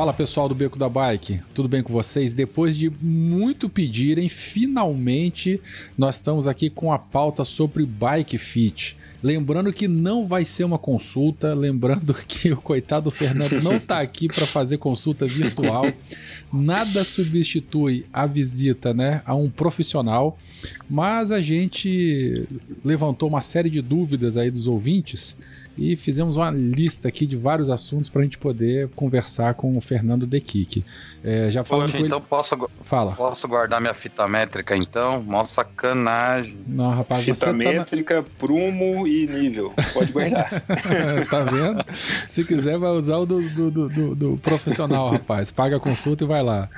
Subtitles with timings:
[0.00, 2.32] Fala pessoal do Beco da Bike, tudo bem com vocês?
[2.32, 5.60] Depois de muito pedirem, finalmente
[5.94, 8.96] nós estamos aqui com a pauta sobre Bike Fit.
[9.22, 14.26] Lembrando que não vai ser uma consulta, lembrando que o coitado Fernando não está aqui
[14.26, 15.92] para fazer consulta virtual.
[16.50, 20.38] Nada substitui a visita né, a um profissional,
[20.88, 22.48] mas a gente
[22.82, 25.36] levantou uma série de dúvidas aí dos ouvintes
[25.76, 29.80] e fizemos uma lista aqui de vários assuntos para a gente poder conversar com o
[29.80, 30.84] Fernando De Kik.
[31.22, 32.26] É, já falando Poxa, então ele...
[32.28, 33.12] posso, Fala.
[33.12, 35.22] posso guardar minha fita métrica então?
[35.22, 36.58] Mó sacanagem.
[36.66, 38.22] Não, rapaz, fita tá métrica, na...
[38.38, 39.72] prumo e nível.
[39.92, 40.48] Pode guardar.
[41.30, 41.84] tá vendo?
[42.26, 45.50] Se quiser, vai usar o do, do, do, do profissional, rapaz.
[45.50, 46.68] Paga a consulta e vai lá.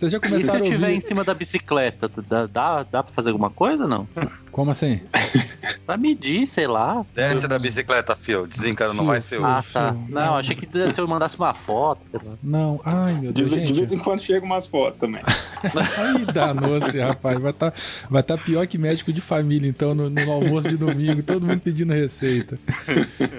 [0.00, 3.12] Vocês já começaram e se eu estiver em cima da bicicleta, dá, dá, dá pra
[3.12, 4.08] fazer alguma coisa ou não?
[4.50, 5.00] Como assim?
[5.86, 7.04] pra medir, sei lá.
[7.14, 8.46] Desce da bicicleta, Fio.
[8.46, 9.94] Desencana, não vai ser Ah, tá.
[10.08, 12.00] Não, achei que se eu mandasse uma foto.
[12.42, 13.50] Não, ai meu Deus.
[13.50, 13.72] De, gente.
[13.72, 15.20] de vez em quando chega umas fotos também.
[15.98, 17.38] Ai, danou-se, rapaz.
[17.38, 20.76] Vai estar tá, vai tá pior que médico de família, então, no, no, almoço de
[20.76, 22.58] domingo, todo mundo pedindo receita.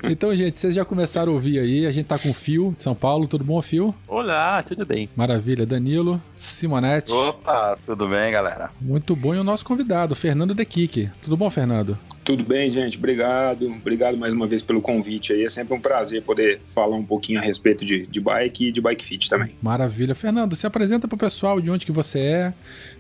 [0.04, 1.86] Então, gente, vocês já começaram a ouvir aí.
[1.86, 3.28] A gente tá com o Fio de São Paulo.
[3.28, 3.94] Tudo bom, Fio?
[4.08, 5.10] Olá, tudo bem.
[5.16, 5.66] Maravilha.
[5.66, 7.12] Danilo, Simonete.
[7.12, 8.70] Opa, tudo bem, galera?
[8.80, 9.34] Muito bom.
[9.34, 11.01] E o nosso convidado, Fernando De Kik.
[11.22, 11.98] Tudo bom, Fernando?
[12.24, 12.98] Tudo bem, gente?
[12.98, 13.66] Obrigado.
[13.66, 15.44] Obrigado mais uma vez pelo convite aí.
[15.44, 18.80] É sempre um prazer poder falar um pouquinho a respeito de, de bike e de
[18.80, 19.56] bike fit também.
[19.62, 20.14] Maravilha.
[20.14, 22.54] Fernando, se apresenta para o pessoal de onde que você é.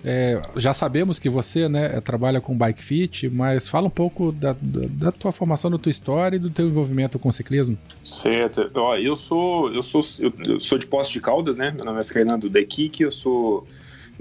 [0.03, 0.41] é.
[0.57, 4.87] Já sabemos que você né, trabalha com bike fit, mas fala um pouco da, da,
[4.89, 7.77] da, tua formação, da tua história e do teu envolvimento com o ciclismo.
[8.03, 8.71] Certo.
[8.73, 11.71] Ó, eu sou eu sou eu, eu sou de Poços de Caldas, né?
[11.71, 13.67] Meu nome é Fernando Dequique, eu sou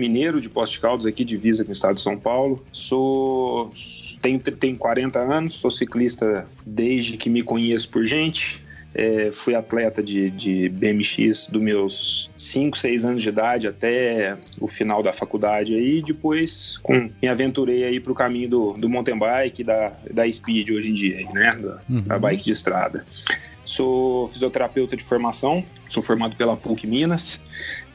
[0.00, 2.64] mineiro de Poços de Caldas aqui, divisa com o estado de São Paulo.
[2.72, 3.70] Sou
[4.20, 8.62] tenho, tenho 40 anos, sou ciclista desde que me conheço por gente.
[8.92, 14.66] É, fui atleta de, de BMX dos meus 5, 6 anos de idade até o
[14.66, 19.16] final da faculdade aí, depois com, me aventurei aí para o caminho do, do mountain
[19.16, 22.02] bike da, da speed hoje em dia, né, da, uhum.
[22.02, 23.06] da bike de estrada.
[23.64, 27.40] Sou fisioterapeuta de formação, sou formado pela PUC Minas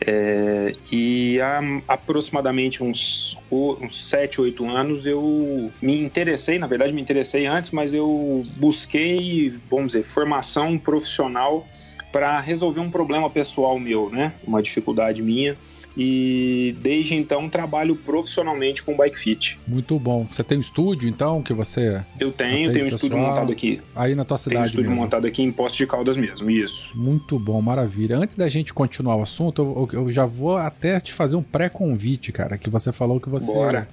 [0.05, 7.01] é, e há aproximadamente uns, uns 7, 8 anos eu me interessei, na verdade me
[7.01, 11.67] interessei antes, mas eu busquei, vamos dizer, formação profissional
[12.11, 14.33] para resolver um problema pessoal meu, né?
[14.47, 15.57] Uma dificuldade minha
[15.97, 19.59] e desde então trabalho profissionalmente com bike fit.
[19.67, 20.27] Muito bom.
[20.29, 23.81] Você tem um estúdio então que você Eu tenho, tenho um estúdio montado aqui.
[23.95, 25.03] Aí na tua cidade Tenho um estúdio mesmo.
[25.03, 26.91] montado aqui em Poços de Caldas mesmo, isso.
[26.95, 28.17] Muito bom, maravilha.
[28.17, 29.61] Antes da gente continuar o assunto,
[29.93, 33.45] eu, eu já vou até te fazer um pré-convite, cara, que você falou que você
[33.45, 33.87] Bora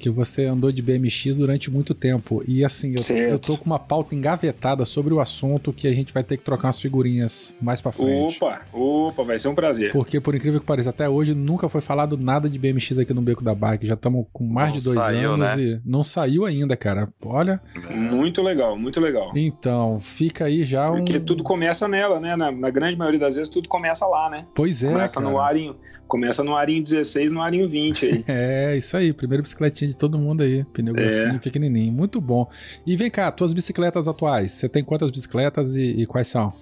[0.00, 2.42] que você andou de BMX durante muito tempo.
[2.48, 6.12] E assim, eu, eu tô com uma pauta engavetada sobre o assunto que a gente
[6.12, 8.38] vai ter que trocar umas figurinhas mais pra frente.
[8.38, 9.92] Opa, opa, vai ser um prazer.
[9.92, 13.20] Porque, por incrível que pareça, até hoje nunca foi falado nada de BMX aqui no
[13.20, 13.86] Beco da Bike.
[13.86, 15.62] Já estamos com mais não de dois saiu, anos né?
[15.62, 17.08] e não saiu ainda, cara.
[17.24, 17.60] Olha.
[17.90, 19.30] Muito legal, muito legal.
[19.36, 21.04] Então, fica aí já um.
[21.04, 22.34] Porque tudo começa nela, né?
[22.36, 24.46] Na, na, grande maioria das vezes, tudo começa lá, né?
[24.54, 24.88] Pois é.
[24.88, 25.30] Começa cara.
[25.30, 25.76] no arinho.
[26.10, 28.24] Começa no arinho 16, no arinho 20 aí.
[28.28, 29.12] é, isso aí.
[29.12, 30.64] Primeiro bicicletinha de todo mundo aí.
[30.64, 31.00] Pneu É.
[31.00, 31.92] grossinho, pequenininho.
[31.92, 32.50] Muito bom.
[32.84, 34.50] E vem cá, tuas bicicletas atuais.
[34.50, 36.52] Você tem quantas bicicletas e, e quais são?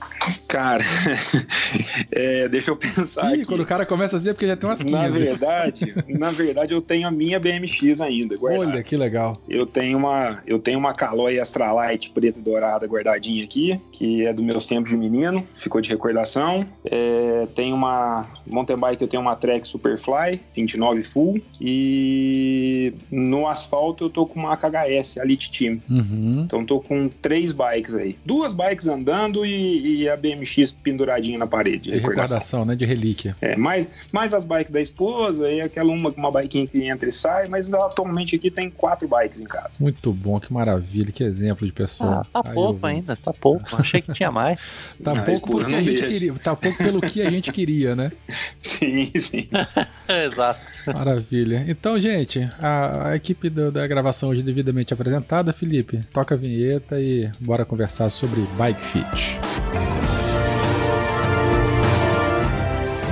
[0.47, 0.85] Cara,
[2.13, 3.45] é, deixa eu pensar Ih, aqui.
[3.47, 4.93] quando o cara começa a dizer, porque já tem umas 15.
[4.93, 8.73] Na verdade, na verdade, eu tenho a minha BMX ainda guardada.
[8.73, 9.41] Olha, que legal.
[9.49, 14.33] Eu tenho uma, eu tenho uma Caloi Astralight preta e dourada guardadinha aqui, que é
[14.33, 16.67] do meus tempos de menino, ficou de recordação.
[16.85, 24.05] É, tem uma mountain bike, eu tenho uma Trek Superfly 29 full e no asfalto
[24.05, 25.81] eu tô com uma KHS Elite Team.
[25.89, 26.43] Uhum.
[26.45, 28.17] Então tô com três bikes aí.
[28.25, 31.91] Duas bikes andando e, e a BMX penduradinha na parede.
[31.91, 32.75] De recordação, né?
[32.75, 33.37] De relíquia.
[33.41, 37.13] É, mais, mais as bikes da esposa e aquela uma, uma biquinha que entra e
[37.13, 39.79] sai, mas atualmente aqui tem quatro bikes em casa.
[39.81, 42.27] Muito bom, que maravilha, que exemplo de pessoa.
[42.33, 43.65] Ah, tá Aí, pouco ainda, tá pouco.
[43.77, 44.59] Achei que tinha mais.
[45.03, 46.35] Tá Não, pouco porque a gente queria.
[46.35, 48.11] Tá pouco pelo que a gente queria, né?
[48.61, 49.28] Sim, sim.
[50.09, 50.61] Exato.
[50.87, 51.65] Maravilha.
[51.69, 55.53] Então, gente, a, a equipe do- da gravação hoje devidamente apresentada.
[55.53, 59.39] Felipe, toca a vinheta e bora conversar sobre Bike Fit.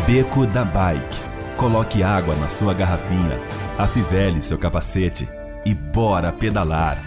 [0.06, 1.26] Beco da Bike.
[1.56, 3.38] Coloque água na sua garrafinha,
[3.78, 5.26] afivele seu capacete,
[5.64, 7.02] e bora pedalar.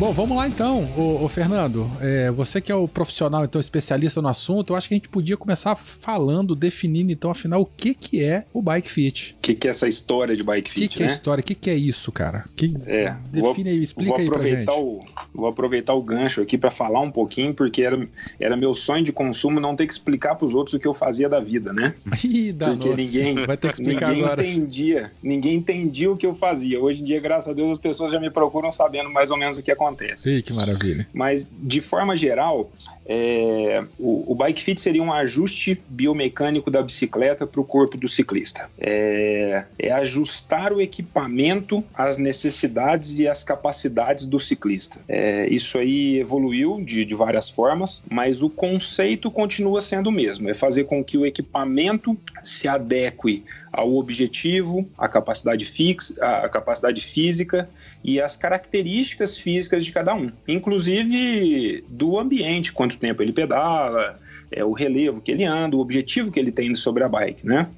[0.00, 1.90] Bom, vamos lá então, ô, ô Fernando.
[2.00, 5.10] É, você que é o profissional, então, especialista no assunto, eu acho que a gente
[5.10, 9.36] podia começar falando, definindo, então, afinal, o que, que é o Bike Fit.
[9.38, 11.12] O que, que é essa história de Bike O que, Fit, que é né?
[11.12, 11.42] história?
[11.42, 12.46] O que, que é isso, cara?
[12.56, 12.74] Que...
[12.86, 14.62] É, Define aí, explica vou aí pra gente.
[14.62, 15.04] aproveitar O,
[15.34, 18.08] vou aproveitar o gancho aqui para falar um pouquinho, porque era,
[18.40, 20.94] era meu sonho de consumo não ter que explicar para os outros o que eu
[20.94, 21.94] fazia da vida, né?
[22.24, 24.46] Ih, danou Porque ninguém, Vai ter que explicar ninguém agora.
[24.46, 26.80] entendia, ninguém entendia o que eu fazia.
[26.80, 29.58] Hoje em dia, graças a Deus, as pessoas já me procuram sabendo mais ou menos
[29.58, 29.89] o que acontece.
[30.26, 31.06] Ih, que maravilha.
[31.12, 32.70] Mas, de forma geral,
[33.12, 38.06] é, o, o bike fit seria um ajuste biomecânico da bicicleta para o corpo do
[38.06, 38.70] ciclista.
[38.78, 45.00] É, é ajustar o equipamento às necessidades e às capacidades do ciclista.
[45.08, 50.48] É, isso aí evoluiu de, de várias formas, mas o conceito continua sendo o mesmo:
[50.48, 57.00] é fazer com que o equipamento se adeque ao objetivo, à capacidade fixa, à capacidade
[57.00, 57.68] física
[58.02, 64.18] e as características físicas de cada um, inclusive do ambiente, quanto tempo ele pedala,
[64.50, 67.68] é, o relevo que ele anda, o objetivo que ele tem sobre a bike, né?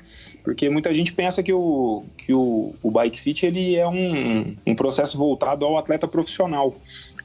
[0.42, 4.74] Porque muita gente pensa que o, que o, o bike fit ele é um, um
[4.74, 6.74] processo voltado ao atleta profissional.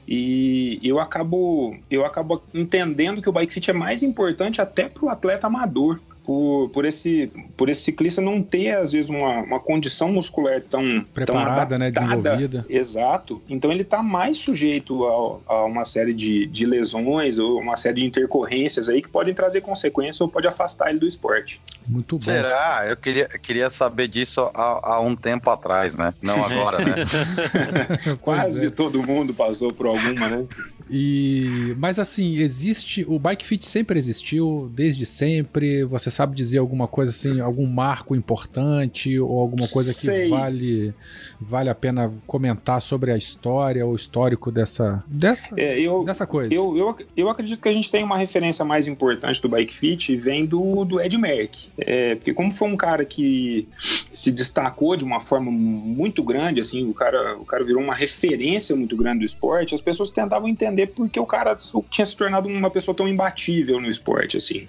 [0.06, 5.04] E eu acabo, eu acabo entendendo que o bike fit é mais importante até para
[5.04, 6.00] o atleta amador.
[6.28, 11.02] Por, por, esse, por esse ciclista não ter, às vezes, uma, uma condição muscular tão
[11.14, 11.86] Preparada, tão né?
[11.86, 12.16] adaptada.
[12.16, 12.66] Desenvolvida.
[12.68, 13.40] Exato.
[13.48, 18.02] Então ele está mais sujeito a, a, uma série de, de lesões ou uma série
[18.02, 21.62] de intercorrências aí que podem trazer consequências ou pode afastar ele do esporte.
[21.86, 22.24] Muito bom.
[22.24, 22.84] Será?
[22.86, 26.12] Eu queria, queria saber disso há, há um tempo atrás, né?
[26.20, 26.94] Não agora, né?
[28.20, 28.70] Quase é.
[28.70, 30.44] todo mundo passou por alguma, né?
[30.90, 35.84] E mas assim, existe o bike fit sempre existiu, desde sempre.
[35.84, 40.28] Você sabe dizer alguma coisa assim, algum marco importante ou alguma coisa que Sei.
[40.28, 40.94] vale
[41.40, 46.52] vale a pena comentar sobre a história ou histórico dessa dessa É, eu, dessa coisa?
[46.52, 50.16] eu, eu, eu acredito que a gente tem uma referência mais importante do Bike Fit
[50.16, 51.68] vem do, do Ed Merck.
[51.78, 53.66] É, porque como foi um cara que
[54.10, 58.74] se destacou de uma forma muito grande, assim, o cara, o cara virou uma referência
[58.74, 61.54] muito grande do esporte, as pessoas tentavam entender por que o cara
[61.90, 64.66] tinha se tornado uma pessoa tão imbatível no esporte, assim.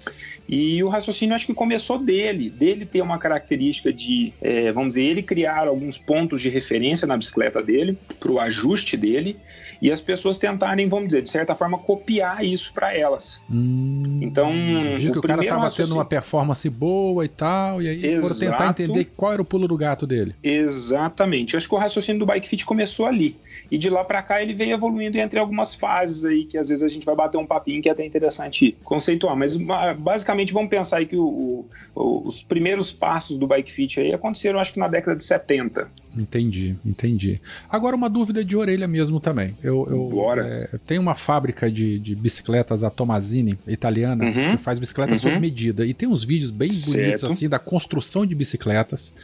[0.48, 5.02] E o raciocínio acho que começou dele, dele ter uma característica de, é, vamos dizer,
[5.04, 9.36] ele criar alguns pontos de referência na bicicleta dele, para o ajuste dele,
[9.80, 13.40] e as pessoas tentarem, vamos dizer, de certa forma, copiar isso para elas.
[13.50, 14.52] Hum, Então,
[14.94, 17.88] viu que o, o cara primeiro tava raciocínio- tendo uma performance boa e tal, e
[17.88, 18.82] aí foram tentar Exato.
[18.82, 20.34] entender qual era o pulo do gato dele.
[20.42, 21.54] Exatamente.
[21.54, 23.36] Eu acho que o raciocínio do Bike Fit começou ali.
[23.70, 26.82] E de lá para cá ele veio evoluindo entre algumas fases aí, que às vezes
[26.82, 29.36] a gente vai bater um papinho que é até interessante conceituar.
[29.36, 31.64] Mas ba- basicamente vamos pensar aí que o-
[31.94, 35.88] o- os primeiros passos do Bike Fit aí aconteceram, acho que na década de 70.
[36.18, 37.40] Entendi, entendi.
[37.68, 39.56] Agora uma dúvida de orelha mesmo também.
[39.62, 40.44] Eu, eu Bora.
[40.72, 44.50] é, tenho uma fábrica de, de bicicletas, a Tomazini, italiana, Uhum.
[44.50, 45.30] que faz bicicletas Uhum.
[45.30, 45.86] sob medida.
[45.86, 47.26] E tem uns vídeos bem bonitos Certo.
[47.26, 49.14] assim da construção de bicicletas.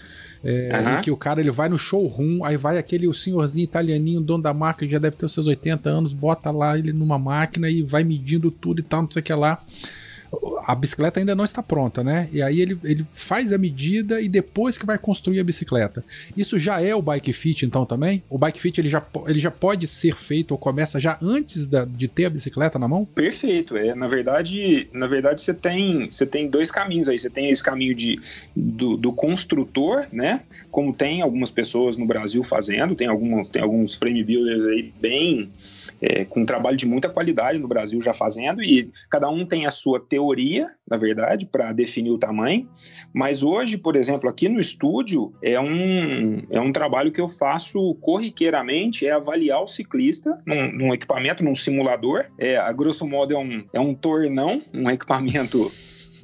[0.48, 4.20] É, em que o cara ele vai no showroom, aí vai aquele o senhorzinho italianinho,
[4.20, 7.18] dono da marca, que já deve ter os seus 80 anos, bota lá ele numa
[7.18, 9.60] máquina e vai medindo tudo e tal, não sei o que lá.
[10.66, 12.28] A bicicleta ainda não está pronta, né?
[12.32, 16.04] E aí ele, ele faz a medida e depois que vai construir a bicicleta.
[16.36, 18.22] Isso já é o bike fit, então também?
[18.28, 21.84] O bike fit ele já, ele já pode ser feito ou começa já antes da-
[21.84, 23.04] de ter a bicicleta na mão?
[23.04, 23.76] Perfeito.
[23.76, 27.18] É, na verdade, na verdade você tem, você tem dois caminhos aí.
[27.18, 28.20] Você tem esse caminho de,
[28.54, 30.42] do, do construtor, né?
[30.70, 35.50] Como tem algumas pessoas no Brasil fazendo, tem alguns, tem alguns frame builders aí bem
[36.00, 39.70] é, com trabalho de muita qualidade no Brasil já fazendo, e cada um tem a
[39.70, 42.66] sua teoria, na verdade, para definir o tamanho.
[43.12, 47.94] Mas hoje, por exemplo, aqui no estúdio, é um, é um trabalho que eu faço
[47.96, 52.24] corriqueiramente, é avaliar o ciclista num, num equipamento, num simulador.
[52.38, 55.70] É, a grosso modo é um, é um tornão, um equipamento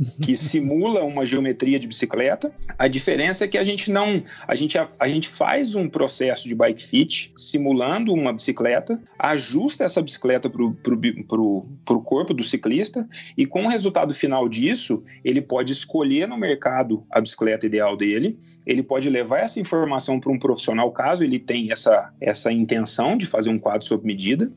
[0.22, 2.52] que simula uma geometria de bicicleta.
[2.78, 6.48] A diferença é que a gente não, a gente, a, a gente faz um processo
[6.48, 13.46] de bike fit simulando uma bicicleta, ajusta essa bicicleta para o corpo do ciclista e
[13.46, 18.82] com o resultado final disso, ele pode escolher no mercado a bicicleta ideal dele, ele
[18.82, 23.50] pode levar essa informação para um profissional caso ele tenha essa, essa intenção de fazer
[23.50, 24.50] um quadro sob medida,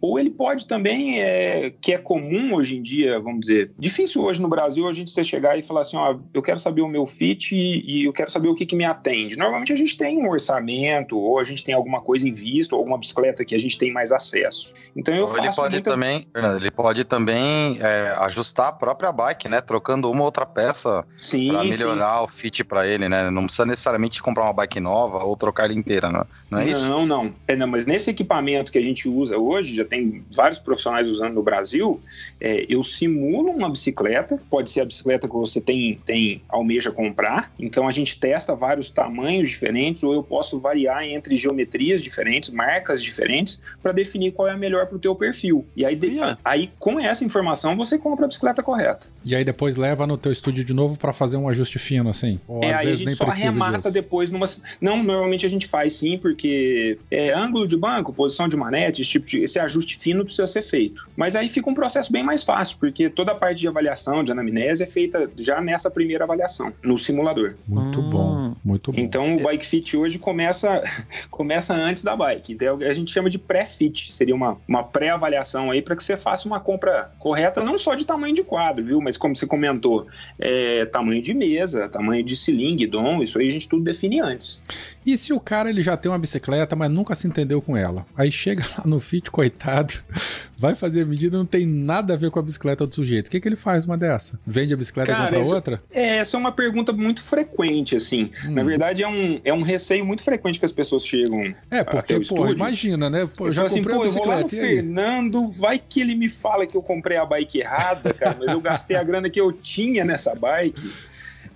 [0.00, 4.40] ou ele pode também, é, que é comum hoje em dia, vamos dizer, difícil hoje
[4.40, 7.06] no Brasil a gente você chegar e falar assim, ó, eu quero saber o meu
[7.06, 9.36] fit e, e eu quero saber o que, que me atende.
[9.36, 12.80] Normalmente a gente tem um orçamento, ou a gente tem alguma coisa em vista, ou
[12.80, 14.72] alguma bicicleta que a gente tem mais acesso.
[14.96, 15.94] Então eu ou faço ele pode muitas...
[15.94, 19.60] também, ele pode também é, ajustar a própria bike, né?
[19.60, 22.24] Trocando uma outra peça para melhorar sim.
[22.24, 23.30] o fit para ele, né?
[23.30, 26.70] Não precisa necessariamente comprar uma bike nova ou trocar ela inteira, não, não é não,
[26.70, 26.88] isso?
[26.88, 27.34] Não, não.
[27.46, 27.66] É, não.
[27.66, 32.00] Mas nesse equipamento que a gente usa hoje, já tem vários profissionais usando no Brasil,
[32.40, 37.52] é, eu simulo uma bicicleta, pode ser a bicicleta que você tem, tem almeja comprar,
[37.58, 43.02] então a gente testa vários tamanhos diferentes, ou eu posso variar entre geometrias diferentes, marcas
[43.02, 45.66] diferentes, para definir qual é a melhor para o teu perfil.
[45.76, 49.06] E aí, de, aí, com essa informação, você compra a bicicleta correta.
[49.24, 52.38] E aí depois leva no teu estúdio de novo para fazer um ajuste fino, assim?
[52.46, 53.92] Ou é, às aí vezes a gente nem só arremata disso.
[53.92, 54.46] depois numa...
[54.80, 59.10] Não, normalmente a gente faz sim, porque é ângulo de banco, posição de manete, esse
[59.12, 59.42] tipo de...
[59.42, 61.08] esse ajuste fino precisa ser feito.
[61.16, 64.32] Mas aí fica um processo bem mais fácil, porque toda a parte de avaliação, de
[64.32, 67.54] anamnese é feita já nessa primeira avaliação, no simulador.
[67.66, 68.10] Muito hum.
[68.10, 69.00] bom, muito bom.
[69.00, 70.82] Então o Bike Fit hoje começa,
[71.30, 72.52] começa antes da bike.
[72.52, 76.46] Então, a gente chama de pré-fit, seria uma, uma pré-avaliação aí para que você faça
[76.46, 79.00] uma compra correta, não só de tamanho de quadro, viu?
[79.00, 80.06] Mas como você comentou,
[80.38, 84.60] é, tamanho de mesa, tamanho de cilindro, dom, isso aí a gente tudo define antes.
[85.04, 88.06] E se o cara ele já tem uma bicicleta, mas nunca se entendeu com ela?
[88.16, 89.94] Aí chega lá no fit, coitado,
[90.56, 93.28] vai fazer a medida, não tem nada a ver com a bicicleta do sujeito.
[93.28, 94.38] O que, que ele faz uma dessa?
[94.50, 95.82] Vende a bicicleta cara, e compra essa, outra?
[95.92, 98.32] É, essa é uma pergunta muito frequente, assim.
[98.44, 98.50] Hum.
[98.50, 101.54] Na verdade, é um, é um receio muito frequente que as pessoas chegam.
[101.70, 103.28] É, porque, pô, imagina, né?
[103.36, 104.40] Pô, eu já assim, comprei assim, a bicicleta.
[104.40, 107.60] Eu vou lá no Fernando, vai que ele me fala que eu comprei a bike
[107.60, 110.92] errada, cara, mas eu gastei a grana que eu tinha nessa bike.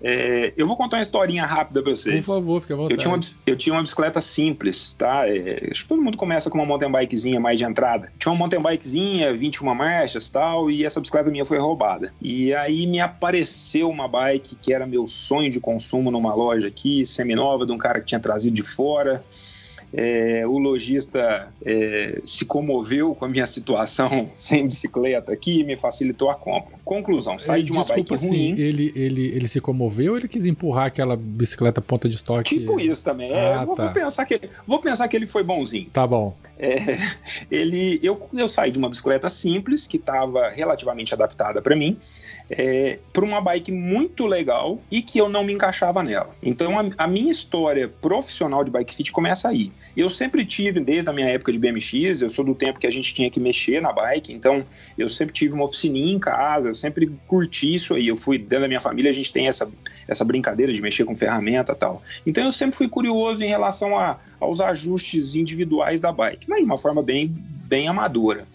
[0.07, 2.27] É, eu vou contar uma historinha rápida para vocês.
[2.27, 2.93] Por favor, fique à vontade.
[2.93, 5.27] Eu tinha uma, eu tinha uma bicicleta simples, tá?
[5.27, 8.13] É, acho que todo mundo começa com uma mountain bikezinha mais de entrada.
[8.19, 12.13] Tinha uma mountain bikezinha, 21 marchas tal, e essa bicicleta minha foi roubada.
[12.21, 17.07] E aí me apareceu uma bike que era meu sonho de consumo numa loja aqui,
[17.07, 19.25] seminova, de um cara que tinha trazido de fora.
[19.97, 25.77] É, o lojista é, se comoveu com a minha situação sem bicicleta aqui e me
[25.77, 26.77] facilitou a compra.
[26.85, 28.53] Conclusão, saí de uma Desculpa, bike ruim.
[28.53, 32.59] Assim, ele, ele, ele se comoveu ou ele quis empurrar aquela bicicleta ponta de estoque?
[32.59, 33.31] Tipo isso também.
[33.31, 33.85] É, ah, vou, tá.
[33.85, 35.89] vou, pensar que ele, vou pensar que ele foi bonzinho.
[35.93, 36.37] Tá bom.
[36.59, 36.77] É,
[37.51, 41.97] ele, eu, eu saí de uma bicicleta simples, que estava relativamente adaptada para mim,
[42.51, 46.35] é, para uma bike muito legal e que eu não me encaixava nela.
[46.43, 49.73] Então a, a, minha história profissional de bike fit começa aí.
[49.97, 52.91] Eu sempre tive, desde a minha época de BMX, eu sou do tempo que a
[52.91, 54.65] gente tinha que mexer na bike, então
[54.99, 58.09] eu sempre tive uma oficininha em casa, eu sempre curti isso aí.
[58.09, 59.71] Eu fui, dentro da minha família, a gente tem essa,
[60.07, 62.03] essa brincadeira de mexer com ferramenta e tal.
[62.27, 66.65] Então eu sempre fui curioso em relação a, aos ajustes individuais da bike, mas de
[66.65, 67.35] uma forma bem,
[67.75, 68.47] bem amadora.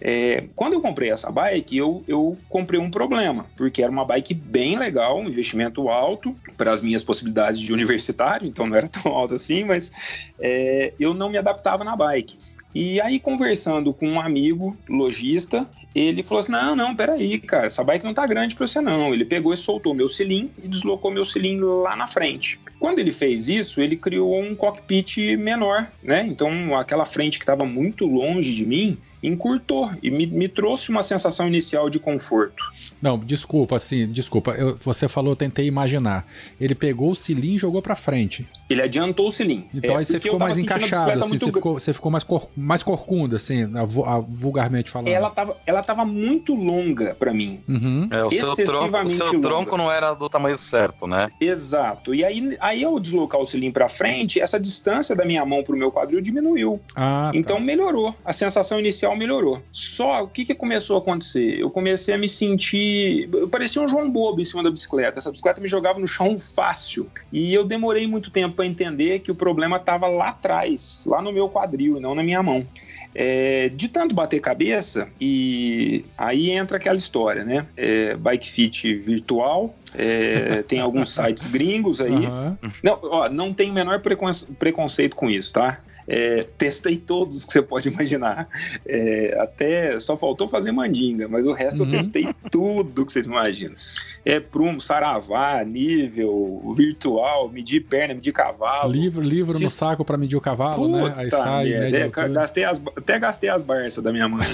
[0.00, 4.32] É, quando eu comprei essa bike, eu, eu comprei um problema, porque era uma bike
[4.32, 9.10] bem legal, um investimento alto para as minhas possibilidades de universitário, então não era tão
[9.12, 9.90] alto assim, mas
[10.38, 12.38] é, eu não me adaptava na bike.
[12.72, 17.82] E aí, conversando com um amigo lojista, ele falou assim: Não, não, peraí, cara, essa
[17.82, 19.12] bike não tá grande pra você, não.
[19.12, 22.60] Ele pegou e soltou meu cilindro e deslocou meu cilindro lá na frente.
[22.78, 26.24] Quando ele fez isso, ele criou um cockpit menor, né?
[26.26, 31.02] Então, aquela frente que estava muito longe de mim, encurtou e me, me, trouxe uma
[31.02, 32.62] sensação inicial de conforto.
[33.00, 34.52] Não, desculpa, assim, desculpa.
[34.52, 36.26] Eu, você falou, eu tentei imaginar.
[36.60, 38.46] Ele pegou o cilindro e jogou para frente.
[38.68, 39.68] Ele adiantou o cilindro.
[39.74, 42.82] Então é, aí você ficou mais encaixado, assim, você, ficou, você ficou mais, cor, mais
[42.82, 45.08] corcunda, assim, a, a, vulgarmente falando.
[45.08, 47.60] Ela tava, ela tava muito longa para mim.
[47.68, 48.06] Uhum.
[48.10, 51.28] É, o seu, tronco, o seu tronco não era do tamanho certo, né?
[51.40, 52.14] Exato.
[52.14, 55.76] E aí, aí ao deslocar o cilindro para frente, essa distância da minha mão pro
[55.76, 56.80] meu quadril diminuiu.
[56.94, 57.62] Ah, então tá.
[57.62, 58.14] melhorou.
[58.24, 59.62] A sensação inicial melhorou.
[59.70, 61.58] Só o que, que começou a acontecer?
[61.58, 63.28] Eu comecei a me sentir.
[63.32, 65.18] Eu parecia um João Bobo em cima da bicicleta.
[65.18, 67.10] Essa bicicleta me jogava no chão fácil.
[67.32, 71.32] E eu demorei muito tempo para entender que o problema estava lá atrás, lá no
[71.32, 72.66] meu quadril e não na minha mão.
[73.12, 77.66] É, de tanto bater cabeça, e aí entra aquela história, né?
[77.76, 82.12] É, bike fit virtual, é, tem alguns sites gringos aí.
[82.12, 82.56] Uhum.
[82.84, 85.76] Não, ó, não tem o menor preconceito com isso, tá?
[86.12, 88.48] É, testei todos que você pode imaginar.
[88.84, 91.86] É, até só faltou fazer mandinga, mas o resto uhum.
[91.86, 93.76] eu testei tudo que vocês imaginam.
[94.24, 98.92] É prumo, saravá, nível, virtual, medir perna, medir cavalo.
[98.92, 101.02] Livro, livro no saco para medir o cavalo, né?
[101.02, 101.22] Puta né?
[101.22, 104.46] Aí sai, mede é, gastei as, Até gastei as barças da minha mãe.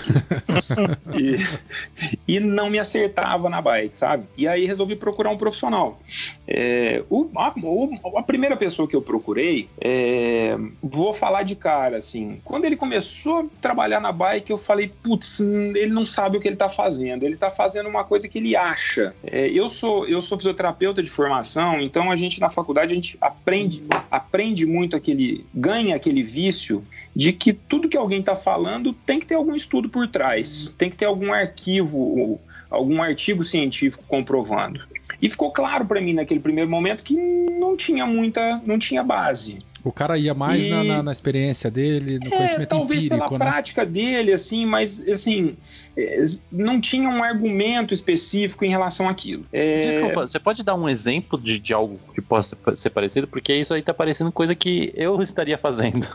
[1.18, 4.24] e, e não me acertava na bike, sabe?
[4.36, 6.00] E aí resolvi procurar um profissional.
[6.46, 11.98] É, o, a, o, a, primeira pessoa que eu procurei, é, vou falar de cara,
[11.98, 16.40] assim, quando ele começou a trabalhar na bike, eu falei, putz, ele não sabe o
[16.40, 19.14] que ele tá fazendo, ele tá fazendo uma coisa que ele acha.
[19.24, 23.16] É, eu sou eu sou fisioterapeuta de formação, então a gente na faculdade a gente
[23.20, 26.84] aprende aprende muito aquele ganha aquele vício
[27.14, 30.90] de que tudo que alguém está falando tem que ter algum estudo por trás, tem
[30.90, 32.38] que ter algum arquivo,
[32.70, 34.80] algum artigo científico comprovando.
[35.20, 39.60] E ficou claro para mim naquele primeiro momento que não tinha muita, não tinha base.
[39.86, 40.68] O cara ia mais e...
[40.68, 43.52] na, na, na, experiência dele, no é, conhecimento talvez empírico, pela né?
[43.52, 45.56] prática dele, assim, mas assim,
[45.96, 49.46] é, não tinha um argumento específico em relação àquilo.
[49.52, 49.86] É...
[49.86, 53.28] Desculpa, você pode dar um exemplo de, de algo que possa ser parecido?
[53.28, 56.08] Porque isso aí tá parecendo coisa que eu estaria fazendo.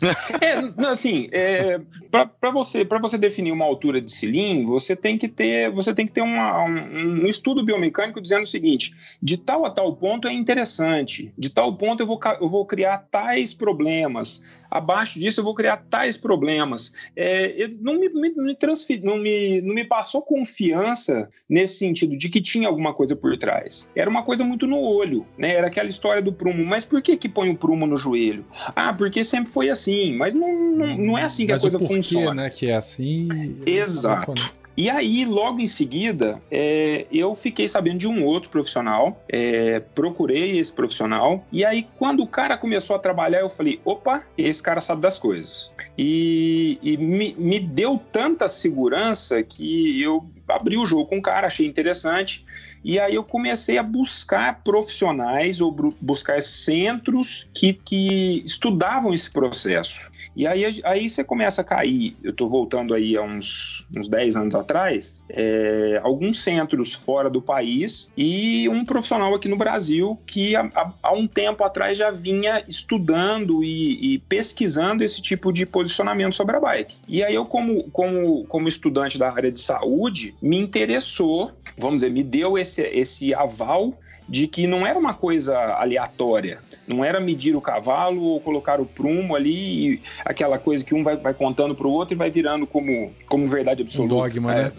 [0.40, 1.80] É, assim, é,
[2.10, 6.06] para você, para você definir uma altura de cilindro, você tem que ter, você tem
[6.06, 10.28] que ter uma, um, um estudo biomecânico dizendo o seguinte: de tal a tal ponto
[10.28, 15.44] é interessante, de tal ponto eu vou, eu vou criar tais problemas, abaixo disso eu
[15.44, 16.92] vou criar tais problemas.
[17.16, 22.28] É, não, me, me, me transfer, não, me, não me passou confiança nesse sentido de
[22.28, 23.90] que tinha alguma coisa por trás.
[23.94, 25.54] Era uma coisa muito no olho, né?
[25.54, 26.64] Era aquela história do prumo.
[26.64, 28.44] Mas por que que põe o prumo no joelho?
[28.74, 30.16] Ah, porque sempre foi assim.
[30.16, 32.34] Mas não, não, não é assim que mas a coisa o porquê, funciona.
[32.34, 32.50] né?
[32.50, 33.28] Que é assim.
[33.66, 34.34] Exato.
[34.76, 40.58] E aí, logo em seguida, é, eu fiquei sabendo de um outro profissional, é, procurei
[40.58, 44.80] esse profissional, e aí, quando o cara começou a trabalhar, eu falei: opa, esse cara
[44.80, 45.72] sabe das coisas.
[45.96, 51.46] E, e me, me deu tanta segurança que eu abri o jogo com o cara,
[51.46, 52.44] achei interessante.
[52.84, 60.10] E aí eu comecei a buscar profissionais ou buscar centros que, que estudavam esse processo.
[60.36, 64.36] E aí, aí você começa a cair, eu estou voltando aí a uns, uns 10
[64.36, 70.56] anos atrás, é, alguns centros fora do país e um profissional aqui no Brasil que
[70.56, 76.34] há, há um tempo atrás já vinha estudando e, e, pesquisando esse tipo de posicionamento
[76.34, 76.96] sobre a bike.
[77.06, 82.10] E aí eu, como, como, como estudante da área de saúde, me interessou vamos dizer,
[82.10, 83.94] me deu esse, esse aval
[84.28, 88.86] de que não era uma coisa aleatória, não era medir o cavalo ou colocar o
[88.86, 92.66] prumo ali, aquela coisa que um vai, vai contando para o outro e vai virando
[92.66, 94.14] como, como verdade absoluta.
[94.14, 94.72] Um dogma, né?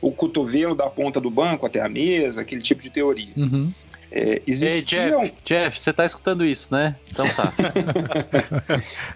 [0.00, 3.32] O cotovelo da ponta do banco até a mesa, aquele tipo de teoria.
[3.36, 3.72] Uhum.
[4.12, 5.22] É, existiam...
[5.22, 6.96] Ei, Jeff, Jeff, você tá escutando isso, né?
[7.10, 7.52] Então tá.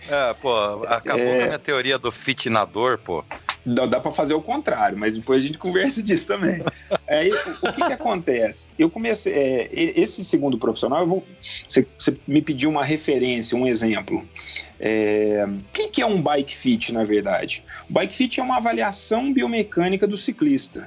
[0.30, 1.36] é, pô, acabou é...
[1.36, 3.24] com a minha teoria do fit na dor, pô.
[3.66, 6.62] Dá, dá para fazer o contrário, mas depois a gente conversa disso também.
[7.08, 8.68] Aí, o, o que que acontece?
[8.78, 11.26] Eu comecei, é, esse segundo profissional, vou,
[11.66, 14.26] você, você me pediu uma referência, um exemplo.
[14.78, 17.64] É, o que, que é um bike fit, na verdade?
[17.88, 20.86] O bike fit é uma avaliação biomecânica do ciclista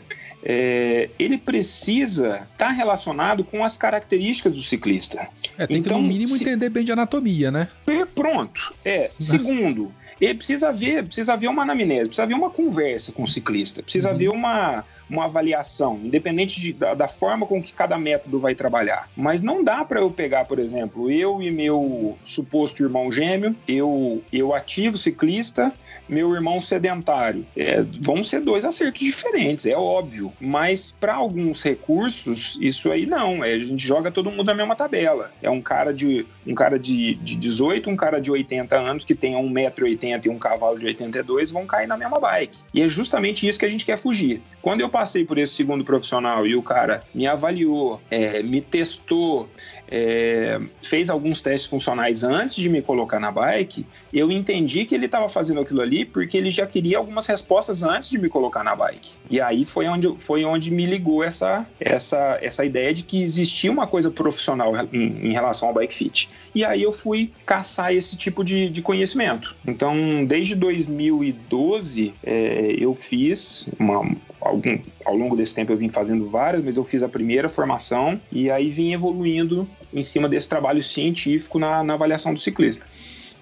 [0.50, 5.28] é, ele precisa estar tá relacionado com as características do ciclista.
[5.58, 6.44] É, tem então, que no mínimo se...
[6.44, 7.68] entender bem de anatomia, né?
[7.86, 8.74] É, pronto.
[8.86, 9.12] É.
[9.20, 13.84] Segundo, ele precisa ver, precisa ver uma anamnese, precisa ver uma conversa com o ciclista,
[13.84, 14.18] precisa uhum.
[14.18, 19.10] ver uma, uma avaliação, independente de, da, da, forma com que cada método vai trabalhar.
[19.16, 24.22] Mas não dá para eu pegar, por exemplo, eu e meu suposto irmão gêmeo, eu,
[24.32, 25.72] eu ativo ciclista,
[26.08, 27.46] meu irmão sedentário.
[27.56, 30.32] É, vão ser dois acertos diferentes, é óbvio.
[30.40, 33.44] Mas para alguns recursos, isso aí não.
[33.44, 35.32] É, a gente joga todo mundo na mesma tabela.
[35.42, 39.14] É um cara de um cara de, de 18, um cara de 80 anos que
[39.14, 42.60] tenha 1,80m e um cavalo de 82 vão cair na mesma bike.
[42.74, 44.42] E é justamente isso que a gente quer fugir.
[44.62, 49.50] Quando eu passei por esse segundo profissional e o cara me avaliou, é, me testou,
[49.90, 55.06] é, fez alguns testes funcionais antes de me colocar na bike, eu entendi que ele
[55.06, 58.76] estava fazendo aquilo ali porque ele já queria algumas respostas antes de me colocar na
[58.76, 59.16] bike.
[59.30, 63.72] E aí foi onde, foi onde me ligou essa, essa, essa ideia de que existia
[63.72, 66.30] uma coisa profissional em, em relação ao bike fit.
[66.54, 69.56] E aí eu fui caçar esse tipo de, de conhecimento.
[69.66, 74.04] Então, desde 2012, é, eu fiz uma,
[74.48, 78.20] algum, ao longo desse tempo eu vim fazendo várias, mas eu fiz a primeira formação
[78.32, 82.86] e aí vim evoluindo em cima desse trabalho científico na, na avaliação do ciclista.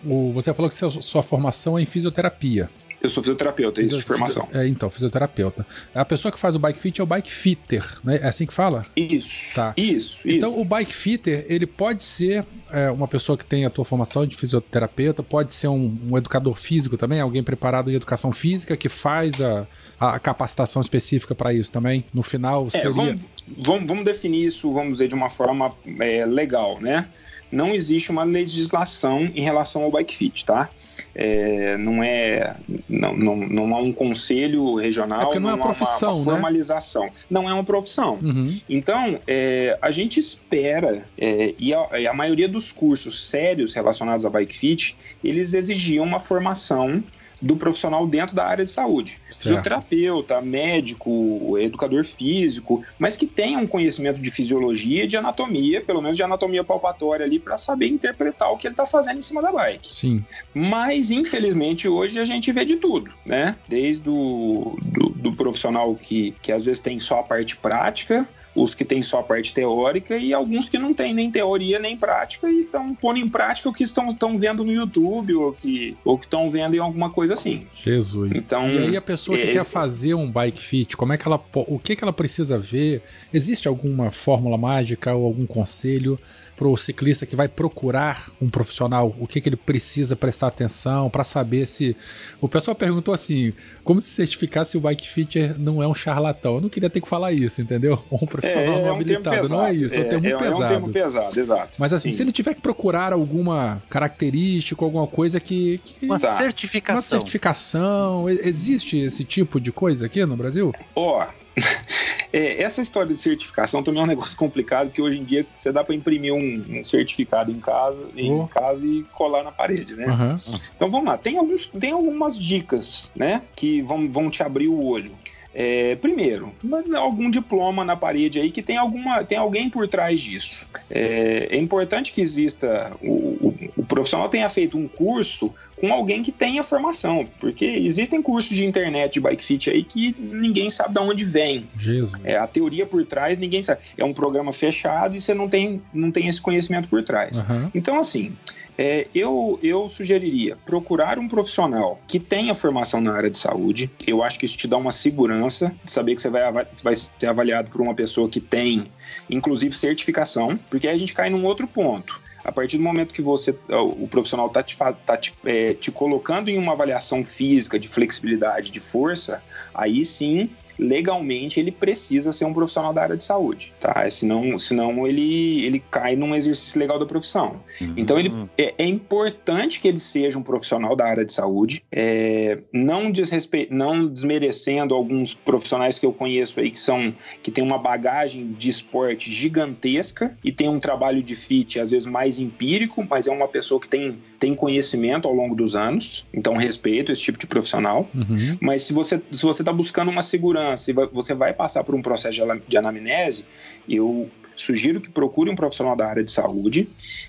[0.03, 2.69] O, você falou que sua, sua formação é em fisioterapia.
[3.01, 4.47] Eu sou fisioterapeuta, isso de formação.
[4.51, 5.65] É, então, fisioterapeuta.
[5.93, 8.19] A pessoa que faz o bike fit é o bike fitter, né?
[8.21, 8.83] É assim que fala?
[8.95, 9.53] Isso.
[9.53, 9.73] Tá.
[9.77, 10.21] Isso.
[10.25, 10.61] Então, isso.
[10.61, 14.35] o bike fitter, ele pode ser é, uma pessoa que tem a tua formação de
[14.35, 19.39] fisioterapeuta, pode ser um, um educador físico também, alguém preparado em educação física que faz
[19.39, 19.67] a,
[19.99, 22.05] a capacitação específica para isso também.
[22.13, 22.89] No final, seria.
[22.89, 23.21] É, vamos,
[23.57, 27.07] vamos, vamos, definir isso, vamos dizer, de uma forma é, legal, né?
[27.51, 30.69] não existe uma legislação em relação ao bike fit, tá?
[31.13, 32.55] É, não é
[32.87, 36.25] não, não, não há um conselho regional, é porque não, é uma profissão, uma, uma
[36.25, 36.31] né?
[36.31, 37.05] formalização.
[37.05, 37.11] Né?
[37.29, 38.19] Não é uma profissão.
[38.21, 38.59] Uhum.
[38.69, 44.25] Então, é, a gente espera, é, e, a, e, a, maioria dos cursos sérios relacionados
[44.25, 47.03] a bike fit, eles exigiam uma formação
[47.41, 49.19] do profissional dentro da área de saúde.
[49.29, 49.43] Certo.
[49.43, 56.01] Fisioterapeuta, médico, educador físico, mas que tenha um conhecimento de fisiologia e de anatomia, pelo
[56.01, 59.41] menos de anatomia palpatória ali, para saber interpretar o que ele está fazendo em cima
[59.41, 59.93] da bike.
[59.93, 60.23] Sim.
[60.53, 63.55] Mas, infelizmente, hoje a gente vê de tudo, né?
[63.67, 68.73] Desde o do, do profissional que, que às vezes tem só a parte prática, os
[68.73, 72.49] que têm só a parte teórica e alguns que não têm nem teoria nem prática
[72.49, 76.17] e estão pondo em prática o que estão, estão vendo no YouTube ou que ou
[76.17, 77.67] que estão vendo em alguma coisa assim.
[77.75, 78.31] Jesus.
[78.33, 81.27] Então, e aí a pessoa que é, quer fazer um bike fit, como é que
[81.27, 83.01] ela o que que ela precisa ver?
[83.33, 86.17] Existe alguma fórmula mágica ou algum conselho?
[86.55, 91.09] Para o ciclista que vai procurar um profissional, o que, que ele precisa prestar atenção
[91.09, 91.95] para saber se.
[92.39, 96.55] O pessoal perguntou assim: como se certificar se o bike fitter não é um charlatão?
[96.55, 98.01] Eu não queria ter que falar isso, entendeu?
[98.15, 100.63] Um profissional é, é um habilitado, não é isso, é, um termo é, pesado.
[100.63, 101.77] É um termo pesado, exato.
[101.77, 102.17] Mas assim, Sim.
[102.17, 105.79] se ele tiver que procurar alguma característica, alguma coisa que.
[105.83, 106.37] que uma tá.
[106.37, 106.95] certificação.
[106.95, 108.29] Uma certificação.
[108.29, 110.73] Existe esse tipo de coisa aqui no Brasil?
[110.95, 111.44] Ó, oh,
[112.31, 115.71] é, essa história de certificação também é um negócio complicado, que hoje em dia você
[115.71, 118.47] dá para imprimir um, um, certificado em casa, em oh.
[118.47, 120.07] casa e colar na parede, né?
[120.07, 120.39] Uhum.
[120.75, 124.83] Então vamos lá, tem, alguns, tem algumas dicas, né, que vão, vão te abrir o
[124.83, 125.11] olho.
[125.57, 126.51] É, primeiro,
[126.97, 130.67] algum diploma na parede aí que tem, alguma, tem alguém por trás disso.
[130.91, 136.23] É, é importante que exista, o, o, o profissional tenha feito um curso com alguém
[136.23, 140.93] que tenha formação, porque existem cursos de internet de bike fit aí que ninguém sabe
[140.93, 141.65] de onde vem.
[141.77, 142.13] Jesus.
[142.23, 143.81] É, a teoria por trás ninguém sabe.
[143.97, 147.41] É um programa fechado e você não tem, não tem esse conhecimento por trás.
[147.41, 147.69] Uhum.
[147.73, 148.35] Então, assim,
[148.77, 153.89] é, eu, eu sugeriria procurar um profissional que tenha formação na área de saúde.
[154.05, 156.51] Eu acho que isso te dá uma segurança de saber que você vai,
[156.83, 158.91] vai ser avaliado por uma pessoa que tem,
[159.29, 162.19] inclusive, certificação, porque aí a gente cai num outro ponto.
[162.45, 166.47] A partir do momento que você, o profissional está te, tá te, é, te colocando
[166.47, 172.53] em uma avaliação física de flexibilidade, de força, aí sim legalmente ele precisa ser um
[172.53, 174.07] profissional da área de saúde, tá?
[174.09, 177.61] Senão, senão ele, ele cai num exercício legal da profissão.
[177.79, 177.93] Uhum.
[177.97, 182.59] Então ele é, é, importante que ele seja um profissional da área de saúde, é,
[182.73, 183.67] não, desrespe...
[183.71, 188.69] não desmerecendo alguns profissionais que eu conheço aí que são que tem uma bagagem de
[188.69, 193.47] esporte gigantesca e tem um trabalho de fit às vezes mais empírico, mas é uma
[193.47, 198.09] pessoa que tem, tem conhecimento ao longo dos anos, então respeito esse tipo de profissional.
[198.13, 198.57] Uhum.
[198.59, 202.01] Mas se você se você está buscando uma segurança se você vai passar por um
[202.01, 203.45] processo de anamnese,
[203.87, 206.87] eu sugiro que procure um profissional da área de saúde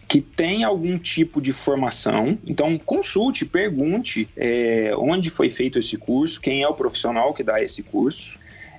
[0.08, 2.38] que tenha algum tipo de formação.
[2.46, 7.62] Então, consulte, pergunte é, onde foi feito esse curso, quem é o profissional que dá
[7.62, 8.38] esse curso.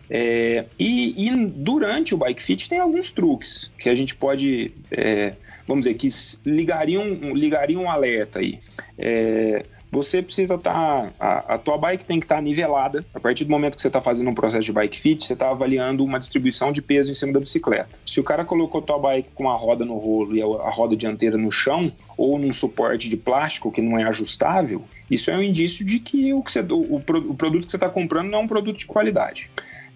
[0.09, 5.33] É, e, e, durante o Bike Fit tem alguns truques que a gente pode, é,
[5.67, 6.07] vamos dizer, que
[6.45, 8.59] ligariam, ligariam um alerta aí.
[8.97, 10.73] É, você precisa estar.
[10.73, 13.05] Tá, a, a, tua bike tem que estar tá nivelada.
[13.13, 15.49] A partir do momento que você está fazendo um processo de bike fit, você está
[15.49, 17.89] avaliando uma distribuição de peso em cima da bicicleta.
[18.05, 20.95] Se o cara colocou tua bike com a roda no rolo e a, a roda
[20.95, 25.43] dianteira no chão, ou num suporte de plástico que não é ajustável, isso é um
[25.43, 27.01] indício de que o, que você, o, o
[27.35, 29.49] produto que você está comprando não é um produto de qualidade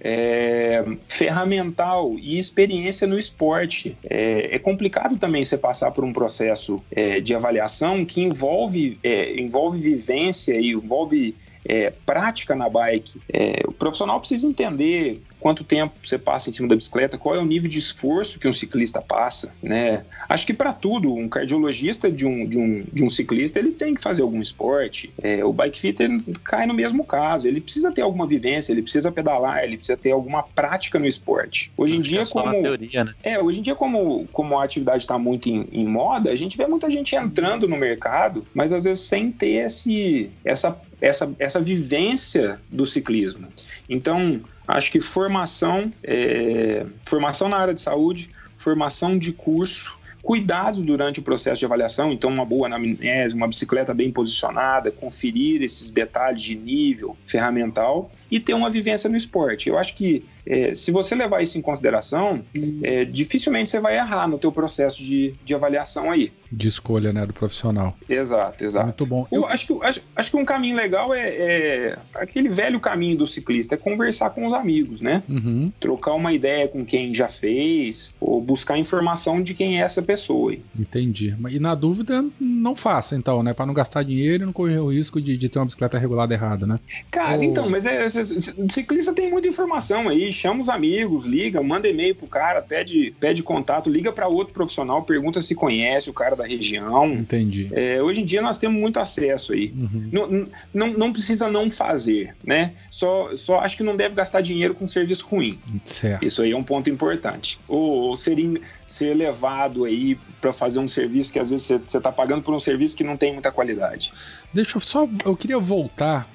[0.03, 3.95] é, ferramental e experiência no esporte.
[4.03, 9.39] É, é, complicado também você passar por um processo é, de avaliação que envolve, é,
[9.39, 13.21] envolve vivência e envolve é, prática na bike.
[13.31, 17.39] É, o profissional precisa entender quanto tempo você passa em cima da bicicleta, qual é
[17.39, 20.05] o nível de esforço que um ciclista passa, né?
[20.29, 23.95] Acho que para tudo, um cardiologista de um, de, um, de um ciclista, ele tem
[23.95, 25.11] que fazer algum esporte.
[25.21, 29.11] É, o bike fitter cai no mesmo caso, ele precisa ter alguma vivência, ele precisa
[29.11, 31.71] pedalar, ele precisa ter alguma prática no esporte.
[31.75, 32.61] Hoje em dia, é como...
[32.61, 33.15] Teoria, né?
[33.23, 36.55] É, hoje em dia, como, como a atividade está muito em, em moda, a gente
[36.55, 41.59] vê muita gente entrando no mercado, mas às vezes sem ter esse, essa essa, essa
[41.59, 43.47] vivência do ciclismo.
[43.89, 44.39] Então,
[44.71, 51.23] acho que formação, é, formação na área de saúde, formação de curso, cuidados durante o
[51.23, 56.55] processo de avaliação, então uma boa anamnese, uma bicicleta bem posicionada, conferir esses detalhes de
[56.55, 59.67] nível ferramental e ter uma vivência no esporte.
[59.67, 62.43] Eu acho que é, se você levar isso em consideração,
[62.83, 66.31] é, dificilmente você vai errar no teu processo de, de avaliação aí.
[66.51, 67.95] De escolha, né, do profissional.
[68.09, 68.87] Exato, exato.
[68.87, 69.27] Muito bom.
[69.31, 69.47] Eu, eu...
[69.47, 73.75] Acho, que, acho, acho que um caminho legal é, é, aquele velho caminho do ciclista,
[73.75, 75.23] é conversar com os amigos, né?
[75.29, 75.71] Uhum.
[75.79, 80.51] Trocar uma ideia com quem já fez, ou buscar informação de quem é essa pessoa.
[80.51, 80.61] Aí.
[80.77, 81.35] Entendi.
[81.49, 83.53] E na dúvida, não faça então, né?
[83.53, 86.33] Para não gastar dinheiro e não correr o risco de, de ter uma bicicleta regulada
[86.33, 86.79] errada, né?
[87.09, 87.43] Cara, ou...
[87.43, 92.27] então, mas é, ciclista tem muita informação aí, chama os amigos, liga, manda e-mail pro
[92.27, 97.13] cara, pede, pede contato, liga para outro profissional, pergunta se conhece o cara da região.
[97.13, 97.69] Entendi.
[97.71, 99.73] É, hoje em dia nós temos muito acesso aí.
[99.77, 100.09] Uhum.
[100.11, 102.73] Não, não, não precisa não fazer, né?
[102.89, 105.59] Só, só acho que não deve gastar dinheiro com serviço ruim.
[105.85, 106.25] Certo.
[106.25, 107.59] Isso aí é um ponto importante.
[107.67, 111.97] Ou, ou ser, in, ser levado aí para fazer um serviço que às vezes você
[111.97, 114.11] está pagando por um serviço que não tem muita qualidade.
[114.53, 115.07] Deixa eu só.
[115.23, 116.27] Eu queria voltar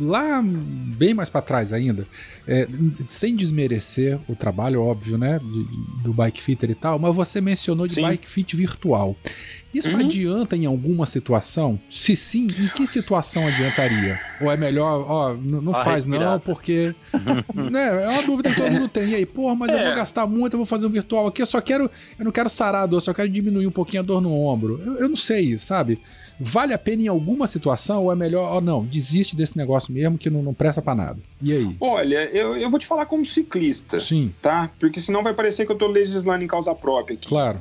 [0.00, 2.06] lá bem mais para trás ainda,
[2.46, 2.66] é,
[3.06, 5.38] sem desmerecer o trabalho, óbvio, né?
[5.38, 8.02] De, do bike fitter e tal, mas você mencionou de sim.
[8.02, 9.16] bike fit virtual.
[9.72, 10.00] Isso uhum.
[10.00, 11.80] adianta em alguma situação?
[11.88, 14.20] Se sim, em que situação adiantaria?
[14.40, 16.32] Ou é melhor, ó, não faz respirar.
[16.32, 16.94] não, porque.
[17.54, 19.10] né, é uma dúvida que todo mundo tem.
[19.10, 19.80] E aí, porra, mas é.
[19.80, 21.90] eu vou gastar muito, eu vou fazer um virtual aqui, eu só quero.
[22.18, 24.78] Eu não quero sarar a dor, só quero diminuir um pouquinho a dor no ombro.
[24.84, 25.98] Eu, eu não sei, sabe?
[26.44, 30.18] Vale a pena em alguma situação ou é melhor, ou não, desiste desse negócio mesmo
[30.18, 31.18] que não, não presta para nada?
[31.40, 31.76] E aí?
[31.80, 34.00] Olha, eu, eu vou te falar como ciclista.
[34.00, 34.34] Sim.
[34.42, 34.70] Tá?
[34.78, 37.28] Porque senão vai parecer que eu tô legislando em causa própria aqui.
[37.28, 37.60] Claro.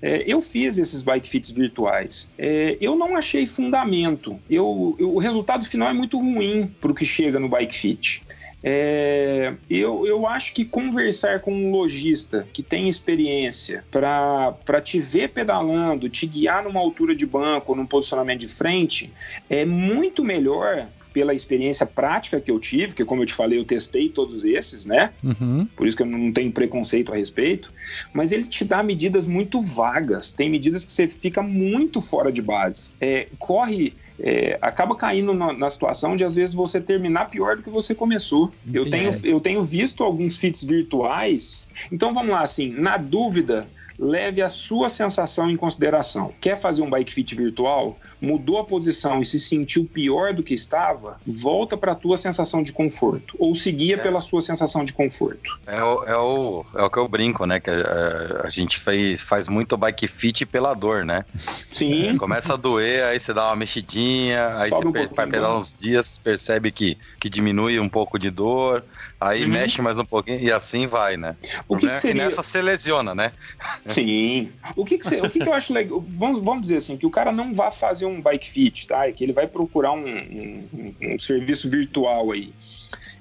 [0.00, 2.32] É, eu fiz esses bike fits virtuais.
[2.38, 4.38] É, eu não achei fundamento.
[4.48, 8.22] Eu, eu, o resultado final é muito ruim para o que chega no bike fit.
[8.62, 15.28] É, eu, eu acho que conversar com um lojista que tem experiência para te ver
[15.28, 19.12] pedalando, te guiar numa altura de banco, num posicionamento de frente,
[19.48, 23.64] é muito melhor pela experiência prática que eu tive, que como eu te falei, eu
[23.64, 25.12] testei todos esses, né?
[25.22, 25.66] Uhum.
[25.74, 27.72] Por isso que eu não tenho preconceito a respeito.
[28.12, 30.32] Mas ele te dá medidas muito vagas.
[30.32, 32.90] Tem medidas que você fica muito fora de base.
[33.00, 37.62] É, corre é, acaba caindo na, na, situação de às vezes você terminar pior do
[37.62, 38.52] que você começou.
[38.72, 41.68] Eu tenho, eu tenho visto alguns fits virtuais.
[41.92, 43.66] Então vamos lá, assim, na dúvida,
[43.98, 46.32] leve a sua sensação em consideração.
[46.40, 47.98] Quer fazer um bike fit virtual?
[48.20, 51.18] Mudou a posição e se sentiu pior do que estava?
[51.26, 53.98] Volta para a tua sensação de conforto ou seguia é.
[53.98, 55.58] pela sua sensação de conforto.
[55.66, 57.58] É o, é o, é o que eu brinco, né?
[57.58, 61.24] Que a, é, a gente fez, faz muito bike fit pela dor, né?
[61.70, 62.16] Sim.
[62.16, 65.74] Começa a doer, aí você dá uma mexidinha, aí Sobe você um vai pedalar uns
[65.74, 68.84] dias, percebe que, que diminui um pouco de dor,
[69.20, 69.50] aí uhum.
[69.50, 71.36] mexe mais um pouquinho e assim vai, né?
[71.66, 72.24] O que, que seria...
[72.24, 73.32] nessa você lesiona, né?
[73.88, 74.52] Sim.
[74.76, 76.04] O que, que, você, o que, que eu acho legal?
[76.16, 79.08] Vamos, vamos dizer assim, que o cara não vá fazer um bike fit, tá?
[79.08, 82.52] É que ele vai procurar um, um, um serviço virtual aí.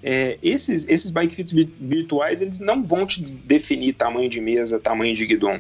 [0.04, 5.14] É, esses, esses bike fits virtuais, eles não vão te definir tamanho de mesa, tamanho
[5.14, 5.60] de guidon.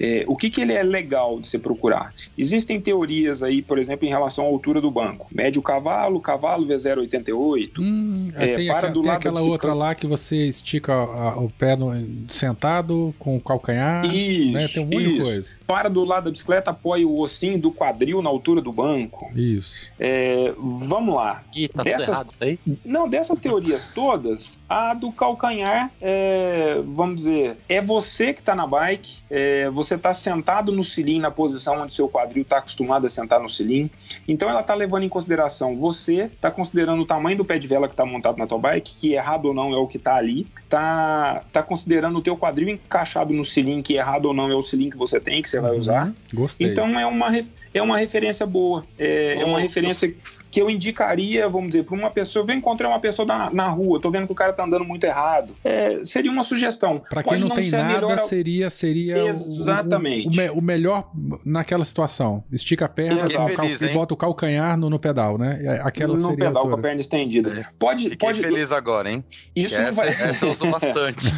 [0.00, 2.14] É, o que, que ele é legal de você procurar?
[2.36, 5.26] Existem teorias aí, por exemplo, em relação à altura do banco.
[5.32, 7.72] Médio cavalo, cavalo V088.
[7.78, 10.94] Hum, é, tem, para do tem lado aquela outra lá que você estica
[11.36, 11.92] o pé no,
[12.28, 14.04] sentado com o calcanhar.
[14.06, 14.68] Isso, né?
[14.68, 15.12] Tem um monte isso.
[15.14, 15.56] de coisa.
[15.66, 19.30] Para do lado da bicicleta, apoia o ossinho do quadril na altura do banco.
[19.34, 19.90] Isso.
[19.98, 21.42] É, vamos lá.
[21.54, 22.58] Ih, tá dessas, errado isso aí?
[22.84, 28.66] Não, dessas teorias todas, a do calcanhar, é, vamos dizer, é você que está na
[28.66, 33.10] bike, é, você está sentado no cilim na posição onde seu quadril está acostumado a
[33.10, 33.90] sentar no cilim.
[34.26, 37.88] Então ela está levando em consideração você, está considerando o tamanho do pé de vela
[37.88, 40.46] que está montado na tua bike, que errado ou não é o que está ali,
[40.68, 44.62] tá, tá considerando o teu quadril encaixado no cilim, que errado ou não é o
[44.62, 45.78] cilim que você tem, que você vai uhum.
[45.78, 46.12] usar.
[46.32, 46.68] Gostei.
[46.68, 47.28] Então é uma,
[47.72, 50.12] é uma referência boa, é, é uma referência
[50.50, 54.00] que eu indicaria, vamos dizer, para uma pessoa, eu encontrar uma pessoa na, na rua,
[54.00, 55.54] tô vendo que o cara tá andando muito errado.
[55.62, 57.02] É, seria uma sugestão.
[57.08, 58.18] Para quem não, não tem nada, melhor...
[58.18, 60.40] seria seria Exatamente.
[60.40, 61.10] O, o, o, melhor
[61.44, 62.42] naquela situação.
[62.50, 65.58] Estica a perna feliz, e bota o calcanhar no, no pedal, né?
[65.62, 67.70] É, aquela no seria pedal com a perna estendida.
[67.78, 68.40] Pode, Fiquei pode...
[68.40, 69.24] feliz agora, hein?
[69.54, 70.08] Isso essa, vai...
[70.08, 71.32] essa eu uso bastante.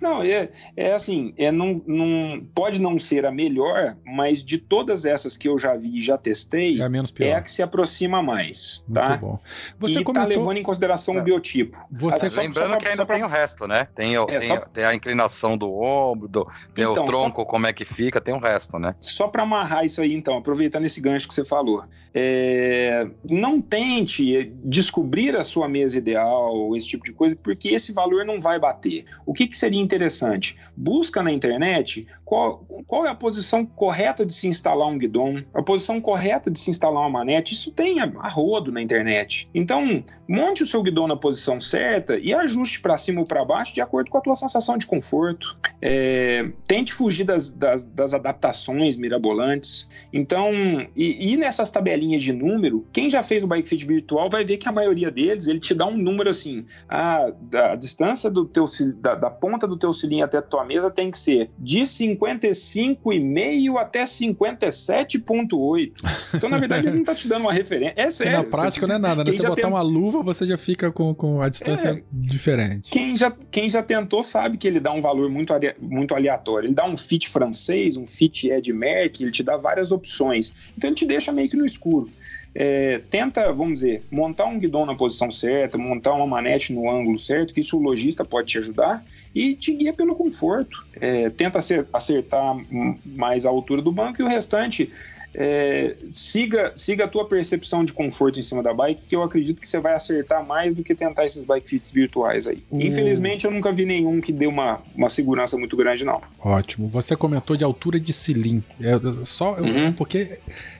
[0.00, 5.04] não, é, é assim, é não, não, pode não ser a melhor, mas de todas
[5.04, 7.26] essas que eu eu já vi e já testei, é a, menos pior.
[7.26, 8.84] é a que se aproxima mais.
[8.86, 9.16] Muito tá?
[9.16, 9.38] bom.
[9.78, 10.28] Você e comentou...
[10.28, 11.78] tá levando em consideração o biotipo.
[11.90, 12.28] Você...
[12.28, 13.16] Só, Lembrando só, que ainda pra...
[13.16, 13.88] tem o resto, né?
[13.94, 14.56] Tem, o, é, tem, só...
[14.58, 17.46] tem, a inclinação do ombro, do, tem então, o tronco, só...
[17.46, 18.94] como é que fica, tem o resto, né?
[19.00, 21.84] Só para amarrar isso aí, então, aproveitando esse gancho que você falou.
[22.14, 23.06] É...
[23.24, 28.38] Não tente descobrir a sua mesa ideal, esse tipo de coisa, porque esse valor não
[28.38, 29.06] vai bater.
[29.24, 30.58] O que, que seria interessante?
[30.76, 35.62] Busca na internet qual, qual é a posição correta de se instalar um guidon, a
[35.62, 39.48] posição correta de se instalar uma manete, isso tem a, rodo na internet.
[39.54, 43.74] Então, monte o seu guidon na posição certa e ajuste para cima ou para baixo
[43.74, 45.56] de acordo com a tua sensação de conforto.
[45.80, 49.88] É, tente fugir das, das, das, adaptações mirabolantes.
[50.12, 50.50] Então,
[50.96, 54.56] e, e, nessas tabelinhas de número, quem já fez o Bike Fit virtual vai ver
[54.56, 58.64] que a maioria deles, ele te dá um número assim, a, a distância do teu,
[58.96, 62.28] da, da ponta do teu cilindro até a tua mesa tem que ser de 50
[62.28, 65.92] 55,5 até 57,8.
[66.34, 67.94] Então, na verdade, ele não está te dando uma referência.
[67.96, 68.38] É sério.
[68.38, 69.32] na prática você, não é nada, né?
[69.32, 69.66] Você botar tem...
[69.66, 72.90] uma luva, você já fica com, com a distância é, diferente.
[72.90, 76.66] Quem já, quem já tentou sabe que ele dá um valor muito, muito aleatório.
[76.68, 80.54] Ele dá um fit francês, um fit Ed Merck, ele te dá várias opções.
[80.76, 82.08] Então, ele te deixa meio que no escuro.
[82.54, 87.18] É, tenta, vamos dizer, montar um guidão na posição certa, montar uma manete no ângulo
[87.18, 90.84] certo, que isso o lojista pode te ajudar e te guia pelo conforto.
[91.00, 91.60] É, tenta
[91.92, 92.56] acertar
[93.04, 94.92] mais a altura do banco e o restante
[95.34, 99.60] é, siga, siga a tua percepção de conforto em cima da bike, que eu acredito
[99.60, 102.62] que você vai acertar mais do que tentar esses bike fits virtuais aí.
[102.70, 102.82] Uhum.
[102.82, 106.20] Infelizmente, eu nunca vi nenhum que dê uma, uma segurança muito grande, não.
[106.40, 106.88] Ótimo.
[106.88, 108.64] Você comentou de altura de cilindro.
[108.80, 109.92] É, só uhum.
[109.92, 110.38] porque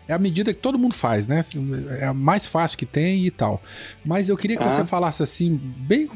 [0.08, 1.40] é a medida que todo mundo faz, né?
[2.00, 3.62] É a mais fácil que tem e tal.
[4.04, 6.08] Mas eu queria que você falasse assim, bem,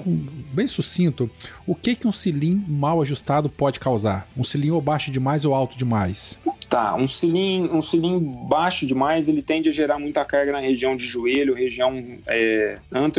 [0.52, 1.30] bem sucinto,
[1.66, 4.26] o que, que um cilindro mal ajustado pode causar?
[4.36, 6.40] Um cilindro baixo demais ou alto demais?
[6.70, 10.96] Tá, um cilindro, um cilindro baixo demais, ele tende a gerar muita carga na região
[10.96, 12.78] de joelho, região é,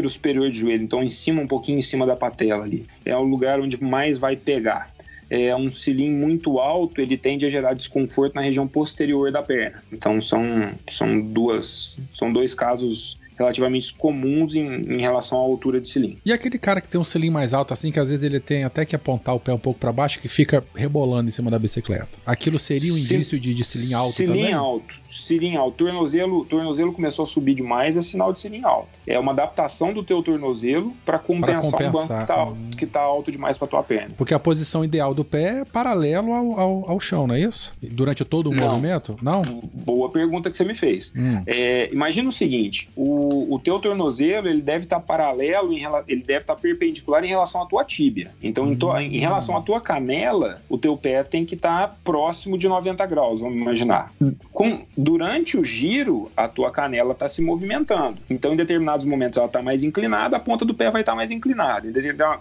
[0.09, 2.87] superior de joelho, então em cima, um pouquinho em cima da patela ali.
[3.05, 4.92] É o lugar onde mais vai pegar
[5.41, 9.83] é um cilindro muito alto, ele tende a gerar desconforto na região posterior da perna.
[9.91, 10.43] Então são,
[10.87, 16.17] são duas são dois casos relativamente comuns em, em, relação à altura de cilindro.
[16.25, 18.63] E aquele cara que tem um cilindro mais alto assim, que às vezes ele tem
[18.63, 21.59] até que apontar o pé um pouco para baixo, que fica rebolando em cima da
[21.59, 22.07] bicicleta.
[22.25, 24.53] Aquilo seria um indício de, de cilindro alto cilindro também?
[24.53, 25.77] alto, cilindro alto.
[25.77, 28.89] Tornozelo, tornozelo começou a subir demais, é sinal de cilindro alto.
[29.05, 32.69] É uma adaptação do teu tornozelo para compensar, compensar, um banco que tá, hum.
[32.77, 34.09] que tá alto demais para tua perna.
[34.17, 37.73] Porque a posição ideal do pé é paralelo ao, ao, ao chão, não é isso?
[37.81, 38.67] Durante todo o não.
[38.67, 39.17] movimento?
[39.21, 39.41] Não?
[39.73, 41.13] Boa pergunta que você me fez.
[41.15, 41.41] Hum.
[41.45, 46.21] É, imagina o seguinte, o o, teu tornozelo ele deve estar tá paralelo, em, ele
[46.21, 48.31] deve estar tá perpendicular em relação à tua tíbia.
[48.41, 51.95] Então, em, to, em, relação à tua canela, o teu pé tem que estar tá
[52.03, 54.11] próximo de 90 graus, vamos imaginar.
[54.51, 58.17] Com, durante o giro, a tua canela está se movimentando.
[58.29, 61.15] Então, em determinados momentos ela está mais inclinada, a ponta do pé vai estar tá
[61.15, 61.87] mais inclinada.
[61.87, 61.91] Em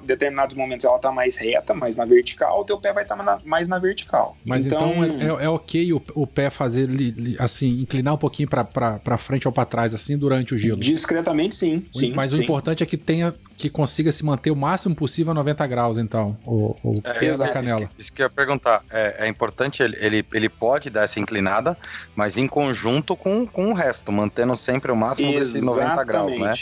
[0.04, 3.38] determinados momentos ela está mais reta, mais na vertical, o teu pé vai estar tá
[3.44, 4.36] mais na vertical.
[4.44, 6.88] Mas então, então é, é, é, ok o, o, pé fazer
[7.38, 10.71] assim, inclinar um pouquinho para frente ou para trás, assim, durante o giro?
[10.80, 11.84] Discretamente, sim.
[11.92, 12.38] sim Mas sim.
[12.38, 15.98] o importante é que tenha que consiga se manter o máximo possível a 90 graus,
[15.98, 17.80] então, o, o é, peso da canela.
[17.80, 18.82] Isso que, isso que eu ia perguntar.
[18.90, 21.76] É, é importante, ele, ele, ele, pode dar essa inclinada,
[22.16, 25.52] mas em conjunto com, com o resto, mantendo sempre o máximo Exatamente.
[25.52, 26.54] desses 90 graus, né?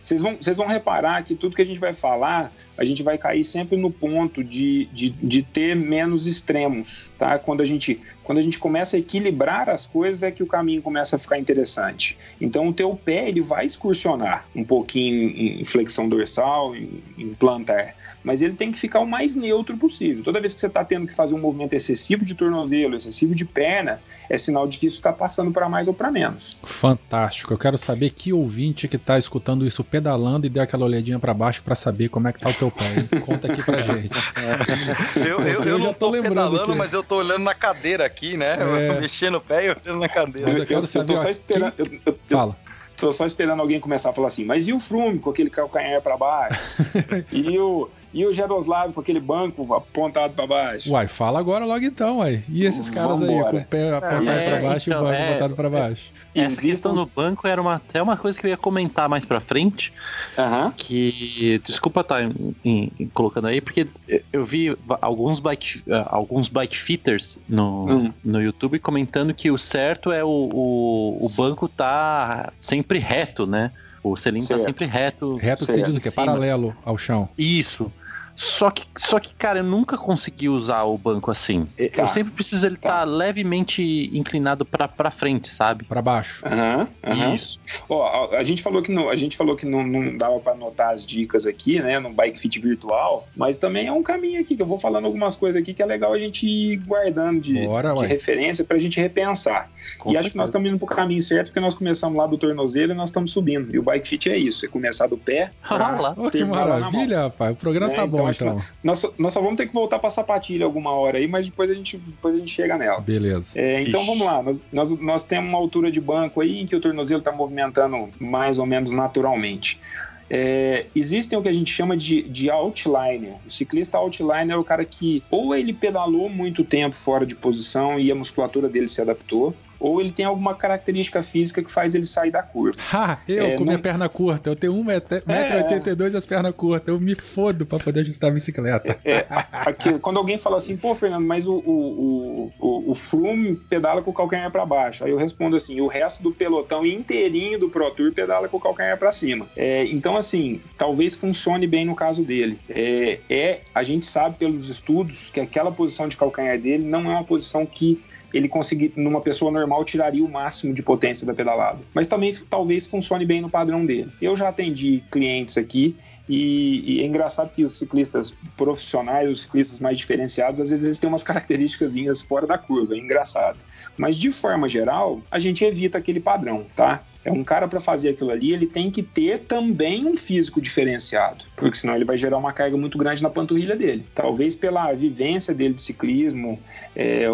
[0.00, 3.18] Vocês vão, vocês vão reparar que tudo que a gente vai falar, a gente vai
[3.18, 7.38] cair sempre no ponto de, de, de ter menos extremos, tá?
[7.38, 10.82] Quando a, gente, quando a gente começa a equilibrar as coisas é que o caminho
[10.82, 12.18] começa a ficar interessante.
[12.40, 17.94] Então o teu pé, ele vai excursionar um pouquinho em flexão dorsal, em, em plantar
[18.24, 20.24] mas ele tem que ficar o mais neutro possível.
[20.24, 23.44] Toda vez que você está tendo que fazer um movimento excessivo de tornozelo, excessivo de
[23.44, 26.56] perna, é sinal de que isso está passando para mais ou para menos.
[26.62, 27.52] Fantástico.
[27.52, 31.34] Eu quero saber que ouvinte que está escutando isso pedalando e deu aquela olhadinha para
[31.34, 32.84] baixo para saber como é que tá o teu pé.
[32.96, 33.20] Hein?
[33.20, 34.18] Conta aqui pra gente.
[35.16, 36.78] eu, eu, eu, eu não tô, tô pedalando, que...
[36.78, 38.56] mas eu tô olhando na cadeira aqui, né?
[38.58, 39.00] É...
[39.00, 40.48] Mexendo o pé e olhando na cadeira.
[40.48, 41.12] Mas eu quero saber.
[41.12, 41.72] Eu tô só esperando.
[41.72, 42.00] Que...
[42.26, 42.56] Fala.
[42.96, 46.00] Tô só esperando alguém começar a falar assim, mas e o Frume com aquele calcanhar
[46.00, 46.60] para baixo?
[47.30, 50.92] e o e o Jaroslav com aquele banco apontado para baixo.
[50.92, 52.44] Uai, fala agora logo então, uai.
[52.48, 53.46] E esses caras Vambora.
[53.46, 55.70] aí com o pé apontado é, para baixo então, e o banco é, apontado para
[55.70, 56.12] baixo?
[56.32, 56.68] Essa Existam...
[56.68, 59.92] questão do banco era uma, até uma coisa que eu ia comentar mais para frente.
[60.38, 60.70] Uhum.
[60.76, 62.32] Que, desculpa estar tá
[62.64, 63.88] em, em, colocando aí, porque
[64.32, 68.12] eu vi alguns bike, uh, alguns bike fitters no, uhum.
[68.24, 73.72] no YouTube comentando que o certo é o, o, o banco tá sempre reto, né?
[74.04, 75.36] O selim tá sempre reto.
[75.36, 76.10] Reto que você diz o quê?
[76.10, 77.28] Paralelo ao chão.
[77.38, 77.90] Isso.
[78.34, 81.66] Só que, só que, cara, eu nunca consegui usar o banco assim.
[81.92, 82.02] Tá.
[82.02, 82.98] Eu sempre preciso ele estar tá.
[82.98, 85.84] tá levemente inclinado para frente, sabe?
[85.84, 86.44] Para baixo.
[86.46, 87.34] Aham, uhum, uhum.
[87.34, 87.60] Isso.
[87.88, 90.52] Ó, a, a, gente falou que não, a gente falou que não, não dava para
[90.52, 94.56] anotar as dicas aqui, né, no Bike Fit virtual, mas também é um caminho aqui
[94.56, 97.66] que eu vou falando algumas coisas aqui que é legal a gente ir guardando de,
[97.66, 99.70] Bora, de referência pra gente repensar.
[99.98, 102.36] Com e acho que nós estamos indo pro caminho certo porque nós começamos lá do
[102.36, 103.74] tornozelo e nós estamos subindo.
[103.74, 105.50] E o Bike Fit é isso, é começar do pé.
[105.62, 107.54] Ah, oh, que maravilha, rapaz.
[107.54, 108.62] O programa é, tá então, bom, então.
[108.82, 111.74] Nós, nós só vamos ter que voltar pra sapatilha alguma hora aí, mas depois a
[111.74, 113.00] gente, depois a gente chega nela.
[113.00, 113.52] Beleza.
[113.54, 114.10] É, então Ixi.
[114.10, 114.42] vamos lá.
[114.42, 118.08] Nós, nós, nós temos uma altura de banco aí em que o tornozelo está movimentando
[118.18, 119.80] mais ou menos naturalmente.
[120.28, 123.34] É, existem o que a gente chama de, de outliner.
[123.46, 128.00] O ciclista outliner é o cara que ou ele pedalou muito tempo fora de posição
[128.00, 129.54] e a musculatura dele se adaptou,
[129.84, 132.78] ou ele tem alguma característica física que faz ele sair da curva.
[132.90, 133.66] Ha, eu é, com não...
[133.66, 136.10] minha perna curta, eu tenho 1,82m é...
[136.10, 138.94] e as pernas curtas, eu me fodo para poder ajustar a bicicleta.
[139.04, 144.00] É, aqui, quando alguém fala assim, pô, Fernando, mas o, o, o, o Flume pedala
[144.00, 145.04] com o calcanhar para baixo.
[145.04, 148.60] Aí eu respondo assim, o resto do pelotão inteirinho do Pro Tour pedala com o
[148.60, 149.46] calcanhar para cima.
[149.56, 152.58] É, então, assim, talvez funcione bem no caso dele.
[152.68, 157.14] É, é, a gente sabe pelos estudos que aquela posição de calcanhar dele não é
[157.14, 158.02] uma posição que
[158.34, 161.78] ele conseguir, numa pessoa normal, tiraria o máximo de potência da pedalada.
[161.94, 164.10] Mas também talvez funcione bem no padrão dele.
[164.20, 165.96] Eu já atendi clientes aqui
[166.28, 170.98] e, e, é engraçado que os ciclistas profissionais, os ciclistas mais diferenciados, às vezes eles
[170.98, 173.58] têm umas características fora da curva, é engraçado.
[173.96, 177.02] Mas de forma geral, a gente evita aquele padrão, tá?
[177.24, 181.44] É um cara para fazer aquilo ali, ele tem que ter também um físico diferenciado,
[181.56, 184.04] porque senão ele vai gerar uma carga muito grande na panturrilha dele.
[184.14, 186.58] Talvez pela vivência dele de ciclismo,
[186.94, 187.26] é,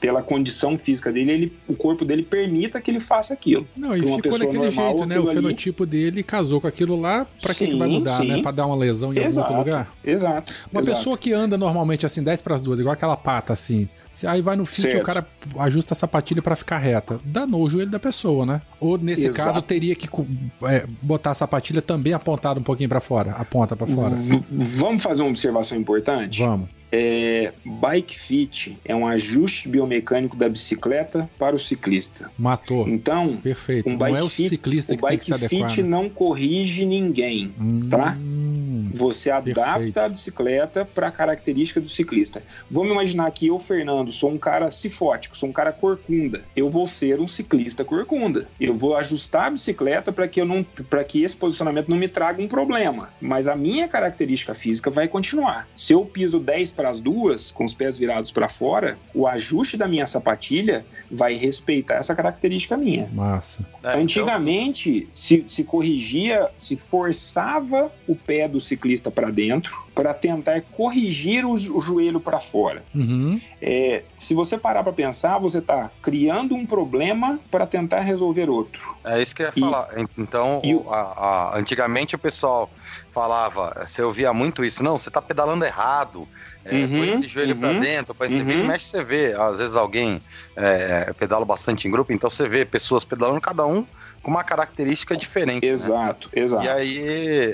[0.00, 3.66] pela condição física dele, ele, o corpo dele permita que ele faça aquilo.
[3.76, 5.18] Não, e ficou daquele normal, jeito, né?
[5.20, 5.92] O fenotipo ali...
[5.92, 8.26] dele casou com aquilo lá, para que, que vai mudar, sim.
[8.26, 8.35] né?
[8.42, 9.92] Para dar uma lesão em exato, algum outro lugar?
[10.04, 10.52] Exato.
[10.72, 10.96] Uma exato.
[10.96, 13.88] pessoa que anda normalmente assim, 10 para as duas, igual aquela pata assim,
[14.26, 15.26] aí vai no fit e o cara
[15.58, 17.18] ajusta a sapatilha para ficar reta.
[17.24, 18.60] Danou o joelho da pessoa, né?
[18.80, 19.44] Ou nesse Exato.
[19.44, 20.08] caso teria que
[20.64, 24.14] é, botar a sapatilha também apontada um pouquinho para fora, a ponta para fora.
[24.14, 26.42] V vamos fazer uma observação importante?
[26.42, 26.75] Vamos.
[26.90, 32.30] É, bike fit é um ajuste biomecânico da bicicleta para o ciclista.
[32.38, 32.88] Matou.
[32.88, 33.88] Então, perfeito.
[33.88, 35.60] Um não é o ciclista fit, que tem que se adequar.
[35.60, 35.88] O bike fit né?
[35.88, 38.16] não corrige ninguém, hum, tá?
[38.92, 39.98] Você adapta perfeito.
[39.98, 42.42] a bicicleta para a característica do ciclista.
[42.70, 46.42] Vamos imaginar que eu, Fernando, sou um cara cifótico, sou um cara corcunda.
[46.54, 48.48] Eu vou ser um ciclista corcunda.
[48.60, 52.08] Eu vou ajustar a bicicleta para que eu não, para que esse posicionamento não me
[52.08, 53.10] traga um problema.
[53.20, 55.68] Mas a minha característica física vai continuar.
[55.74, 59.76] Se eu piso 10 para as duas, com os pés virados para fora, o ajuste
[59.76, 63.08] da minha sapatilha vai respeitar essa característica minha.
[63.12, 63.66] Massa.
[63.82, 65.10] É, então Antigamente, então...
[65.12, 71.54] se, se corrigia, se forçava o pé do ciclista para dentro para tentar corrigir o,
[71.54, 72.84] o joelho para fora.
[72.94, 73.40] Uhum.
[73.62, 78.94] É, se você parar para pensar, você está criando um problema para tentar resolver outro.
[79.02, 79.88] É isso que eu ia e, falar.
[80.18, 82.70] Então, o, a, a, antigamente o pessoal
[83.10, 86.28] falava, você ouvia muito isso, não, você está pedalando errado,
[86.68, 88.44] é, uhum, põe esse joelho uhum, para dentro, põe esse uhum.
[88.44, 89.32] vira mexe, você vê.
[89.32, 90.20] Às vezes alguém
[90.56, 93.86] é, pedala bastante em grupo, então você vê pessoas pedalando, cada um
[94.26, 95.64] com uma característica diferente.
[95.64, 95.72] Né?
[95.72, 96.42] Exato, né?
[96.42, 96.64] exato.
[96.64, 96.98] E aí,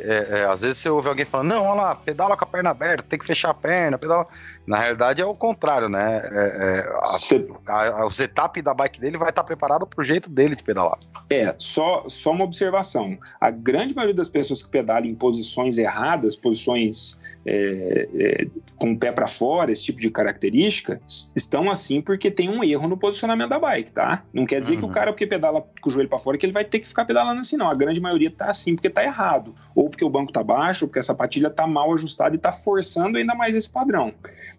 [0.05, 2.71] é, é, às vezes você ouve alguém falando, não, olha lá, pedala com a perna
[2.71, 4.27] aberta, tem que fechar a perna, pedala.
[4.67, 6.23] Na realidade é o contrário, né?
[6.25, 6.39] É,
[6.79, 7.47] é a, Cê...
[7.67, 10.99] a, a, o setup da bike dele vai estar preparado pro jeito dele de pedalar.
[11.29, 13.19] É, só, só uma observação.
[13.39, 18.99] A grande maioria das pessoas que pedalam em posições erradas, posições é, é, com o
[18.99, 21.01] pé para fora, esse tipo de característica,
[21.37, 24.25] estão assim porque tem um erro no posicionamento da bike, tá?
[24.33, 24.79] Não quer dizer uhum.
[24.79, 24.95] que o uhum.
[24.95, 27.41] cara, porque pedala com o joelho para fora, que ele vai ter que ficar pedalando
[27.41, 27.69] assim, não.
[27.69, 29.55] A grande maioria tá assim porque tá errado.
[29.75, 32.53] Ou porque o banco tá baixo, ou porque a sapatilha tá mal ajustada e tá
[32.53, 34.15] forçando ainda mais esse padrão.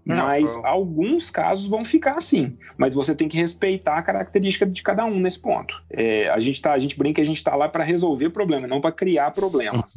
[0.05, 0.65] Não, mas não.
[0.65, 2.57] alguns casos vão ficar assim.
[2.77, 5.81] Mas você tem que respeitar a característica de cada um nesse ponto.
[5.89, 8.67] É, a, gente tá, a gente brinca que a gente tá lá para resolver problema,
[8.67, 9.88] não para criar problema.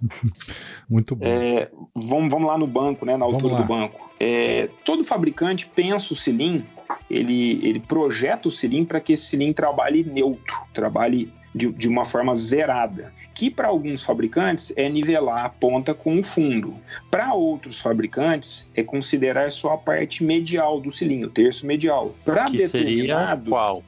[0.88, 1.24] Muito bom.
[2.10, 3.16] Vamos, vamos lá no banco, né?
[3.16, 4.10] Na altura do banco.
[4.18, 6.66] É, todo fabricante pensa o cilindro,
[7.08, 12.04] ele, ele projeta o cilindro para que esse cilindro trabalhe neutro, trabalhe de, de uma
[12.04, 16.76] forma zerada que para alguns fabricantes é nivelar a ponta com o fundo.
[17.10, 22.14] Para outros fabricantes é considerar só a parte medial do cilindro, o terço medial.
[22.22, 23.82] Para determinados, seria qual?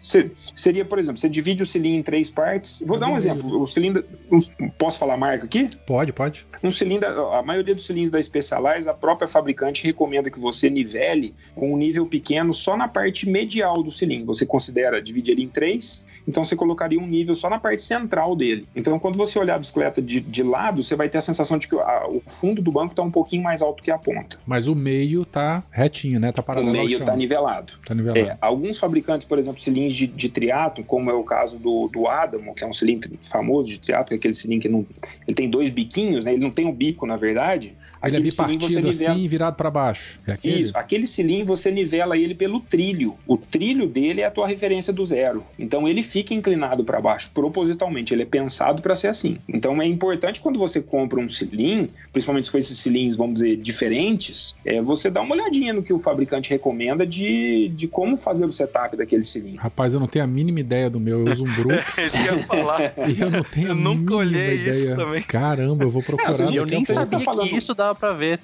[0.54, 2.82] seria, por exemplo, você divide o cilindro em três partes.
[2.86, 3.60] Vou dar um exemplo.
[3.60, 5.68] O cilindro, um, posso falar a marca aqui?
[5.86, 6.46] Pode, pode.
[6.62, 11.34] Um cilindro, a maioria dos cilindros da Specialized, a própria fabricante recomenda que você nivele
[11.54, 14.28] com um nível pequeno só na parte medial do cilindro.
[14.28, 18.34] Você considera dividir ele em três, então você colocaria um nível só na parte central
[18.34, 18.66] dele.
[18.74, 21.68] Então, quando você olhar a bicicleta de, de lado, você vai ter a sensação de
[21.68, 24.38] que a, o fundo do banco está um pouquinho mais alto que a ponta.
[24.46, 26.32] Mas o meio tá retinho, né?
[26.32, 27.74] Tá paralelo O meio está nivelado.
[27.84, 28.18] Tá nivelado.
[28.18, 32.08] É, alguns fabricantes, por exemplo, cilindros de, de triatlo, como é o caso do, do
[32.08, 34.86] Adamo, que é um cilindro famoso de triatlo, é aquele cilindro que não,
[35.26, 36.32] ele tem dois biquinhos, né?
[36.32, 37.74] Ele não tem o um bico, na verdade.
[38.04, 39.12] Ele é bipartido nivela...
[39.12, 40.18] assim, virado para baixo.
[40.26, 40.62] É aquele?
[40.62, 40.72] Isso.
[40.76, 43.16] Aquele cilindro você nivela ele pelo trilho.
[43.26, 45.44] O trilho dele é a tua referência do zero.
[45.58, 48.12] Então ele fica inclinado para baixo propositalmente.
[48.12, 49.38] Ele é pensado para ser assim.
[49.48, 53.56] Então é importante quando você compra um cilindro, principalmente se for esses cilindros, vamos dizer,
[53.56, 58.44] diferentes, é você dá uma olhadinha no que o fabricante recomenda de, de como fazer
[58.44, 59.60] o setup daquele cilindro.
[59.60, 61.26] Rapaz, eu não tenho a mínima ideia do meu.
[61.26, 61.96] Eu uso um Brooks.
[62.26, 62.94] Eu ia falar.
[63.08, 64.70] e eu não tenho eu a nunca olhei ideia.
[64.70, 65.22] isso também.
[65.22, 66.32] Caramba, eu vou procurar.
[66.40, 68.40] É, eu nem sabia que isso dava para ver.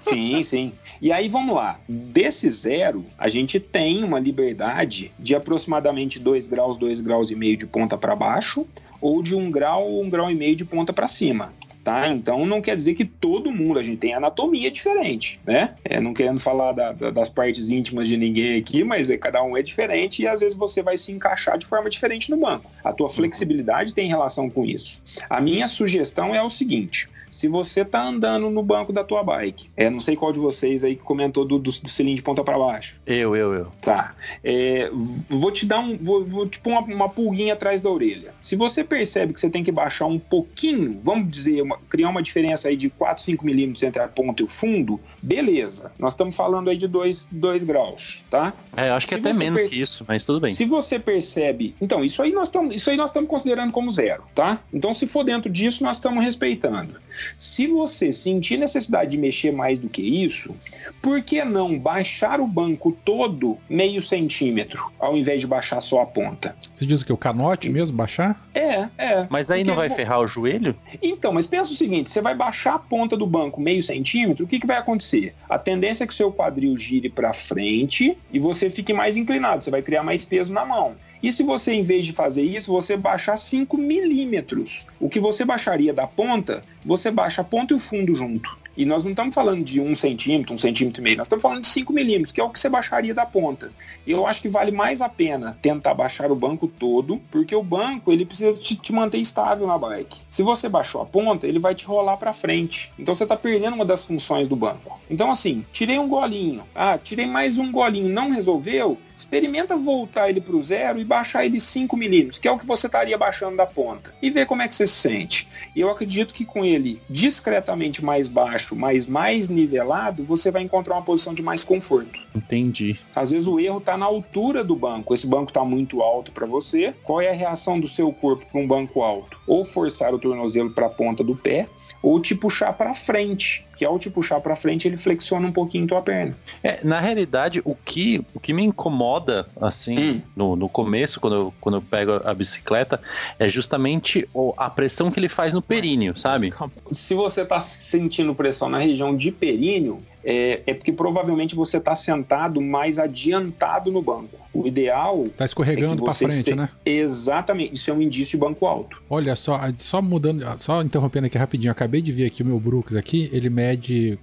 [0.00, 0.72] Sim, sim.
[1.00, 1.78] E aí vamos lá.
[1.88, 7.56] Desse zero, a gente tem uma liberdade de aproximadamente 2 graus, 2 graus e meio
[7.56, 8.66] de ponta para baixo,
[9.00, 12.08] ou de um grau, um grau e meio de ponta para cima tá?
[12.08, 15.74] Então não quer dizer que todo mundo, a gente tem anatomia diferente, né?
[15.84, 19.42] É, não querendo falar da, da, das partes íntimas de ninguém aqui, mas é, cada
[19.42, 22.70] um é diferente e às vezes você vai se encaixar de forma diferente no banco.
[22.84, 25.02] A tua flexibilidade tem relação com isso.
[25.28, 29.70] A minha sugestão é o seguinte: se você tá andando no banco da tua bike,
[29.74, 32.44] é, não sei qual de vocês aí que comentou do, do, do cilindro de ponta
[32.44, 33.00] para baixo.
[33.06, 33.66] Eu, eu, eu.
[33.80, 34.14] Tá.
[34.44, 34.90] É,
[35.30, 38.34] vou te dar um, vou, vou tipo uma, uma pulguinha atrás da orelha.
[38.38, 42.22] Se você percebe que você tem que baixar um pouquinho, vamos dizer, uma, criar uma
[42.22, 45.90] diferença aí de 4, 5 milímetros entre a ponta e o fundo, beleza.
[45.98, 48.52] Nós estamos falando aí de 2, 2 graus, tá?
[48.76, 50.54] É, eu acho que é até menos que isso, mas tudo bem.
[50.54, 54.22] Se você percebe, então isso aí nós estamos, isso aí nós estamos considerando como zero,
[54.34, 54.60] tá?
[54.70, 57.00] Então se for dentro disso, nós estamos respeitando.
[57.38, 60.54] Se você sentir necessidade de mexer mais do que isso,
[61.00, 66.06] por que não baixar o banco todo meio centímetro, ao invés de baixar só a
[66.06, 66.54] ponta?
[66.72, 68.40] Você diz que o canote mesmo baixar?
[68.54, 69.26] É, é.
[69.28, 70.76] Mas aí não vai ferrar o joelho?
[71.02, 74.48] Então, mas pensa o seguinte: você vai baixar a ponta do banco meio centímetro, o
[74.48, 75.34] que, que vai acontecer?
[75.48, 79.62] A tendência é que o seu quadril gire para frente e você fique mais inclinado,
[79.62, 80.94] você vai criar mais peso na mão.
[81.22, 85.44] E se você, em vez de fazer isso, você baixar 5 milímetros, o que você
[85.44, 88.62] baixaria da ponta, você baixa a ponta e o fundo junto.
[88.76, 91.60] E nós não estamos falando de um centímetro, um centímetro e meio, nós estamos falando
[91.60, 93.70] de 5 milímetros, que é o que você baixaria da ponta.
[94.06, 98.10] Eu acho que vale mais a pena tentar baixar o banco todo, porque o banco
[98.10, 100.22] ele precisa te, te manter estável na bike.
[100.30, 102.90] Se você baixou a ponta, ele vai te rolar para frente.
[102.98, 104.98] Então você está perdendo uma das funções do banco.
[105.10, 110.40] Então assim, tirei um golinho, ah, tirei mais um golinho, não resolveu, experimenta voltar ele
[110.40, 113.56] para o zero e baixar ele 5 milímetros, que é o que você estaria baixando
[113.56, 115.48] da ponta, e ver como é que você se sente.
[115.74, 121.02] Eu acredito que com ele discretamente mais baixo, mas mais nivelado, você vai encontrar uma
[121.02, 122.20] posição de mais conforto.
[122.34, 122.98] Entendi.
[123.14, 125.14] Às vezes o erro está na altura do banco.
[125.14, 126.94] Esse banco está muito alto para você.
[127.02, 129.38] Qual é a reação do seu corpo para um banco alto?
[129.46, 131.68] Ou forçar o tornozelo para a ponta do pé,
[132.02, 135.86] ou te puxar para frente, que ao te puxar para frente ele flexiona um pouquinho
[135.86, 136.36] tua perna.
[136.62, 140.20] É, na realidade, o que, o que me incomoda assim hum.
[140.34, 143.00] no, no começo, quando eu, quando eu pego a bicicleta,
[143.38, 146.52] é justamente a pressão que ele faz no períneo, sabe?
[146.90, 151.94] Se você tá sentindo pressão na região de períneo, é, é porque provavelmente você está
[151.94, 154.40] sentado mais adiantado no banco.
[154.54, 155.24] O ideal.
[155.36, 156.54] Tá escorregando é para frente, se...
[156.54, 156.68] né?
[156.84, 157.74] Exatamente.
[157.74, 159.02] Isso é um indício de banco alto.
[159.08, 161.72] Olha só, só mudando, só interrompendo aqui rapidinho.
[161.72, 163.30] Acabei de ver aqui o meu Brooks aqui.
[163.32, 163.61] Ele mede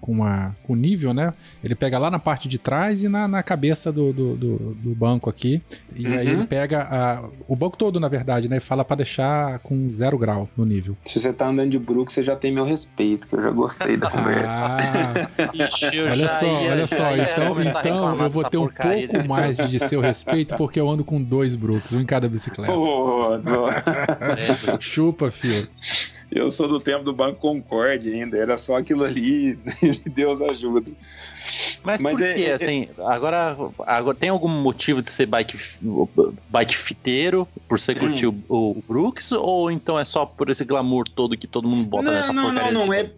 [0.02, 1.34] com uma com nível, né?
[1.64, 4.96] Ele pega lá na parte de trás e na, na cabeça do, do, do, do
[4.96, 5.62] banco aqui.
[5.96, 6.18] E uhum.
[6.18, 8.58] aí ele pega a, o banco todo, na verdade, né?
[8.58, 10.96] E fala para deixar com zero grau no nível.
[11.06, 13.98] Se você tá andando de Brooks, você já tem meu respeito, que eu já gostei
[13.98, 14.50] da conversa.
[15.50, 17.16] Ah, olha só, ia, olha só.
[17.16, 21.22] Então, então eu vou ter um pouco mais de seu respeito porque eu ando com
[21.22, 22.74] dois Brooks, um em cada bicicleta.
[22.74, 23.40] Oh,
[24.80, 25.68] Chupa, filho.
[26.32, 29.56] Eu sou do tempo do Banco Concorde ainda, era só aquilo ali,
[30.14, 30.92] Deus ajuda.
[31.84, 35.58] Mas, Mas por é, que, é, assim, agora, agora tem algum motivo de ser bike,
[36.50, 38.42] bike fiteiro, por você curtir hum.
[38.50, 42.04] o, o, Brooks, ou então é só por esse glamour todo que todo mundo bota
[42.04, 42.72] não, nessa não, porcaria?
[42.72, 43.12] Não, não, não, é...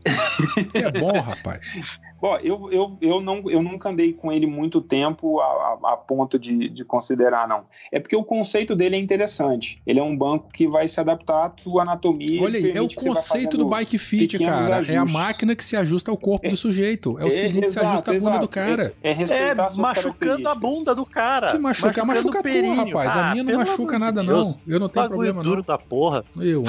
[0.76, 2.00] é bom, rapaz.
[2.22, 5.98] Bom, eu, eu, eu, não, eu nunca andei com ele muito tempo a, a, a,
[5.98, 7.64] ponto de, de considerar, não.
[7.92, 9.82] É porque o conceito dele é interessante.
[9.88, 12.44] Ele é um banco que vai se adaptar à tua anatomia.
[12.44, 14.76] Olha aí, é o conceito do bike fit, cara.
[14.76, 14.96] Ajustes.
[14.96, 17.18] É a máquina que se ajusta ao corpo é, do sujeito.
[17.18, 18.94] É o é, cilindro que se ajusta bunda do cara.
[19.04, 21.52] É, é, é machucando a bunda do cara.
[21.52, 23.16] Que machuca, machuca tu, rapaz.
[23.16, 24.58] Ah, a minha não machuca nada, Deus.
[24.58, 24.74] não.
[24.74, 25.64] Eu não tenho problema, duro não.
[25.64, 26.24] da porra.
[26.40, 26.64] Eu,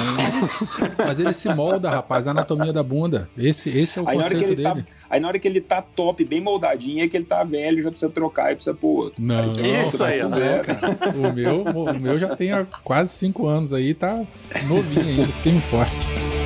[0.97, 3.29] Mas ele se molda, rapaz, a anatomia da bunda.
[3.37, 4.63] Esse, esse é o aí, conceito tá dele.
[4.63, 7.83] Tá, aí na hora que ele tá top, bem moldadinho, é que ele tá velho,
[7.83, 9.23] já precisa trocar e precisa pôr outro.
[9.23, 10.97] Não, isso aí, é, cara.
[11.15, 14.21] O meu, o meu já tem há quase cinco anos aí, tá
[14.67, 16.42] novinho ainda, tem um forte.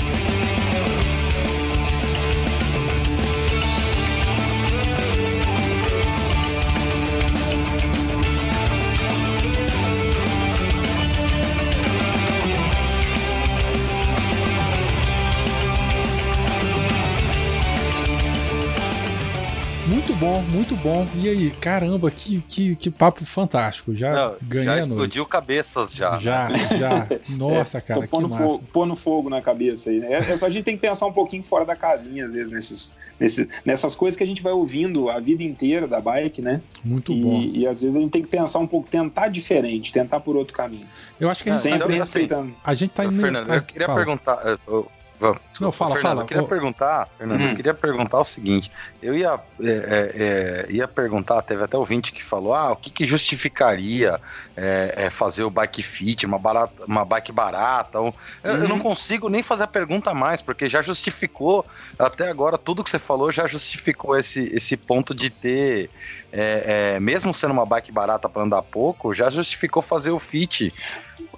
[20.37, 21.05] Bom, muito bom.
[21.15, 23.95] E aí, caramba, que, que, que papo fantástico.
[23.95, 26.17] Já Não, ganhei já explodiu cabeças já.
[26.17, 27.07] Já, já.
[27.29, 28.37] Nossa, é, cara, que massa.
[28.37, 30.13] Fogo, pondo fogo na cabeça aí, né?
[30.13, 32.51] É, é, só a gente tem que pensar um pouquinho fora da casinha, às vezes,
[32.51, 36.61] nesses, nesses, nessas coisas que a gente vai ouvindo a vida inteira da bike, né?
[36.83, 37.41] Muito e, bom.
[37.41, 40.53] E às vezes a gente tem que pensar um pouco, tentar diferente, tentar por outro
[40.53, 40.85] caminho.
[41.19, 42.49] Eu acho que a gente Sempre então, respeitando.
[42.49, 43.19] Assim, a gente tá indo.
[43.19, 43.97] Fernando, eu queria fala.
[43.97, 44.59] perguntar.
[44.67, 44.87] Eu,
[45.19, 45.47] Vamos.
[45.59, 46.21] Não, fala, Fernando, fala.
[46.21, 47.49] Eu queria perguntar, Fernando, hum.
[47.49, 48.71] eu queria perguntar o seguinte.
[49.01, 52.91] Eu ia, é, é, é ia perguntar, teve até ouvinte que falou: ah, o que,
[52.91, 54.19] que justificaria
[54.55, 57.99] é, é fazer o bike fit, uma, barata, uma bike barata?
[57.99, 58.13] Ou,
[58.43, 58.83] eu, eu, não uhum.
[58.83, 61.65] consigo nem fazer a pergunta mais, porque já justificou,
[61.97, 65.89] até agora, tudo que você falou já justificou esse, esse ponto de ter,
[66.31, 70.73] é, mesmo sendo uma bike barata para andar pouco, já justificou fazer o fit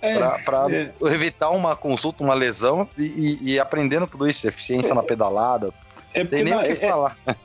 [0.01, 0.91] é, para é.
[1.13, 5.73] evitar uma consulta, uma lesão e, e, e aprendendo tudo isso, eficiência é, na pedalada.
[6.13, 6.73] É porque não, é,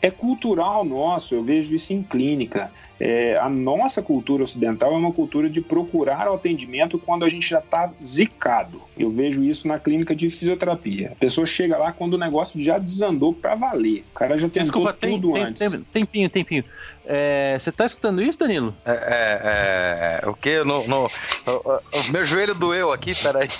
[0.01, 2.70] é, cultural nosso, eu vejo isso em clínica.
[3.01, 7.49] É, a nossa cultura ocidental é uma cultura de procurar o atendimento quando a gente
[7.49, 8.80] já está zicado.
[8.97, 11.12] Eu vejo isso na clínica de fisioterapia.
[11.12, 14.05] A pessoa chega lá quando o negócio já desandou para valer.
[14.11, 15.70] O cara já tentou Desculpa, tudo tem, antes.
[15.70, 16.64] Tem, tempinho, tempinho.
[17.07, 18.74] É, você tá escutando isso, Danilo?
[18.84, 20.64] É, é, é o que?
[20.64, 23.49] No, no, o, o, meu joelho doeu aqui, peraí.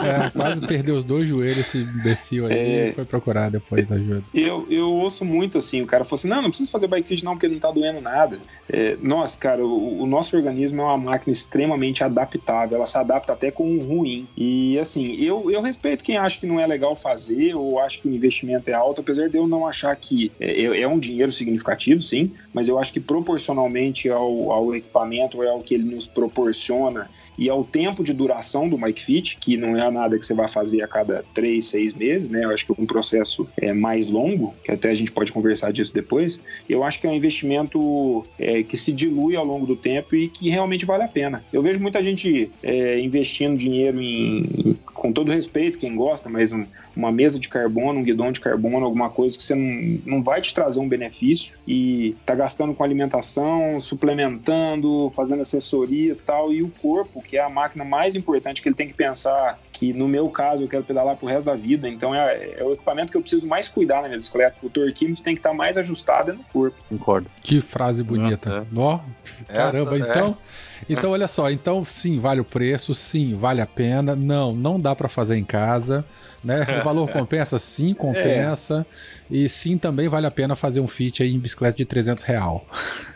[0.00, 4.22] É, quase perdeu os dois joelhos esse imbecil aí é, foi procurar depois ajuda.
[4.34, 7.24] Eu, eu ouço muito assim, o cara falou assim, não, não preciso fazer bike fit
[7.24, 8.38] não, porque não tá doendo nada.
[8.72, 13.32] É, nossa, cara, o, o, nosso organismo é uma máquina extremamente adaptável, ela se adapta
[13.32, 14.28] até com o ruim.
[14.36, 18.08] E assim, eu, eu respeito quem acha que não é legal fazer, ou acha que
[18.08, 22.00] o investimento é alto, apesar de eu não achar que é, é um dinheiro significativo,
[22.00, 27.08] sim, mas eu acho que proporcionalmente ao, ao equipamento, ao que ele nos proporciona
[27.40, 30.46] e ao tempo de duração do Mike Fit, que não é nada que você vai
[30.46, 32.44] fazer a cada três, seis meses, né?
[32.44, 35.72] Eu acho que é um processo é, mais longo, que até a gente pode conversar
[35.72, 36.38] disso depois.
[36.68, 40.28] Eu acho que é um investimento é, que se dilui ao longo do tempo e
[40.28, 41.42] que realmente vale a pena.
[41.52, 46.64] Eu vejo muita gente é, investindo dinheiro em, com todo respeito, quem gosta, mas um,
[46.96, 50.40] uma mesa de carbono, um guidão de carbono, alguma coisa que você não, não vai
[50.40, 56.62] te trazer um benefício e tá gastando com alimentação, suplementando, fazendo assessoria e tal, e
[56.62, 60.06] o corpo, que é a máquina mais importante que ele tem que pensar que no
[60.06, 63.16] meu caso eu quero pedalar pro resto da vida, então é, é o equipamento que
[63.16, 64.56] eu preciso mais cuidar na minha bicicleta.
[64.62, 66.76] O torquímetro tem que estar tá mais ajustado no corpo.
[66.88, 67.30] Concordo.
[67.42, 68.66] Que frase bonita.
[68.70, 69.04] Nossa,
[69.48, 69.54] é.
[69.54, 70.36] caramba, Essa, então...
[70.56, 70.60] É.
[70.88, 74.16] Então, olha só, então sim, vale o preço, sim, vale a pena.
[74.16, 76.04] Não, não dá para fazer em casa.
[76.42, 76.66] Né?
[76.80, 77.58] O valor compensa?
[77.58, 78.86] Sim, compensa.
[79.30, 79.34] É.
[79.34, 82.66] E sim, também vale a pena fazer um fit aí em bicicleta de 300 real.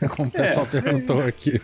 [0.14, 0.80] Como o pessoal é.
[0.80, 1.58] perguntou aqui.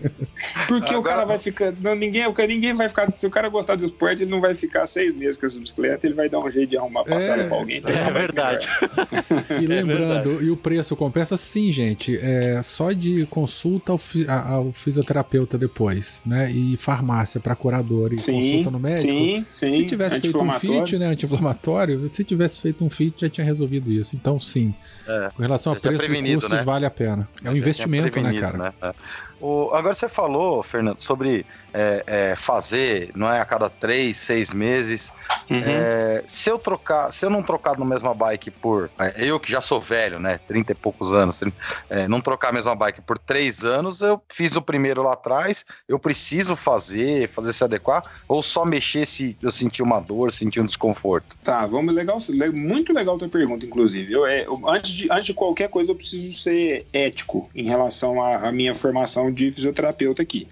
[0.67, 0.99] Porque Agora...
[0.99, 1.73] o cara vai ficar...
[1.81, 3.13] Não, ninguém, ninguém vai ficar...
[3.13, 6.07] Se o cara gostar do esporte, ele não vai ficar seis meses com essa bicicleta,
[6.07, 7.83] ele vai dar um jeito de arrumar passada é, pra alguém.
[7.85, 8.67] É verdade.
[9.61, 11.37] e lembrando, é e o preço compensa?
[11.37, 12.17] Sim, gente.
[12.17, 16.51] É só de consulta ao, fi, ao fisioterapeuta depois, né?
[16.51, 19.13] E farmácia para curador e sim, consulta no médico.
[19.13, 19.71] Sim, sim.
[19.71, 21.07] Se tivesse feito um fit, né?
[21.07, 24.17] Anti-inflamatório inflamatório, se tivesse feito um fit, já tinha resolvido isso.
[24.17, 24.75] Então, sim.
[25.07, 26.63] É, com relação a preço e custos, né?
[26.65, 27.29] vale a pena.
[27.45, 28.59] É um investimento, né, cara?
[28.59, 28.73] Né?
[28.83, 28.95] É.
[29.41, 34.53] O, agora você falou, Fernando, sobre é, é, fazer, não é a cada três, seis
[34.53, 35.13] meses.
[35.49, 35.63] Uhum.
[35.65, 38.91] É, se eu trocar, se eu não trocar na mesma bike por.
[38.99, 40.39] É, eu que já sou velho, né?
[40.47, 41.41] 30 e poucos anos,
[41.89, 45.65] é, não trocar a mesma bike por três anos, eu fiz o primeiro lá atrás,
[45.89, 50.61] eu preciso fazer, fazer se adequar, ou só mexer se eu sentir uma dor, sentir
[50.61, 51.37] um desconforto?
[51.43, 52.19] Tá, vamos legal,
[52.53, 54.13] muito legal a tua pergunta, inclusive.
[54.13, 58.51] Eu, é, antes, de, antes de qualquer coisa, eu preciso ser ético em relação à
[58.53, 60.49] minha formação de fisioterapeuta aqui.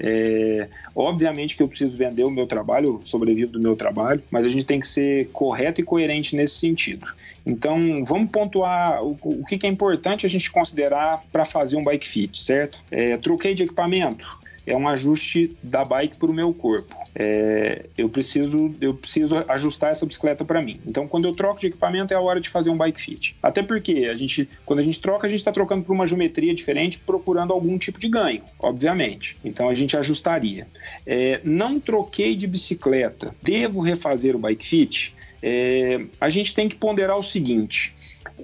[0.00, 4.48] É, obviamente que eu preciso vender o meu trabalho, sobrevivo do meu trabalho, mas a
[4.48, 7.06] gente tem que ser correto e coerente nesse sentido.
[7.44, 11.82] Então, vamos pontuar o, o que, que, é importante a gente considerar para fazer um
[11.82, 12.84] bike fit, certo?
[12.90, 14.37] É, troquei de equipamento,
[14.68, 16.94] é um ajuste da bike para o meu corpo.
[17.14, 20.80] É, eu, preciso, eu preciso ajustar essa bicicleta para mim.
[20.86, 23.36] Então, quando eu troco de equipamento, é a hora de fazer um bike fit.
[23.42, 26.54] Até porque a gente, quando a gente troca, a gente está trocando por uma geometria
[26.54, 29.36] diferente, procurando algum tipo de ganho, obviamente.
[29.44, 30.66] Então, a gente ajustaria.
[31.06, 35.14] É, não troquei de bicicleta, devo refazer o bike fit?
[35.42, 37.94] é, a gente tem que ponderar o seguinte: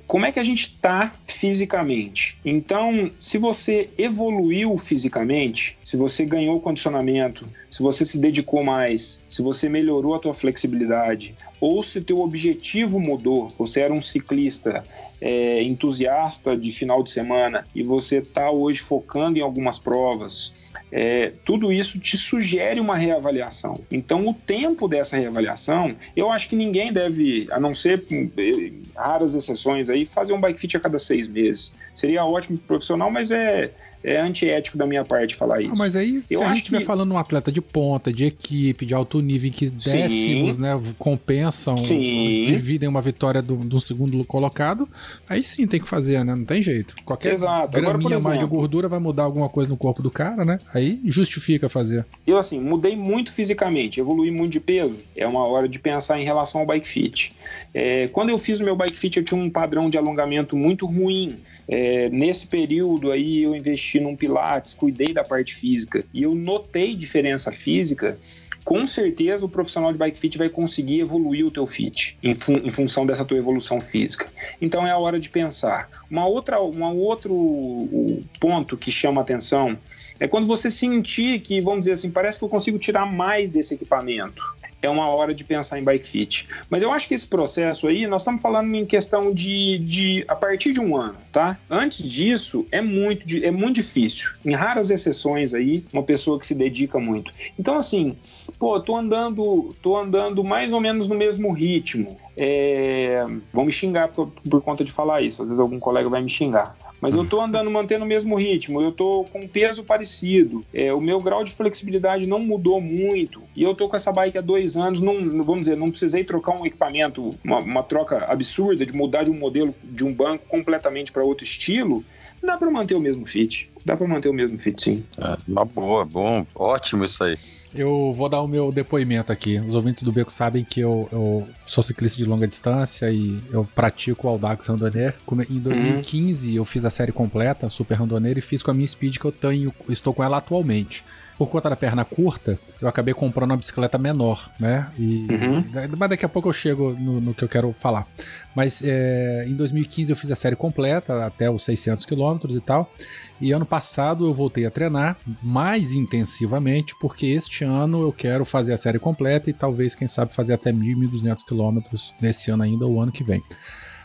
[0.07, 2.38] como é que a gente está fisicamente?
[2.45, 9.42] Então, se você evoluiu fisicamente, se você ganhou condicionamento, se você se dedicou mais, se
[9.42, 11.34] você melhorou a tua flexibilidade,
[11.64, 14.84] ou se teu objetivo mudou, você era um ciclista
[15.18, 20.52] é, entusiasta de final de semana e você está hoje focando em algumas provas,
[20.92, 23.80] é, tudo isso te sugere uma reavaliação.
[23.90, 29.34] Então, o tempo dessa reavaliação, eu acho que ninguém deve, a não ser é, raras
[29.34, 31.74] exceções aí, fazer um bike fit a cada seis meses.
[31.94, 33.70] Seria ótimo profissional, mas é
[34.05, 35.72] é antiético da minha parte falar isso.
[35.72, 36.84] Ah, mas aí, se eu a gente estiver que...
[36.84, 40.62] falando um atleta de ponta, de equipe, de alto nível, em que décimos, sim.
[40.62, 42.44] né, compensam, sim.
[42.46, 44.86] dividem uma vitória do, do segundo colocado,
[45.26, 46.34] aí sim tem que fazer, né?
[46.34, 46.94] Não tem jeito.
[47.05, 47.72] Qualquer Exato.
[47.72, 50.61] graminha Agora, exemplo, mais de gordura vai mudar alguma coisa no corpo do cara, né?
[50.74, 52.05] Aí justifica fazer.
[52.26, 55.00] Eu, assim, mudei muito fisicamente, evolui muito de peso.
[55.16, 57.34] É uma hora de pensar em relação ao bike fit.
[57.74, 60.86] É, quando eu fiz o meu bike fit, eu tinha um padrão de alongamento muito
[60.86, 61.40] ruim.
[61.66, 66.94] É, nesse período aí eu investi num Pilates, cuidei da parte física e eu notei
[66.94, 68.18] diferença física
[68.64, 72.54] com certeza o profissional de bike fit vai conseguir evoluir o teu fit em, fun
[72.54, 74.26] em, função dessa tua evolução física.
[74.60, 75.88] Então é a hora de pensar.
[76.10, 79.76] Uma outra, um outro ponto que chama atenção
[80.18, 83.74] é quando você sentir que, vamos dizer assim, parece que eu consigo tirar mais desse
[83.74, 84.42] equipamento
[84.85, 86.49] é uma hora de pensar em bike fit.
[86.68, 90.35] Mas eu acho que esse processo aí, nós estamos falando em questão de, de a
[90.35, 91.59] partir de um ano, tá?
[91.70, 94.30] Antes disso, é muito, é muito difícil.
[94.45, 97.32] Em raras exceções aí, uma pessoa que se dedica muito.
[97.59, 98.16] Então, assim,
[98.59, 102.18] pô, tô andando, tô andando mais ou menos no mesmo ritmo.
[102.37, 103.24] É...
[103.53, 105.43] Vão me xingar por, por conta de falar isso.
[105.43, 108.80] Às vezes algum colega vai me xingar mas eu estou andando mantendo o mesmo ritmo,
[108.80, 113.62] eu estou com peso parecido, é, o meu grau de flexibilidade não mudou muito e
[113.62, 115.14] eu estou com essa bike há dois anos, não,
[115.45, 119.38] vamos dizer, não precisei trocar um equipamento, uma, uma troca absurda de mudar de um
[119.38, 122.05] modelo de um banco completamente para outro estilo,
[122.42, 123.70] dá para manter o mesmo fit.
[123.84, 125.05] Dá para manter o mesmo fit, sim.
[125.18, 127.38] É, uma boa, bom, ótimo isso aí.
[127.74, 129.58] Eu vou dar o meu depoimento aqui.
[129.58, 133.64] Os ouvintes do Beco sabem que eu, eu sou ciclista de longa distância e eu
[133.74, 135.14] pratico o Audax Randonner.
[135.50, 136.56] Em 2015 uhum.
[136.56, 139.32] eu fiz a série completa, Super Randonner, e fiz com a minha Speed que eu
[139.32, 141.04] tenho, estou com ela atualmente
[141.37, 144.89] por conta da perna curta, eu acabei comprando uma bicicleta menor, né?
[144.99, 145.64] E, uhum.
[145.97, 148.07] Mas daqui a pouco eu chego no, no que eu quero falar.
[148.55, 152.93] Mas é, em 2015 eu fiz a série completa, até os 600 quilômetros e tal.
[153.41, 158.72] E ano passado eu voltei a treinar mais intensivamente, porque este ano eu quero fazer
[158.72, 162.87] a série completa e talvez, quem sabe, fazer até 1.000, 1.200 quilômetros nesse ano ainda
[162.87, 163.43] ou ano que vem.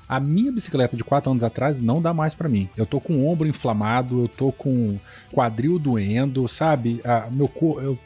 [0.09, 2.67] A minha bicicleta de 4 anos atrás não dá mais para mim.
[2.75, 4.97] Eu tô com o ombro inflamado, eu tô com
[5.31, 6.99] quadril doendo, sabe?
[7.05, 7.79] A, meu corpo.
[7.79, 7.99] Eu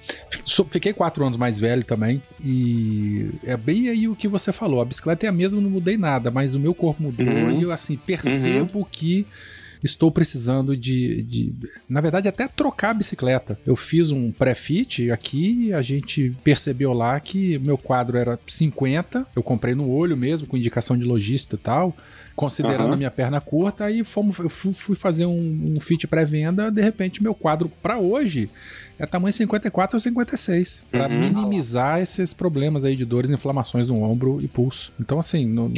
[0.70, 2.22] fiquei 4 anos mais velho também.
[2.43, 4.82] E é bem aí o que você falou.
[4.82, 7.60] A bicicleta é a mesma, não mudei nada, mas o meu corpo mudou uhum.
[7.60, 8.86] e eu assim percebo uhum.
[8.91, 9.26] que
[9.84, 11.54] estou precisando de, de,
[11.90, 13.60] na verdade, até trocar a bicicleta.
[13.66, 19.44] Eu fiz um pré-fit aqui, a gente percebeu lá que meu quadro era 50, eu
[19.44, 21.96] comprei no olho mesmo, com indicação de lojista e tal
[22.36, 22.94] considerando uhum.
[22.94, 27.22] a minha perna curta, aí fomos, eu fui fazer um, um fit pré-venda, de repente
[27.22, 28.50] meu quadro para hoje
[28.98, 31.20] é tamanho 54 ou 56, para uhum.
[31.20, 34.94] minimizar esses problemas aí de dores inflamações no ombro e pulso.
[35.00, 35.76] Então assim, no, no,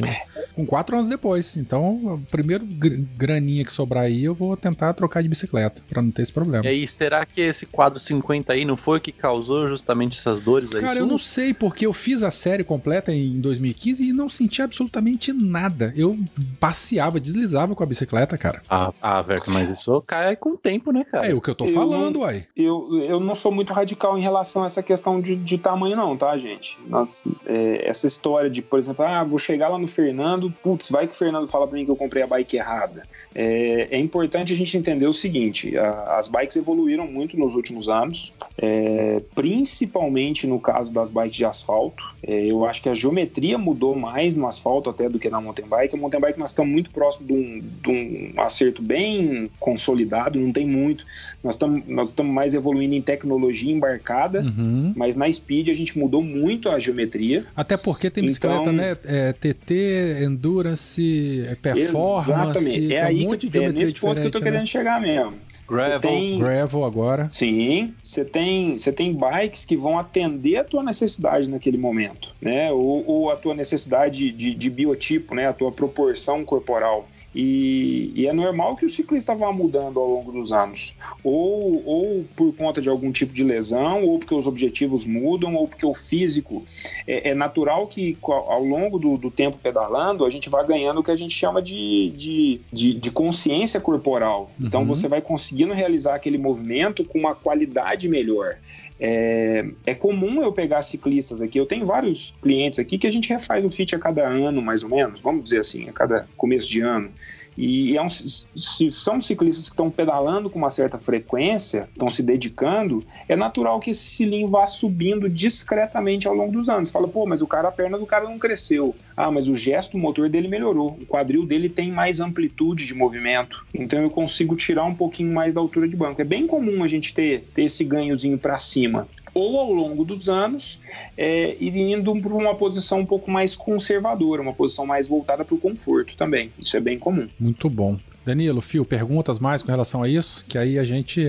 [0.55, 5.21] com quatro anos depois, então o primeiro graninha que sobrar aí eu vou tentar trocar
[5.21, 6.65] de bicicleta para não ter esse problema.
[6.65, 10.39] E aí, será que esse quadro 50 aí não foi o que causou justamente essas
[10.39, 10.81] dores aí?
[10.81, 14.61] Cara, eu não sei porque eu fiz a série completa em 2015 e não senti
[14.61, 15.93] absolutamente nada.
[15.95, 16.17] Eu
[16.59, 18.61] passeava, deslizava com a bicicleta, cara.
[18.69, 21.27] Ah, ah Verto, mas isso cai com o tempo, né, cara?
[21.27, 22.45] É o que eu tô falando, uai.
[22.55, 26.15] Eu, eu não sou muito radical em relação a essa questão de, de tamanho, não,
[26.15, 26.77] tá, gente?
[26.87, 31.07] Nossa, é, essa história de, por exemplo, ah, vou chegar lá no Fernando, putz, vai
[31.07, 33.03] que o Fernando fala pra mim que eu comprei a bike errada.
[33.37, 37.89] É, é importante a gente entender o seguinte: a, as bikes evoluíram muito nos últimos
[37.89, 42.01] anos, é, principalmente no caso das bikes de asfalto.
[42.25, 45.67] É, eu acho que a geometria mudou mais no asfalto até do que na mountain
[45.67, 45.95] bike.
[45.95, 50.53] A mountain bike nós estamos muito próximo de um, de um acerto bem consolidado, não
[50.53, 51.05] tem muito.
[51.43, 54.93] Nós estamos nós estamos mais evoluindo em tecnologia embarcada, uhum.
[54.95, 57.45] mas na Speed a gente mudou muito a geometria.
[57.55, 58.97] Até porque tem bicicleta, então, né?
[59.05, 62.31] É, TT, Endurance, é Performance.
[62.31, 62.93] Exatamente.
[62.93, 64.65] É aí um que, é nesse ponto que eu tô querendo né?
[64.65, 65.33] chegar mesmo.
[65.67, 67.27] Gravel, tem, gravel agora.
[67.29, 72.71] Sim, você tem, você tem bikes que vão atender a tua necessidade naquele momento, né?
[72.71, 75.47] Ou, ou a tua necessidade de, de biotipo, né?
[75.47, 77.09] A tua proporção corporal.
[77.35, 80.95] E, e, é normal que o ciclista vá mudando ao longo dos anos.
[81.21, 85.67] Ou, ou por conta de algum tipo de lesão, ou porque os objetivos mudam, ou
[85.67, 86.65] porque o físico.
[87.05, 91.03] É, é natural que ao longo do, do, tempo pedalando, a gente vai ganhando o
[91.03, 94.49] que a gente chama de, de, de, de consciência corporal.
[94.59, 94.87] Então uhum.
[94.87, 98.57] você vai conseguindo realizar aquele movimento com uma qualidade melhor.
[98.99, 101.59] É, é, comum eu pegar ciclistas aqui.
[101.59, 104.83] Eu tenho vários clientes aqui que a gente refaz o fit a cada ano, mais
[104.83, 107.11] ou menos, vamos dizer assim, a cada começo de ano.
[107.57, 112.21] E é um, se são ciclistas que estão pedalando com uma certa frequência, estão se
[112.21, 116.89] dedicando, é natural que esse cilindro vá subindo discretamente ao longo dos anos.
[116.89, 118.95] Fala, pô, mas o cara, a perna do cara não cresceu.
[119.15, 120.97] Ah, mas o gesto motor dele melhorou.
[121.01, 123.65] O quadril dele tem mais amplitude de movimento.
[123.73, 126.21] Então eu consigo tirar um pouquinho mais da altura de banco.
[126.21, 130.29] É bem comum a gente ter, ter esse ganhozinho para cima ou ao longo dos
[130.29, 130.79] anos,
[131.17, 135.57] é, indo para uma posição um pouco mais conservadora, uma posição mais voltada para o
[135.57, 136.49] conforto também.
[136.57, 137.27] Isso é bem comum.
[137.37, 137.99] Muito bom.
[138.25, 140.45] Danilo, Fio, perguntas mais com relação a isso?
[140.47, 141.27] Que aí a gente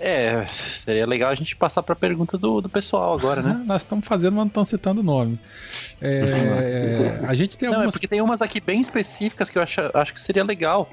[0.00, 3.62] é, seria legal a gente passar para a pergunta do, do pessoal agora, né?
[3.66, 5.38] Nós estamos fazendo, mas não estamos citando o nome.
[6.00, 7.84] É, a gente tem algumas...
[7.84, 10.90] Não, é porque tem umas aqui bem específicas que eu acho, acho que seria legal.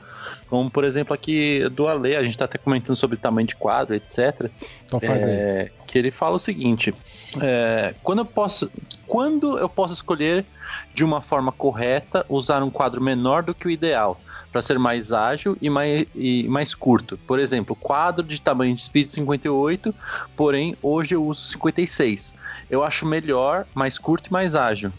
[0.50, 3.96] Como, por exemplo, aqui do Ale, a gente está até comentando sobre tamanho de quadro,
[3.96, 4.50] etc.
[4.86, 5.72] Então faz é.
[5.86, 6.94] Que ele fala o seguinte:
[7.42, 8.70] é, quando, eu posso,
[9.06, 10.46] quando eu posso escolher
[10.94, 14.20] de uma forma correta usar um quadro menor do que o ideal?
[14.58, 17.16] Para ser mais ágil e mais, e mais curto.
[17.28, 19.94] Por exemplo, quadro de tamanho de speed 58,
[20.36, 22.34] porém hoje eu uso 56.
[22.68, 24.92] Eu acho melhor, mais curto e mais ágil.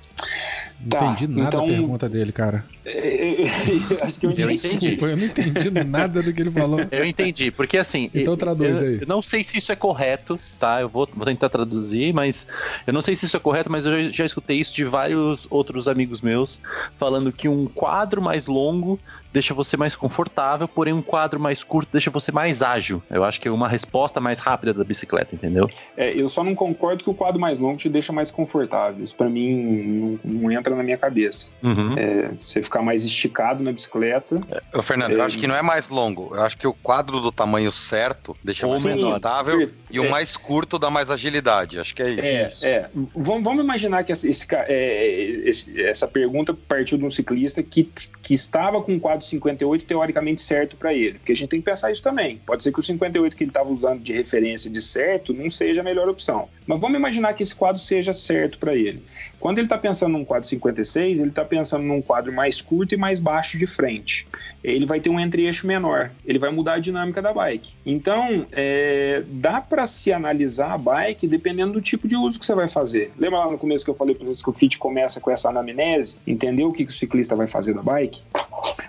[0.80, 1.66] Não tá, entendi nada então...
[1.66, 2.64] da pergunta dele, cara.
[4.00, 4.96] Acho que eu, eu entendi.
[4.98, 6.80] eu não entendi nada do que ele falou.
[6.90, 8.08] Eu entendi, porque assim.
[8.14, 8.98] Então traduz eu, aí.
[9.00, 10.80] Eu não sei se isso é correto, tá?
[10.80, 12.46] Eu vou, vou tentar traduzir, mas
[12.86, 15.46] eu não sei se isso é correto, mas eu já, já escutei isso de vários
[15.50, 16.60] outros amigos meus,
[16.96, 18.98] falando que um quadro mais longo
[19.32, 23.02] deixa você mais confortável, porém um quadro mais curto deixa você mais ágil.
[23.10, 25.68] Eu acho que é uma resposta mais rápida da bicicleta, entendeu?
[25.96, 29.02] É, eu só não concordo que o quadro mais longo te deixa mais confortável.
[29.02, 31.50] Isso para mim não, não, entra na minha cabeça.
[31.62, 31.94] Uhum.
[31.98, 34.40] É, você ficar mais esticado na bicicleta.
[34.50, 35.14] É, Fernando, é...
[35.14, 36.32] eu acho que não é mais longo.
[36.34, 40.08] Eu acho que o quadro do tamanho certo deixa Ou mais confortável e o é.
[40.08, 41.78] mais curto dá mais agilidade.
[41.78, 42.64] Acho que é isso.
[42.64, 42.88] É, é.
[43.14, 47.88] Vamos, vamos imaginar que esse, esse, essa pergunta partiu de um ciclista que,
[48.22, 51.18] que estava com um quadro 58 teoricamente certo para ele.
[51.18, 52.40] Porque a gente tem que pensar isso também.
[52.44, 55.80] Pode ser que o 58 que ele estava usando de referência de certo não seja
[55.80, 56.48] a melhor opção.
[56.66, 59.02] Mas vamos imaginar que esse quadro seja certo para ele.
[59.40, 62.96] Quando ele está pensando num quadro 56, ele está pensando num quadro mais curto e
[62.96, 64.26] mais baixo de frente.
[64.62, 67.74] Ele vai ter um entre-eixo menor, ele vai mudar a dinâmica da bike.
[67.86, 72.54] Então, é, dá para se analisar a bike dependendo do tipo de uso que você
[72.54, 73.12] vai fazer.
[73.16, 75.50] Lembra lá no começo que eu falei para vocês que o FIT começa com essa
[75.50, 76.16] anamnese?
[76.26, 78.22] Entender o que, que o ciclista vai fazer da bike?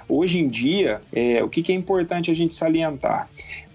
[0.07, 3.29] Hoje em dia, é, o que, que é importante a gente salientar?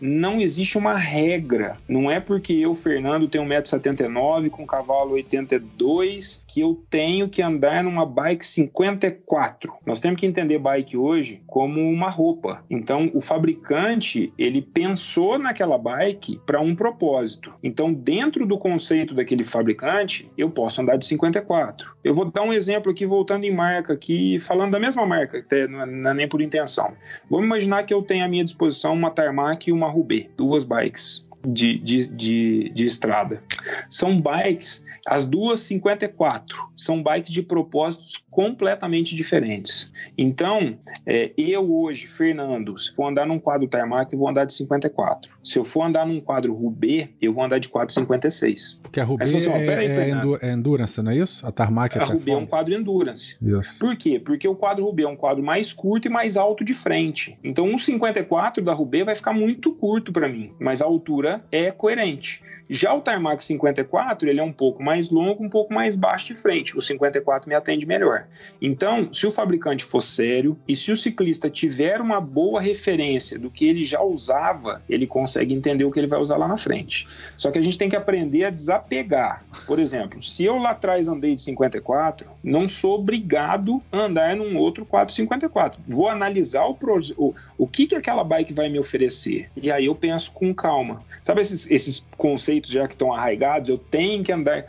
[0.04, 1.78] Não existe uma regra.
[1.88, 7.82] Não é porque eu, Fernando, tenho 1,79m com cavalo 82 que eu tenho que andar
[7.82, 9.72] numa bike 54.
[9.86, 12.62] Nós temos que entender bike hoje como uma roupa.
[12.68, 17.54] Então, o fabricante, ele pensou naquela bike para um propósito.
[17.62, 21.94] Então, dentro do conceito daquele fabricante, eu posso andar de 54.
[22.04, 25.66] Eu vou dar um exemplo aqui, voltando em marca, aqui, falando da mesma marca, até
[25.66, 26.92] não é nem por intenção.
[27.30, 31.26] Vamos imaginar que eu tenho à minha disposição uma Tarmac e uma Rubê, duas bikes
[31.44, 33.42] de, de, de, de estrada.
[33.88, 39.92] São bikes as duas 54 são bikes de propósitos completamente diferentes.
[40.16, 44.54] Então, é, eu hoje, Fernando, se for andar num quadro Tarmac, eu vou andar de
[44.54, 45.36] 54.
[45.42, 48.80] Se eu for andar num quadro Rubê, eu vou andar de 456.
[48.82, 51.46] Porque a Rubê assim, é, aí, é, é, Endurance, não é isso?
[51.46, 53.36] A Tarmac é A Rubê é um quadro Endurance.
[53.42, 53.78] Isso.
[53.78, 54.18] Por quê?
[54.18, 57.38] Porque o quadro Rubê é um quadro mais curto e mais alto de frente.
[57.44, 61.70] Então, um 54 da Rubê vai ficar muito curto para mim, mas a altura é
[61.70, 62.42] coerente.
[62.68, 66.34] Já o Tarmac 54, ele é um pouco mais longo, um pouco mais baixo de
[66.34, 66.76] frente.
[66.76, 68.26] O 54 me atende melhor.
[68.60, 73.50] Então, se o fabricante for sério e se o ciclista tiver uma boa referência do
[73.50, 77.06] que ele já usava, ele consegue entender o que ele vai usar lá na frente.
[77.36, 79.44] Só que a gente tem que aprender a desapegar.
[79.66, 84.56] Por exemplo, se eu lá atrás andei de 54, não sou obrigado a andar num
[84.56, 85.80] outro 454.
[85.86, 86.78] Vou analisar o,
[87.16, 89.50] o, o que, que aquela bike vai me oferecer.
[89.54, 91.02] E aí eu penso com calma.
[91.20, 94.64] Sabe esses, esses conceitos conceitos já que estão arraigados, eu tenho que andar.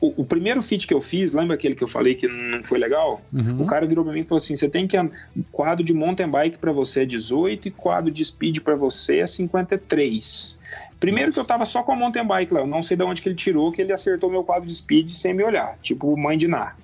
[0.00, 2.78] O, o, primeiro fit que eu fiz, lembra aquele que eu falei que não foi
[2.78, 3.20] legal?
[3.32, 3.62] Uhum.
[3.62, 5.14] O cara virou pra mim e falou assim: você tem que andar.
[5.50, 9.26] Quadro de mountain bike para você é 18 e quadro de speed para você é
[9.26, 10.58] 53.
[10.98, 11.40] Primeiro Nossa.
[11.40, 13.28] que eu tava só com a mountain bike lá, eu não sei de onde que
[13.28, 16.46] ele tirou, que ele acertou meu quadro de speed sem me olhar, tipo mãe de
[16.46, 16.74] Ná.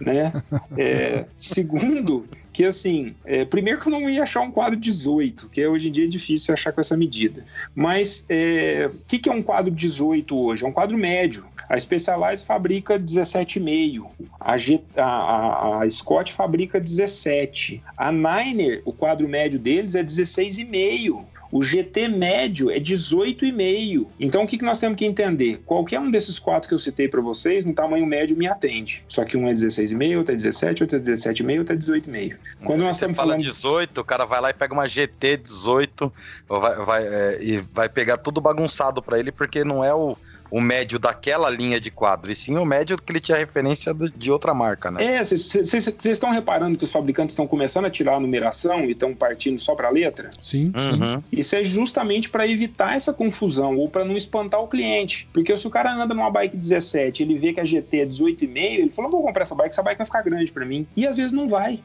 [0.00, 0.32] Né?
[0.76, 5.66] É, segundo, que assim, é, primeiro que eu não ia achar um quadro 18, que
[5.66, 7.44] hoje em dia é difícil achar com essa medida.
[7.74, 10.64] Mas o é, que, que é um quadro 18 hoje?
[10.64, 11.44] É um quadro médio.
[11.68, 14.06] A Specialized fabrica 17,5.
[14.38, 17.82] A, G, a, a, a, Scott fabrica 17.
[17.96, 21.24] A Niner, o quadro médio deles é 16,5.
[21.50, 24.06] O GT médio é 18,5.
[24.18, 25.62] Então o que, que nós temos que entender?
[25.64, 29.04] Qualquer um desses quatro que eu citei para vocês, no tamanho médio me atende.
[29.08, 32.36] Só que um é 16,5, outro é 17, outro é 17,5, outro é 18,5.
[32.64, 33.42] Quando nós você fala falando...
[33.42, 36.12] 18, o cara vai lá e pega uma GT 18
[36.48, 40.16] vai, vai, é, e vai pegar tudo bagunçado para ele, porque não é o
[40.50, 44.30] o médio daquela linha de quadro, e sim o médio que ele tinha referência de
[44.30, 45.04] outra marca, né?
[45.04, 49.14] É, vocês estão reparando que os fabricantes estão começando a tirar a numeração e estão
[49.14, 50.30] partindo só para a letra?
[50.40, 50.72] Sim.
[50.74, 51.22] Uhum.
[51.32, 55.28] Isso é justamente para evitar essa confusão ou para não espantar o cliente.
[55.32, 58.56] Porque se o cara anda numa bike 17 ele vê que a GT é 18,5,
[58.56, 60.86] ele fala: vou comprar essa bike, essa bike vai ficar grande para mim.
[60.96, 61.80] E às vezes não vai.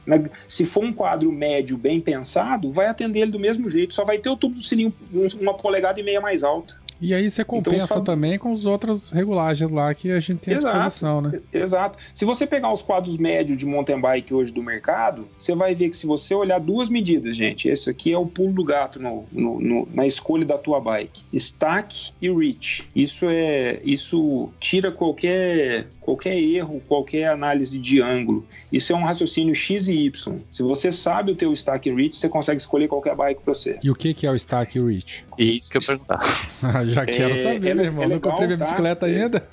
[0.47, 4.17] Se for um quadro médio bem pensado, vai atender ele do mesmo jeito, só vai
[4.17, 4.93] ter o tubo do sininho
[5.39, 6.75] uma polegada e meia mais alta.
[7.01, 10.39] E aí você então, compensa então, também com os outros regulagens lá que a gente
[10.39, 11.39] tem exato, à disposição, né?
[11.51, 11.97] Exato.
[12.13, 15.89] Se você pegar os quadros médios de mountain bike hoje do mercado, você vai ver
[15.89, 19.25] que se você olhar duas medidas, gente, esse aqui é o pulo do gato no,
[19.31, 21.23] no, no, na escolha da tua bike.
[21.33, 22.87] Stack e reach.
[22.95, 28.45] Isso é, isso tira qualquer qualquer erro, qualquer análise de ângulo.
[28.71, 30.39] Isso é um raciocínio X e Y.
[30.49, 33.79] Se você sabe o teu stack reach, você consegue escolher qualquer bike para você.
[33.81, 35.25] E o que, que é o stack reach?
[35.37, 36.19] Isso que eu perguntar.
[36.93, 38.03] Já quero é, saber, é, meu irmão.
[38.03, 38.65] É legal, não comprei minha tá?
[38.65, 39.47] bicicleta é, ainda.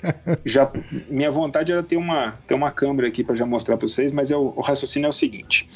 [0.45, 0.71] já,
[1.09, 4.31] minha vontade era ter uma, ter uma câmera aqui para já mostrar para vocês, mas
[4.31, 5.69] é o, o, raciocínio é o seguinte.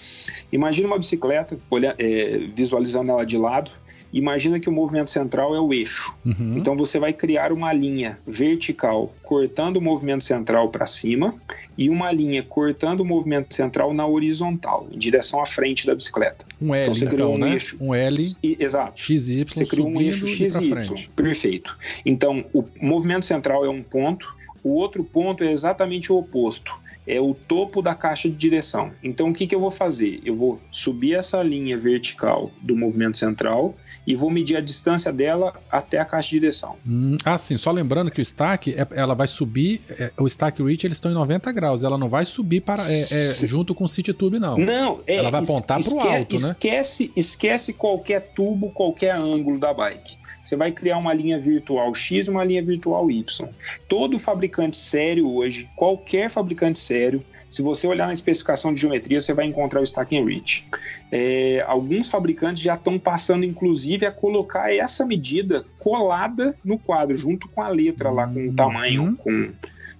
[0.52, 3.72] Imagina uma bicicleta, olha, é, visualizando ela de lado,
[4.14, 6.16] Imagina que o movimento central é o eixo.
[6.24, 6.56] Uhum.
[6.58, 11.34] Então você vai criar uma linha vertical cortando o movimento central para cima
[11.76, 16.46] e uma linha cortando o movimento central na horizontal, em direção à frente da bicicleta.
[16.62, 17.54] Um L, então você criou então, um né?
[17.56, 17.78] eixo.
[17.82, 18.32] Um L.
[18.44, 19.02] E, exato.
[19.02, 19.46] XY.
[19.48, 21.10] Você criou um eixo XY.
[21.16, 21.76] Perfeito.
[22.06, 24.32] Então o movimento central é um ponto.
[24.64, 26.72] O outro ponto é exatamente o oposto
[27.06, 28.92] é o topo da caixa de direção.
[29.04, 30.22] Então, o que, que eu vou fazer?
[30.24, 35.54] Eu vou subir essa linha vertical do movimento central e vou medir a distância dela
[35.72, 36.76] até a caixa de direção.
[36.86, 37.58] Hum, ah, sim.
[37.58, 41.12] Só lembrando que o stack, é, ela vai subir, é, o stack reach eles estão
[41.12, 44.40] em 90 graus, ela não vai subir para é, é junto com o city tube,
[44.40, 44.58] não.
[44.58, 46.50] Não, é, ela vai apontar para o alto, né?
[46.50, 50.18] Esquece, esquece qualquer tubo, qualquer ângulo da bike.
[50.44, 53.50] Você vai criar uma linha virtual X e uma linha virtual Y.
[53.88, 57.24] Todo fabricante sério hoje, qualquer fabricante sério,
[57.54, 60.68] se você olhar na especificação de geometria, você vai encontrar o Stacking Reach.
[61.12, 67.48] É, alguns fabricantes já estão passando, inclusive, a colocar essa medida colada no quadro, junto
[67.48, 69.16] com a letra lá, com o tamanho, uhum.
[69.16, 69.52] com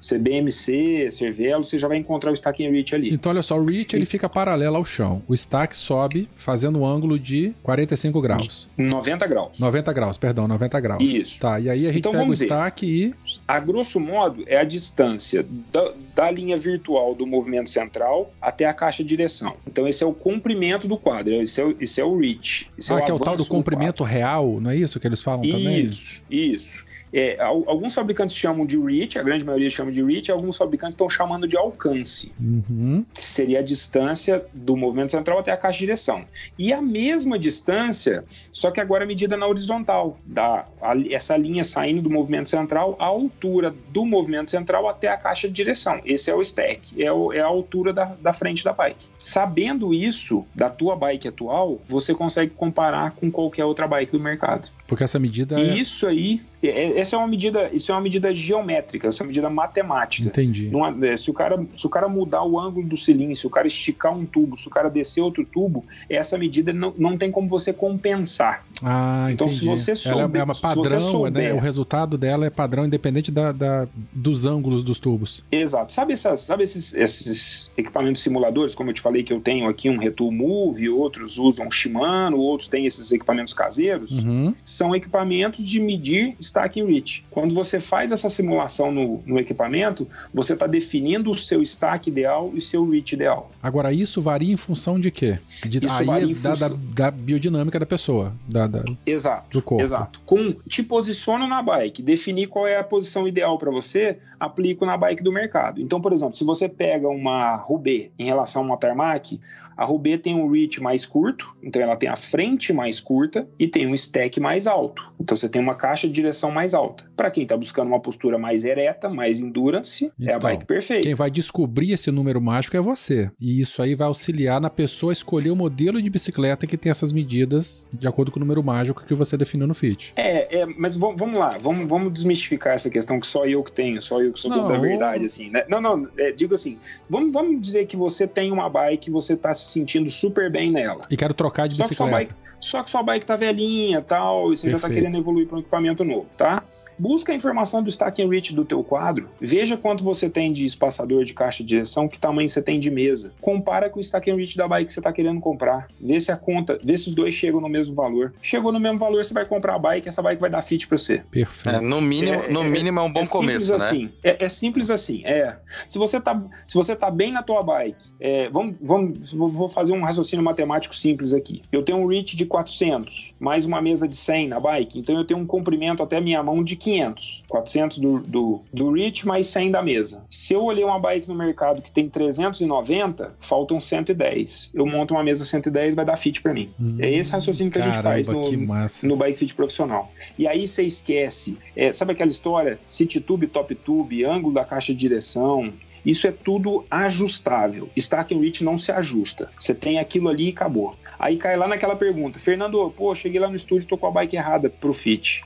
[0.04, 3.14] CBMC, Cervelo, você já vai encontrar o stack em reach ali.
[3.14, 5.24] Então, olha só, o reach ele fica paralelo ao chão.
[5.28, 8.70] O stack sobe fazendo um ângulo de 45 graus.
[8.78, 9.60] 90 graus.
[9.60, 11.04] 90 graus, perdão, 90 graus.
[11.04, 11.40] Isso.
[11.40, 13.14] Tá, e aí a gente então, pega o stack e...
[13.48, 18.74] A grosso modo, é a distância da, da linha virtual do movimento central até a
[18.74, 19.56] caixa de direção.
[19.66, 22.70] Então, esse é o comprimento do quadro, esse é o, esse é o reach.
[22.78, 25.00] Esse ah, é o que é o tal do comprimento do real, não é isso
[25.00, 25.86] que eles falam isso, também?
[25.86, 26.93] Isso, isso.
[27.14, 31.08] É, alguns fabricantes chamam de reach, a grande maioria chama de reach, alguns fabricantes estão
[31.08, 33.06] chamando de alcance, uhum.
[33.14, 36.26] que seria a distância do movimento central até a caixa de direção.
[36.58, 42.02] E a mesma distância, só que agora medida na horizontal, da, a, essa linha saindo
[42.02, 46.02] do movimento central, a altura do movimento central até a caixa de direção.
[46.04, 49.08] Esse é o stack, é, o, é a altura da, da frente da bike.
[49.16, 54.68] Sabendo isso da tua bike atual, você consegue comparar com qualquer outra bike do mercado.
[54.88, 55.60] Porque essa medida.
[55.60, 55.76] E é...
[55.76, 59.50] isso aí, essa é uma medida, isso é uma medida geométrica, essa é uma medida
[59.50, 60.28] matemática.
[60.28, 60.72] Entendi.
[61.04, 63.68] É, se, o cara, se o cara mudar o ângulo do cilindro, se o cara
[63.68, 67.48] esticar um tubo, se o cara descer outro tubo, essa medida não, não tem como
[67.48, 68.66] você compensar.
[68.84, 69.62] Ah, então, entendi.
[69.62, 71.54] se você souber, Ela é uma padrão, souber, né?
[71.54, 75.44] o resultado dela é padrão independente da, da, dos ângulos dos tubos.
[75.52, 75.94] Exato.
[75.94, 79.90] Sabe, essas, sabe esses, esses equipamentos simuladores, como eu te falei que eu tenho aqui
[79.90, 84.20] um Retool Move, outros usam Shimano, outros têm esses equipamentos caseiros?
[84.20, 87.26] Uhum são equipamentos de medir stack reach.
[87.32, 92.52] Quando você faz essa simulação no, no equipamento, você está definindo o seu stack ideal
[92.54, 93.50] e o seu reach ideal.
[93.62, 95.40] Agora, isso varia em função de quê?
[95.66, 99.84] De, isso aí é da, da, da, biodinâmica da pessoa, da, da, exato, do corpo.
[99.84, 100.22] Exato.
[100.26, 104.96] Com, te posiciono na bike, definir qual é a posição ideal para você, aplico na
[104.96, 105.82] bike do mercado.
[105.82, 109.40] Então, por exemplo, se você pega uma Rubê em relação a uma Tarmac,
[109.76, 113.68] a Rubê tem um reach mais curto, então ela tem a frente mais curta e
[113.68, 115.04] tem um stack mais alto.
[115.20, 117.06] Então você tem uma caixa de direção mais alta.
[117.16, 120.66] Para quem está buscando uma postura mais ereta, mais endurance, então, é a então, bike
[120.66, 121.04] perfeita.
[121.04, 123.32] Quem vai descobrir esse número mágico é você.
[123.40, 126.90] E isso aí vai auxiliar na pessoa a escolher o modelo de bicicleta que tem
[126.90, 130.14] essas medidas de acordo com o número mágico que você definiu no Fit.
[130.16, 134.02] É, é mas vamos lá, vamos, vamos desmistificar essa questão que só eu que tenho,
[134.02, 135.64] só eu que sou não, da verdade, assim, né?
[135.68, 136.78] Não, não, é, digo assim,
[137.10, 140.72] vamos, vamos dizer que você tem uma bike e você está se sentindo super bem
[140.72, 141.04] nela.
[141.10, 142.12] E quero trocar de só bicicleta.
[142.12, 144.82] Que bike, só que sua bike tá velhinha tal, e você Perfeito.
[144.82, 146.64] já tá querendo evoluir para um equipamento novo, tá?
[146.98, 151.24] Busca a informação do stacking reach do teu quadro, veja quanto você tem de espaçador
[151.24, 153.34] de caixa de direção, que tamanho você tem de mesa.
[153.42, 155.88] Compara com o stacking reach da bike que você está querendo comprar.
[156.00, 158.34] Vê se a conta, vê se os dois chegam no mesmo valor.
[158.42, 160.98] Chegou no mesmo valor, você vai comprar a bike, essa bike vai dar fit para
[160.98, 161.22] você.
[161.32, 161.78] Perfeito.
[161.78, 163.76] É, no mínimo, é, no é, mínimo é um bom é começo, né?
[163.76, 165.58] Assim, é, é, simples assim, é.
[165.88, 169.94] Se você tá, se você tá bem na tua bike, é, vamos, vamos, vou fazer
[169.94, 171.62] um raciocínio matemático simples aqui.
[171.72, 175.26] Eu tenho um reach de 400, mais uma mesa de 100 na bike, então eu
[175.26, 177.44] tenho um comprimento até minha mão de 500.
[177.48, 180.24] 400 do, do, do reach mais 100 da mesa.
[180.30, 184.72] Se eu olhei uma bike no mercado que tem 390, faltam 110.
[184.74, 186.70] Eu monto uma mesa 110 vai dar fit para mim.
[186.80, 190.12] Hum, é esse raciocínio que caramba, a gente faz no, no bike fit profissional.
[190.38, 192.78] E aí você esquece, é, sabe aquela história?
[192.90, 195.74] City tube, top tube, ângulo da caixa de direção,
[196.06, 197.90] isso é tudo ajustável.
[197.96, 199.50] Stacking Reach não se ajusta.
[199.58, 200.96] Você tem aquilo ali e acabou.
[201.18, 204.36] Aí cai lá naquela pergunta: Fernando, pô, cheguei lá no estúdio, tô com a bike
[204.36, 205.46] errada pro fit.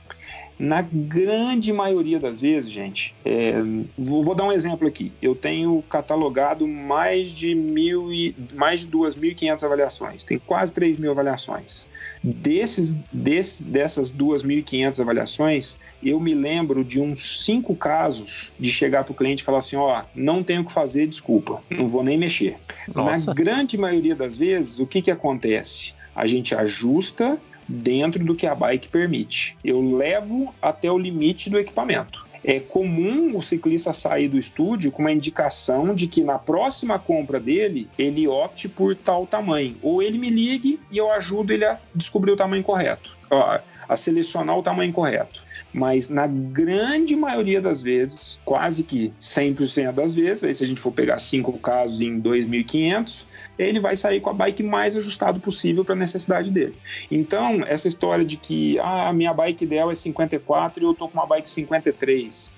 [0.58, 3.52] Na grande maioria das vezes, gente, é,
[3.96, 5.12] vou, vou, dar um exemplo aqui.
[5.22, 10.24] Eu tenho catalogado mais de mil e mais de 2.500 avaliações.
[10.24, 11.86] Tem quase 3 mil avaliações.
[12.22, 19.12] Desses, desse, dessas 2.500 avaliações, eu me lembro de uns cinco casos de chegar para
[19.12, 22.18] o cliente e falar assim: ó, não tenho o que fazer, desculpa, não vou nem
[22.18, 22.56] mexer.
[22.92, 23.26] Nossa.
[23.26, 25.94] Na grande maioria das vezes, o que, que acontece?
[26.14, 27.38] A gente ajusta
[27.68, 29.56] dentro do que a bike permite.
[29.62, 32.26] Eu levo até o limite do equipamento.
[32.42, 37.38] É comum o ciclista sair do estúdio com uma indicação de que na próxima compra
[37.38, 39.76] dele ele opte por tal tamanho.
[39.82, 43.16] Ou ele me ligue e eu ajudo ele a descobrir o tamanho correto,
[43.88, 50.14] a selecionar o tamanho correto mas na grande maioria das vezes, quase que 100% das
[50.14, 53.24] vezes, aí se a gente for pegar cinco casos em 2.500,
[53.58, 56.74] ele vai sair com a bike mais ajustado possível para a necessidade dele.
[57.10, 61.08] Então, essa história de que ah, a minha bike ideal é 54 e eu tô
[61.08, 62.54] com uma bike 53,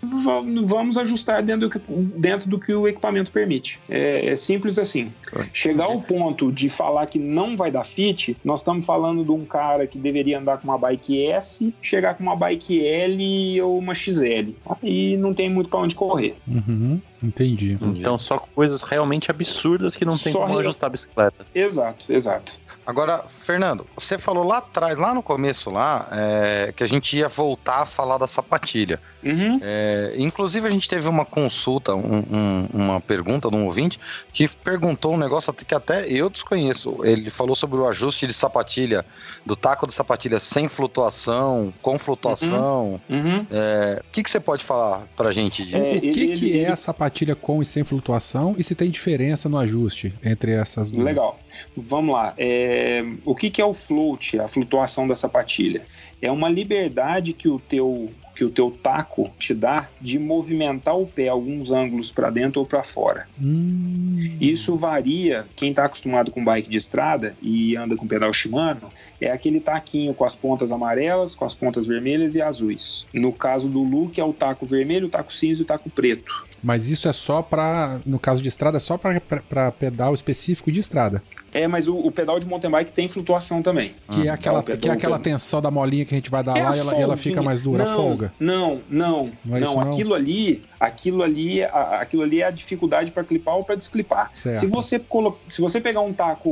[0.64, 1.80] vamos ajustar dentro do que,
[2.18, 3.80] dentro do, que o equipamento permite.
[3.88, 5.12] É, é simples assim.
[5.52, 9.44] Chegar ao ponto de falar que não vai dar fit, nós estamos falando de um
[9.44, 13.94] cara que deveria andar com uma bike S, chegar com uma bike L ou uma
[13.94, 14.52] XL.
[14.82, 16.34] Aí não tem muito para onde correr.
[16.46, 17.78] Uhum, entendi.
[17.80, 21.46] Então, só coisas realmente absurdas que não tem só como ajustar bicicleta.
[21.54, 22.52] Exato, exato.
[22.90, 27.28] Agora, Fernando, você falou lá atrás, lá no começo, lá, é, que a gente ia
[27.28, 28.98] voltar a falar da sapatilha.
[29.22, 29.60] Uhum.
[29.62, 34.00] É, inclusive, a gente teve uma consulta, um, um, uma pergunta de um ouvinte
[34.32, 37.04] que perguntou um negócio que até eu desconheço.
[37.04, 39.04] Ele falou sobre o ajuste de sapatilha,
[39.46, 43.00] do taco de sapatilha sem flutuação, com flutuação.
[43.08, 43.20] Uhum.
[43.20, 43.46] uhum.
[43.52, 45.76] É, o que, que você pode falar pra gente disso?
[45.76, 48.90] É, o que, ele, que é a sapatilha com e sem flutuação e se tem
[48.90, 51.04] diferença no ajuste entre essas duas?
[51.04, 51.38] Legal.
[51.76, 52.34] Vamos lá.
[52.38, 52.79] É,
[53.24, 55.82] o que, que é o float, a flutuação da sapatilha?
[56.20, 58.10] É uma liberdade que o teu
[58.40, 62.66] que o teu taco te dá de movimentar o pé alguns ângulos para dentro ou
[62.66, 63.28] para fora.
[63.38, 64.34] Hum.
[64.40, 65.44] Isso varia.
[65.54, 70.14] Quem está acostumado com bike de estrada e anda com pedal Shimano é aquele taquinho
[70.14, 73.04] com as pontas amarelas, com as pontas vermelhas e azuis.
[73.12, 76.46] No caso do Luke é o taco vermelho, o taco cinza e o taco preto.
[76.62, 80.80] Mas isso é só para, no caso de estrada, é só para pedal específico de
[80.80, 81.22] estrada.
[81.52, 83.94] É, mas o, o, pedal de mountain bike tem flutuação também.
[84.08, 86.56] Que é aquela, é que é aquela tensão da molinha que a gente vai dar
[86.56, 88.32] é lá e ela, ela, fica mais dura, não, a folga.
[88.38, 89.56] Não, não, não.
[89.56, 89.80] É não.
[89.80, 94.30] Aquilo ali, aquilo ali, a, aquilo ali é a dificuldade para clipar ou para desclipar.
[94.32, 94.60] Certo.
[94.60, 95.38] Se você colo...
[95.48, 96.48] se você pegar um taco,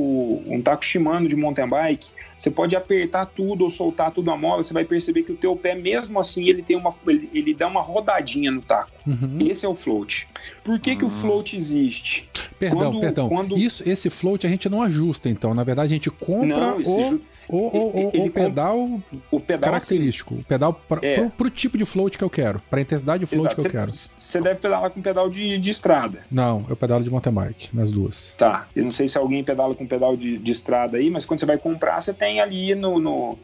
[0.46, 4.62] um taco Shimano de mountain bike, você pode apertar tudo ou soltar tudo a mola,
[4.62, 7.68] você vai perceber que o teu pé mesmo assim ele tem uma ele, ele dá
[7.68, 8.90] uma rodadinha no taco.
[9.06, 9.38] Uhum.
[9.40, 10.28] Esse é o float.
[10.62, 10.98] Por que, uhum.
[10.98, 12.28] que o float existe?
[12.58, 13.28] Perdão, quando, perdão.
[13.28, 13.58] Quando...
[13.58, 15.54] Isso, esse float a gente não ajusta, então.
[15.54, 17.20] Na verdade, a gente compra não, o...
[17.50, 20.34] O, o, o, o pedal, o pedal característico.
[20.34, 21.14] Assim, o pedal pra, é.
[21.16, 22.60] pro, pro, tipo de float que eu quero.
[22.68, 23.62] Pra intensidade de float Exato.
[23.62, 23.90] que eu quero.
[23.90, 26.20] Você deve pedalar com pedal de, de estrada.
[26.30, 28.34] Não, eu pedalo de mountain bike, nas duas.
[28.36, 28.68] Tá.
[28.76, 31.46] Eu não sei se alguém pedala com pedal de, de estrada aí, mas quando você
[31.46, 33.38] vai comprar, você tem ali no, no,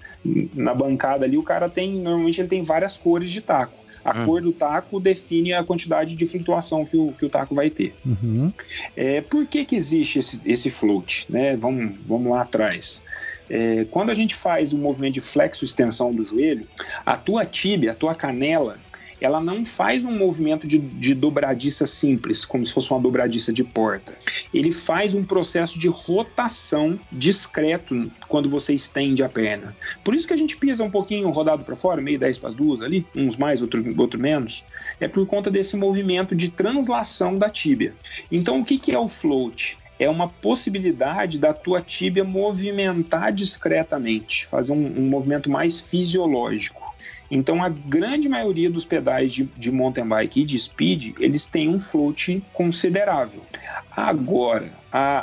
[0.53, 1.95] na bancada ali, o cara tem.
[1.95, 3.84] Normalmente ele tem várias cores de taco.
[4.05, 4.27] A hum.
[4.27, 7.95] cor do taco define a quantidade de flutuação que o, que o taco vai ter.
[8.05, 8.53] Uhum.
[8.95, 11.27] É, por que, que existe esse, esse float?
[11.29, 11.57] Né?
[11.57, 13.03] Vamos, vamos lá atrás.
[13.49, 16.67] É, quando a gente faz o um movimento de flexo-extensão do joelho,
[17.05, 18.79] a tua tíbia, a tua canela,
[19.25, 23.65] ela não faz um movimento de, de dobradiça simples, como se fosse uma dobradiça de
[23.65, 24.17] porta.
[24.53, 29.75] Ele faz um processo de rotação discreto quando você estende a perna.
[30.05, 32.55] Por isso que a gente pisa um pouquinho rodado para fora, meio 10 para as
[32.55, 34.65] duas ali, uns mais, outro, outro menos.
[35.01, 37.95] É por conta desse movimento de translação da tíbia.
[38.31, 39.79] Então, o que, que é o float?
[39.99, 46.84] é uma possibilidade da tua tíbia movimentar discretamente, fazer um, um movimento mais fisiológico.
[47.31, 51.69] Então, a grande maioria dos pedais de, de mountain bike e de speed, eles têm
[51.69, 53.43] um float considerável.
[53.91, 54.73] Agora,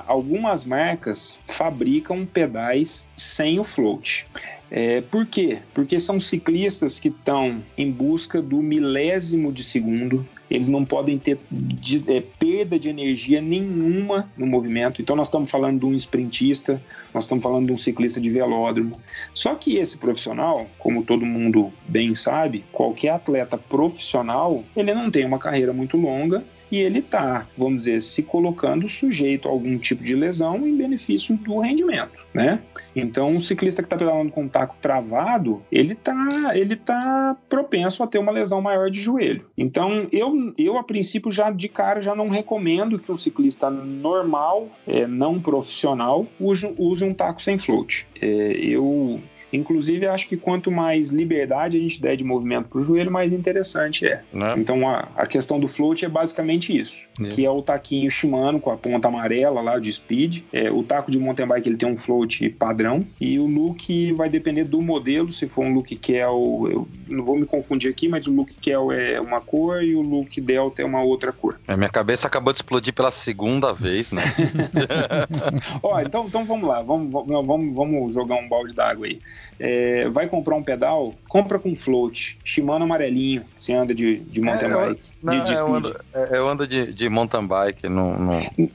[0.05, 4.27] algumas marcas fabricam pedais sem o float.
[4.69, 5.59] É, por quê?
[5.73, 11.37] Porque são ciclistas que estão em busca do milésimo de segundo, eles não podem ter
[11.49, 15.01] de, é, perda de energia nenhuma no movimento.
[15.01, 16.81] Então, nós estamos falando de um sprintista,
[17.13, 18.97] nós estamos falando de um ciclista de velódromo.
[19.33, 25.25] Só que esse profissional, como todo mundo bem sabe, qualquer atleta profissional, ele não tem
[25.25, 30.03] uma carreira muito longa e ele está, vamos dizer, se colocando sujeito a algum tipo
[30.03, 32.61] de lesão em benefício do rendimento, né?
[32.95, 38.07] Então, o ciclista que está pedalando com taco travado, ele está ele tá propenso a
[38.07, 39.45] ter uma lesão maior de joelho.
[39.57, 44.69] Então, eu, eu a princípio, já de cara, já não recomendo que um ciclista normal,
[44.87, 48.07] é, não profissional, use, use um taco sem float.
[48.21, 48.27] É,
[48.61, 49.19] eu
[49.51, 53.33] Inclusive, acho que quanto mais liberdade a gente der de movimento para o joelho, mais
[53.33, 54.21] interessante é.
[54.31, 54.55] Né?
[54.57, 57.29] Então, a, a, questão do float é basicamente isso, é.
[57.29, 60.43] que é o taquinho Shimano com a ponta amarela lá de speed.
[60.51, 64.29] É, o taco de mountain bike ele tem um float padrão e o look vai
[64.29, 65.31] depender do modelo.
[65.31, 68.91] Se for um look Kel, eu não vou me confundir aqui, mas o look Kel
[68.91, 71.59] é uma cor e o look Delta é uma outra cor.
[71.67, 74.21] A minha cabeça acabou de explodir pela segunda vez, né?
[75.83, 79.19] Ó, então, então vamos lá, vamos, vamos, vamos jogar um balde d'água aí.
[79.59, 82.37] É, vai comprar um pedal, compra com float.
[82.43, 85.09] Shimano amarelinho, se anda de, de mountain é, bike.
[85.23, 87.87] Eu, de, de eu, ando, é, eu ando de, de mountain bike.
[87.87, 88.15] No...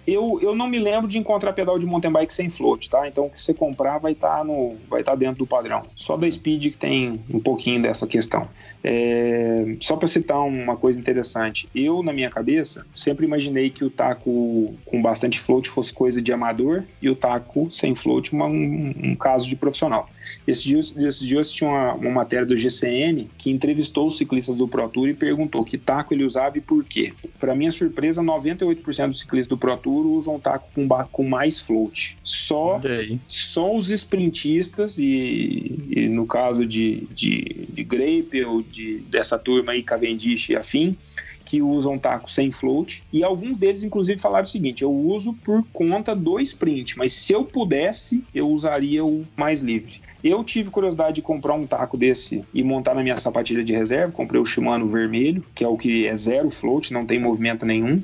[0.07, 3.07] Eu, eu não me lembro de encontrar pedal de mountain bike sem float, tá?
[3.09, 5.83] Então o que você comprar vai estar tá no vai tá dentro do padrão.
[5.97, 8.49] Só da Speed que tem um pouquinho dessa questão.
[8.89, 13.91] É, só para citar uma coisa interessante, eu na minha cabeça sempre imaginei que o
[13.91, 18.95] taco com bastante float fosse coisa de amador e o taco sem float uma, um,
[19.03, 20.09] um caso de profissional.
[20.47, 24.57] Esse dia, esse dia eu assisti uma, uma matéria do GCN que entrevistou os ciclistas
[24.57, 27.13] do Pro Tour e perguntou que taco ele usava e por quê.
[27.39, 32.17] Para minha surpresa, 98% dos ciclistas do Pro Tour usam taco com, com mais float.
[32.23, 32.81] Só,
[33.27, 38.76] só os sprintistas e, e no caso de, de, de Grape ou de,
[39.09, 40.97] dessa turma aí, Cavendish e afim,
[41.47, 45.65] que usam taco sem float e alguns deles inclusive falaram o seguinte: eu uso por
[45.73, 50.01] conta do sprint, mas se eu pudesse, eu usaria o mais livre.
[50.25, 54.11] Eu tive curiosidade de comprar um taco desse e montar na minha sapatilha de reserva.
[54.11, 58.03] Comprei o Shimano vermelho, que é o que é zero float, não tem movimento nenhum.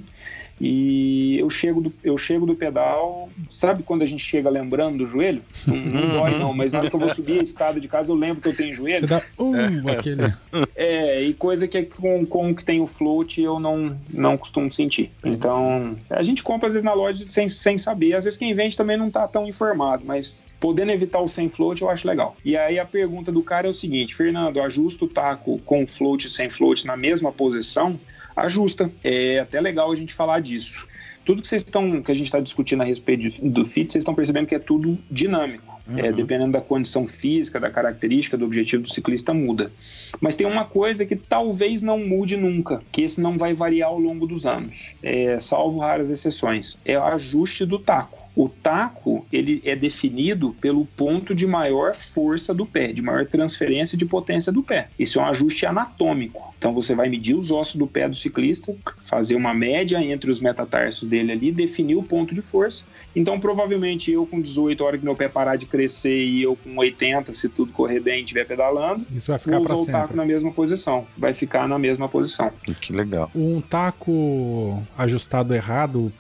[0.65, 5.07] E eu chego do, eu chego do pedal, sabe quando a gente chega lembrando do
[5.09, 5.43] joelho?
[5.67, 8.13] Não, não dói não, mas na hora que eu vou subir a escada de casa
[8.13, 9.01] eu lembro que eu tenho joelho.
[9.01, 9.93] Você dá um, é.
[9.93, 10.33] aquele.
[10.77, 15.11] É, e coisa que com, com que tem o float eu não, não costumo sentir.
[15.25, 18.15] Então, a gente compra às vezes na loja sem, sem saber.
[18.15, 21.83] Às vezes quem vende também não tá tão informado, mas podendo evitar o sem float
[21.83, 22.37] eu acho legal.
[22.45, 26.29] E aí a pergunta do cara é o seguinte, Fernando, ajusta o taco com float
[26.29, 27.99] e sem float na mesma posição?
[28.37, 28.91] Ajusta.
[29.03, 30.87] É até legal a gente falar disso.
[31.25, 34.15] Tudo que vocês estão, que a gente está discutindo a respeito do fit, vocês estão
[34.15, 35.73] percebendo que é tudo dinâmico.
[35.87, 35.99] Uhum.
[35.99, 39.73] É, dependendo da condição física, da característica, do objetivo do ciclista, muda.
[40.21, 43.99] Mas tem uma coisa que talvez não mude nunca, que esse não vai variar ao
[43.99, 46.79] longo dos anos, é, salvo raras exceções.
[46.85, 48.22] É o ajuste do taco.
[48.35, 53.97] O taco ele é definido pelo ponto de maior força do pé, de maior transferência
[53.97, 54.89] de potência do pé.
[54.99, 56.55] Isso é um ajuste anatômico.
[56.59, 60.41] Então você vai medir os ossos do pé do ciclista, fazer uma média entre os
[60.41, 62.85] metatarsos dele ali, definir o ponto de força.
[63.15, 66.57] Então provavelmente eu com 18, a hora que meu pé parar de crescer e eu
[66.57, 69.91] com 80, se tudo correr bem e estiver pedalando, isso vai ficar para sempre.
[69.91, 71.07] o taco na mesma posição.
[71.19, 72.51] Vai ficar na mesma posição.
[72.81, 73.31] Que legal.
[73.35, 76.13] Um taco ajustado errado,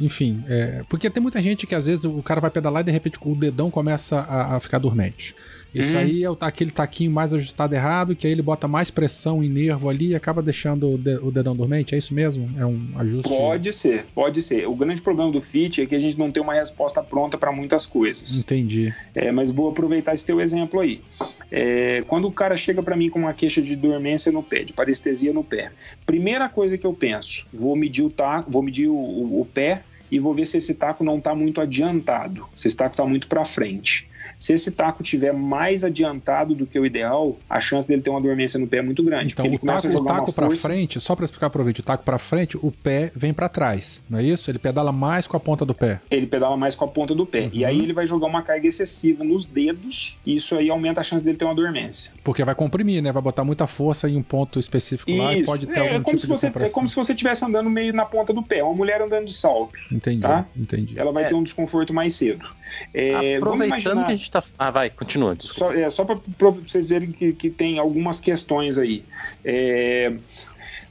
[0.00, 2.84] enfim, é, porque tem muita gente gente que às vezes o cara vai pedalar e
[2.84, 5.34] de repente o dedão começa a, a ficar dormente.
[5.76, 6.00] Isso hum.
[6.00, 9.48] aí é o, aquele taquinho mais ajustado errado, que aí ele bota mais pressão em
[9.48, 11.94] nervo ali e acaba deixando o, de, o dedão dormente.
[11.94, 12.48] É isso mesmo?
[12.58, 13.28] É um ajuste?
[13.28, 14.66] Pode ser, pode ser.
[14.66, 17.52] O grande problema do FIT é que a gente não tem uma resposta pronta para
[17.52, 18.40] muitas coisas.
[18.40, 18.94] Entendi.
[19.14, 21.02] É, mas vou aproveitar esse teu exemplo aí.
[21.50, 24.72] É, quando o cara chega para mim com uma queixa de dormência no pé, de
[24.72, 25.72] parestesia no pé,
[26.06, 29.82] primeira coisa que eu penso, vou medir o taco, vou medir o, o, o pé
[30.10, 33.26] e vou ver se esse taco não está muito adiantado, se esse taco está muito
[33.28, 34.08] para frente.
[34.38, 38.20] Se esse taco tiver mais adiantado do que o ideal, a chance dele ter uma
[38.20, 39.32] dormência no pé é muito grande.
[39.32, 42.04] Então, o taco, o taco para frente, só para explicar para o vídeo, o taco
[42.04, 44.50] para frente, o pé vem para trás, não é isso?
[44.50, 46.00] Ele pedala mais com a ponta do pé.
[46.10, 47.42] Ele pedala mais com a ponta do pé.
[47.42, 47.50] Uhum.
[47.52, 51.04] E aí ele vai jogar uma carga excessiva nos dedos, e isso aí aumenta a
[51.04, 52.12] chance dele ter uma dormência.
[52.22, 53.12] Porque vai comprimir, né?
[53.12, 55.22] Vai botar muita força em um ponto específico isso.
[55.22, 57.44] lá e pode ter é, algum é tipo de você, É como se você estivesse
[57.44, 58.62] andando meio na ponta do pé.
[58.62, 59.74] Uma mulher andando de salto.
[59.90, 60.46] Entendi, tá?
[60.56, 60.98] entendi.
[60.98, 61.28] Ela vai é.
[61.28, 62.46] ter um desconforto mais cedo.
[62.92, 64.06] É, Aproveitando imaginar...
[64.06, 64.44] que a gente tá.
[64.58, 65.36] Ah, vai, continua.
[65.40, 66.18] Só, é, só para
[66.50, 69.02] vocês verem que, que tem algumas questões aí.
[69.44, 70.12] É,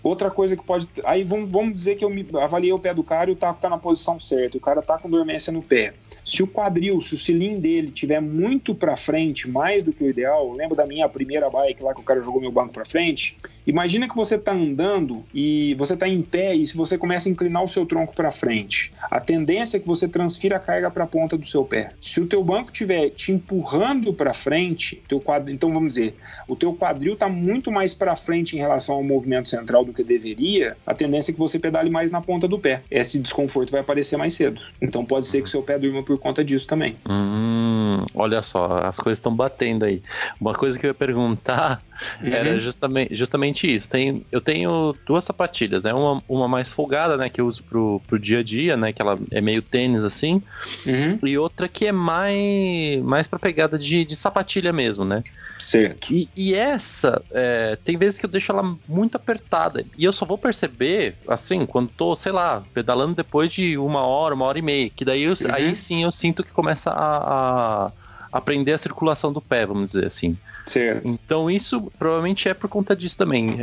[0.06, 0.88] Outra coisa que pode.
[1.03, 3.60] Aí vamos, vamos dizer que eu me, avaliei o pé do cara e o taco
[3.60, 4.56] tá na posição certa.
[4.56, 5.95] O cara tá com dormência no pé.
[6.23, 10.07] Se o quadril, se o cilindro dele tiver muito para frente, mais do que o
[10.07, 13.36] ideal, lembra da minha primeira bike lá que o cara jogou meu banco para frente?
[13.65, 17.32] Imagina que você tá andando e você tá em pé e se você começa a
[17.32, 21.06] inclinar o seu tronco para frente, a tendência é que você transfira a carga para
[21.06, 21.90] a ponta do seu pé.
[21.99, 26.15] Se o teu banco tiver te empurrando para frente, teu quadril, então vamos dizer,
[26.48, 30.04] o teu quadril tá muito mais para frente em relação ao movimento central do que
[30.04, 32.82] deveria, a tendência é que você pedale mais na ponta do pé.
[32.92, 34.62] Esse desconforto vai aparecer mais cedo.
[34.82, 36.96] Então pode ser que seu pé durma por conta disso também.
[37.10, 40.02] Hum, olha só, as coisas estão batendo aí.
[40.40, 41.82] Uma coisa que eu ia perguntar
[42.22, 42.34] uhum.
[42.34, 43.90] era justamente, justamente isso.
[43.90, 45.94] Tem, eu tenho duas sapatilhas, né?
[45.94, 47.30] Uma, uma mais folgada, né?
[47.30, 48.94] Que eu uso pro, pro dia a dia, né?
[48.94, 50.42] Que ela é meio tênis assim.
[50.86, 51.20] Uhum.
[51.24, 55.24] E outra que é mais, mais pra pegada de, de sapatilha mesmo, né?
[55.60, 56.14] Certo.
[56.14, 59.86] E, e essa, é, tem vezes que eu deixo ela muito apertada.
[59.98, 64.36] E eu só vou perceber, assim, quando tô, sei lá, pedalando depois de uma hora,
[64.36, 64.90] uma hora e meia.
[64.90, 65.52] Que daí eu, uhum.
[65.52, 67.92] aí sim eu sinto que começa a, a
[68.32, 70.38] aprender a circulação do pé, vamos dizer assim.
[70.66, 71.08] Certo.
[71.08, 73.58] Então isso provavelmente é por conta disso também,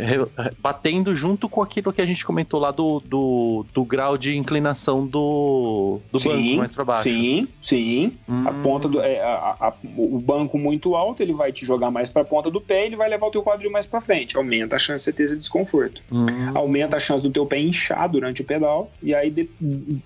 [0.58, 5.06] batendo junto com aquilo que a gente comentou lá do, do, do grau de inclinação
[5.06, 7.04] do, do sim, banco mais para baixo.
[7.04, 8.12] Sim, sim.
[8.28, 8.44] Hum.
[8.46, 12.08] A ponta do é, a, a, o banco muito alto ele vai te jogar mais
[12.08, 14.36] para a ponta do pé, e ele vai levar o teu quadril mais para frente,
[14.36, 16.00] aumenta a chance de ter esse desconforto.
[16.10, 16.26] Hum.
[16.54, 19.48] Aumenta a chance do teu pé inchar durante o pedal e aí de,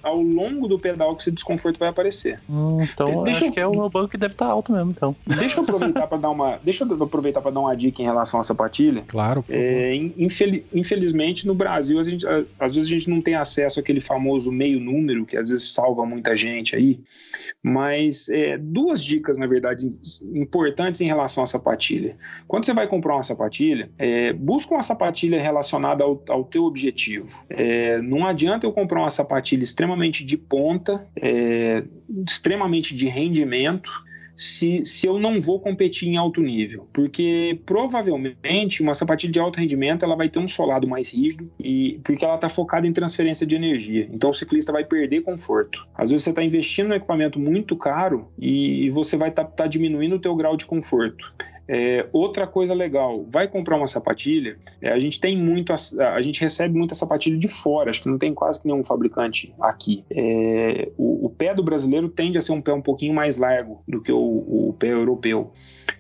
[0.02, 2.40] ao longo do pedal que esse desconforto vai aparecer.
[2.48, 3.52] Hum, então deixa acho eu...
[3.52, 5.14] que é o meu banco que deve estar tá alto mesmo, então.
[5.26, 8.40] Deixa eu aproveitar para dar uma, deixa eu aproveitar para dar uma dica em relação
[8.40, 9.04] à sapatilha.
[9.06, 9.44] Claro.
[9.48, 12.26] É, infel infelizmente, no Brasil, gente,
[12.58, 16.06] às vezes a gente não tem acesso àquele famoso meio número, que às vezes salva
[16.06, 17.00] muita gente aí.
[17.62, 19.88] Mas é, duas dicas, na verdade,
[20.34, 22.16] importantes em relação à sapatilha.
[22.46, 27.44] Quando você vai comprar uma sapatilha, é, busca uma sapatilha relacionada ao, ao teu objetivo.
[27.50, 31.82] É, não adianta eu comprar uma sapatilha extremamente de ponta, é,
[32.26, 33.90] extremamente de rendimento,
[34.36, 36.86] se, se eu não vou competir em alto nível.
[36.92, 41.98] Porque provavelmente uma sapatilha de alto rendimento ela vai ter um solado mais rígido e
[42.04, 44.08] porque ela está focada em transferência de energia.
[44.12, 45.86] Então o ciclista vai perder conforto.
[45.94, 49.66] Às vezes você está investindo em equipamento muito caro e você vai estar tá, tá
[49.66, 51.24] diminuindo o teu grau de conforto.
[51.68, 55.76] É, outra coisa legal, vai comprar uma sapatilha, é, a gente tem muito, a,
[56.14, 60.04] a, gente recebe muita sapatilha de fora, acho que não tem quase nenhum fabricante aqui.
[60.10, 63.82] É, o, o, pé do brasileiro tende a ser um pé um pouquinho mais largo
[63.86, 64.18] do que o,
[64.68, 65.52] o pé europeu.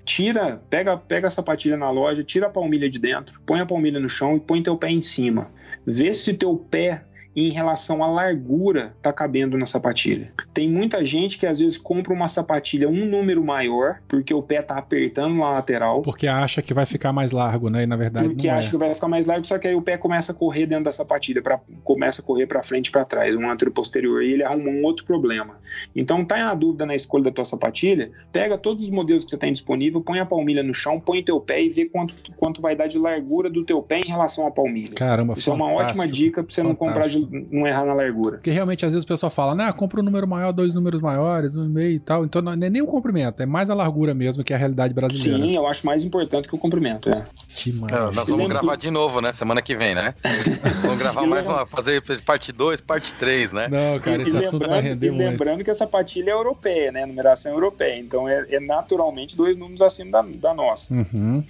[0.04, 3.98] Tira, pega, pega a sapatilha na loja, tira a palmilha de dentro, põe a palmilha
[3.98, 5.50] no chão e põe teu pé em cima.
[5.84, 7.02] Vê se teu pé
[7.36, 10.32] em relação à largura tá cabendo na sapatilha.
[10.54, 14.62] Tem muita gente que às vezes compra uma sapatilha um número maior, porque o pé
[14.62, 16.00] tá apertando na lateral.
[16.00, 17.82] Porque acha que vai ficar mais largo, né?
[17.82, 18.70] E na verdade Porque acha é.
[18.70, 20.92] que vai ficar mais largo, só que aí o pé começa a correr dentro da
[20.92, 24.42] sapatilha, pra, começa a correr para frente e para trás, um antero posterior, e ele
[24.42, 25.58] arruma um outro problema.
[25.94, 29.36] Então tá na dúvida na escolha da tua sapatilha, pega todos os modelos que você
[29.36, 32.74] tem disponível, põe a palmilha no chão, põe teu pé e vê quanto, quanto vai
[32.74, 34.94] dar de largura do teu pé em relação à palmilha.
[34.94, 36.84] Caramba, Isso é uma ótima dica para você fantástico.
[36.84, 38.36] não comprar de não errar na largura.
[38.36, 41.56] Porque realmente, às vezes o pessoal fala, né, compra um número maior, dois números maiores,
[41.56, 42.24] um e meio e tal.
[42.24, 44.94] Então não é nem o comprimento, é mais a largura mesmo, que é a realidade
[44.94, 45.42] brasileira.
[45.42, 47.24] Sim, eu acho mais importante que o comprimento, é.
[47.54, 47.92] Demais.
[47.92, 50.14] É, nós vamos gravar de novo, né, semana que vem, né?
[50.82, 53.68] vamos gravar mais uma, fazer parte 2, parte 3, né?
[53.68, 55.30] Não, cara, esse e assunto vai render e muito.
[55.30, 59.82] lembrando que a sapatilha é europeia, né, numeração europeia, então é, é naturalmente dois números
[59.82, 60.94] acima da, da nossa.
[60.94, 61.42] Uhum.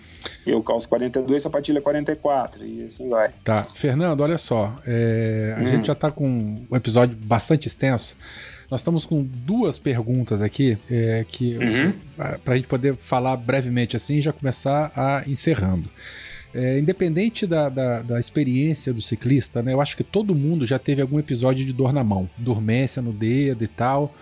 [0.47, 3.31] Eu calço 42, sapatilha 44, e assim vai.
[3.45, 5.71] Tá, Fernando, olha só, é, a hum.
[5.71, 8.17] gente já tá com um episódio bastante extenso.
[8.71, 11.93] Nós estamos com duas perguntas aqui é, que uhum.
[12.17, 15.89] para a gente poder falar brevemente assim e já começar a encerrando.
[16.53, 20.79] É, independente da, da, da, experiência do ciclista, né, eu acho que todo mundo já
[20.79, 24.15] teve algum episódio de dor na mão, dormência no dedo e tal.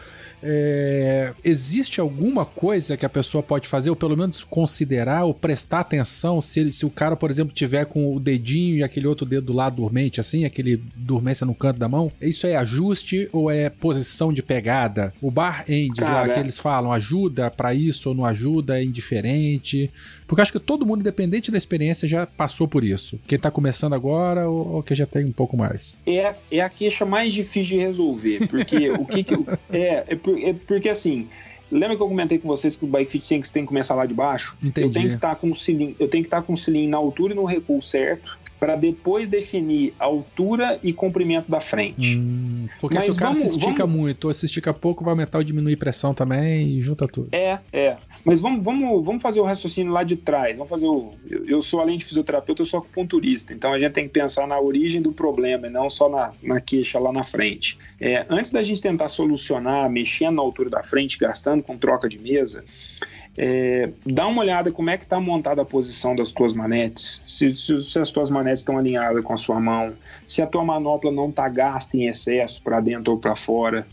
[0.46, 5.80] É, existe alguma coisa que a pessoa pode fazer, ou pelo menos considerar, ou prestar
[5.80, 9.46] atenção se, se o cara, por exemplo, tiver com o dedinho e aquele outro dedo
[9.46, 12.12] do lado dormente, assim, aquele dormência no canto da mão?
[12.20, 15.14] Isso é ajuste ou é posição de pegada?
[15.20, 19.90] O bar ends lá que eles falam, ajuda para isso ou não ajuda, é indiferente.
[20.26, 23.18] Porque eu acho que todo mundo, independente da experiência, já passou por isso.
[23.26, 25.98] Quem tá começando agora ou, ou que já tem um pouco mais.
[26.06, 28.48] É, é a queixa mais difícil de resolver.
[28.48, 29.34] Porque o que, que
[29.70, 30.33] é, é, por, é,
[30.66, 31.28] porque assim.
[31.72, 33.94] Lembra que eu comentei com vocês que o bike fit tem que, tem que começar
[33.94, 34.54] lá de baixo?
[34.62, 34.86] Entendi.
[34.86, 36.56] Eu tenho que estar tá com o cilindro, eu tenho que estar tá com o
[36.56, 41.60] cilindro na altura e no recuo certo para depois definir a altura e comprimento da
[41.60, 42.16] frente.
[42.16, 44.00] Hum, porque Mas se o cara vamos, se estica vamos...
[44.00, 47.28] muito ou se estica pouco, vai aumentar ou diminuir pressão também e junta tudo.
[47.30, 47.98] É, é.
[48.24, 50.56] Mas vamos, vamos, vamos fazer o raciocínio lá de trás.
[50.56, 51.10] Vamos fazer o.
[51.30, 53.52] Eu, eu sou, além de fisioterapeuta, eu sou acupunturista.
[53.52, 56.58] Então a gente tem que pensar na origem do problema e não só na, na
[56.58, 57.76] queixa lá na frente.
[58.00, 62.18] É, antes da gente tentar solucionar, mexendo na altura da frente, gastando com troca de
[62.18, 62.64] mesa,
[63.36, 67.54] é, dá uma olhada como é que está montada a posição das tuas manetes, se,
[67.56, 69.92] se, se, as tuas manetes estão alinhadas com a sua mão,
[70.26, 73.86] se a tua manopla não está gasta em excesso para dentro ou para fora,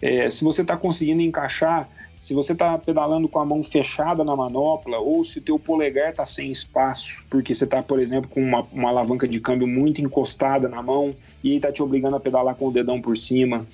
[0.00, 1.88] é, se você está conseguindo encaixar
[2.18, 6.10] se você está pedalando com a mão fechada na manopla ou se o teu polegar
[6.10, 10.00] está sem espaço, porque você está, por exemplo, com uma, uma, alavanca de câmbio muito
[10.00, 13.66] encostada na mão e está te obrigando a pedalar com o dedão por cima.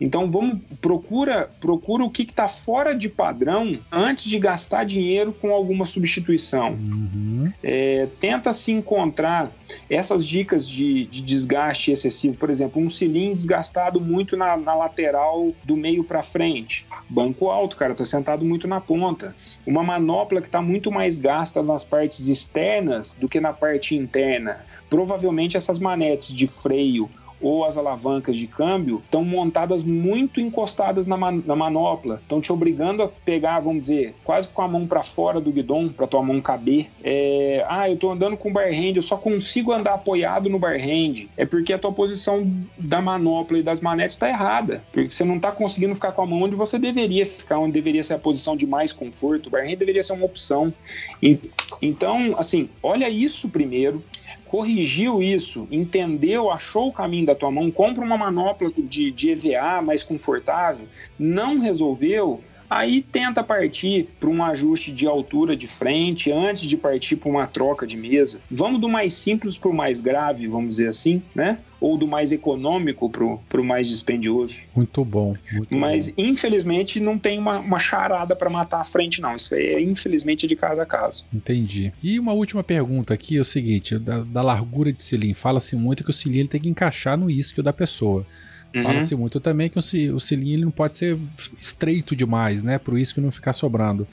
[0.00, 5.52] Então vamos procura procura o que está fora de padrão antes de gastar dinheiro com
[5.52, 6.70] alguma substituição.
[6.70, 7.52] Uhum.
[7.62, 9.52] É, tenta se encontrar
[9.88, 15.52] essas dicas de, de, desgaste excessivo, por exemplo, um cilindro desgastado muito na, na lateral
[15.64, 19.34] do meio para frente, banco alto, cara está sentado muito na ponta.
[19.66, 24.64] Uma manopla que está muito mais gasta nas partes externas do que na parte interna.
[24.88, 31.16] Provavelmente essas manetes de freio ou as alavancas de câmbio estão montadas muito encostadas na,
[31.16, 35.02] man na manopla, estão te obrigando a pegar, vamos dizer, quase com a mão para
[35.02, 36.86] fora do guidão, para tua mão caber.
[37.02, 40.76] É, ah, eu estou andando com bar hand, eu só consigo andar apoiado no bar
[40.76, 41.26] hand.
[41.36, 45.36] É porque a tua posição da manopla e das manetes está errada, porque você não
[45.36, 48.56] está conseguindo ficar com a mão onde você deveria ficar, onde deveria ser a posição
[48.56, 49.46] de mais conforto.
[49.46, 50.72] O bar hand deveria ser uma opção.
[51.80, 54.02] Então, assim, olha isso primeiro
[54.48, 59.82] corrigiu isso, entendeu, achou o caminho da tua mão, compra uma manopla de, de EVA
[59.82, 60.86] mais confortável,
[61.18, 67.16] não resolveu, Aí tenta partir para um ajuste de altura de frente antes de partir
[67.16, 68.40] para uma troca de mesa.
[68.50, 71.58] Vamos do mais simples para o mais grave, vamos dizer assim, né?
[71.80, 74.58] Ou do mais econômico para o mais dispendioso.
[74.74, 75.36] Muito bom.
[75.52, 76.14] Muito Mas bom.
[76.18, 79.36] infelizmente não tem uma, uma charada para matar a frente, não.
[79.36, 81.22] Isso é infelizmente de casa a casa.
[81.32, 81.92] Entendi.
[82.02, 85.38] E uma última pergunta aqui é o seguinte: da, da largura de cilindro.
[85.38, 88.26] Fala-se muito que o cilindro tem que encaixar no isquio da pessoa.
[88.78, 88.82] Uhum.
[88.84, 91.18] Fala-se muito também que o, o selim ele não pode ser
[91.58, 92.78] estreito demais, né?
[92.78, 94.06] Por isso que não ficar sobrando.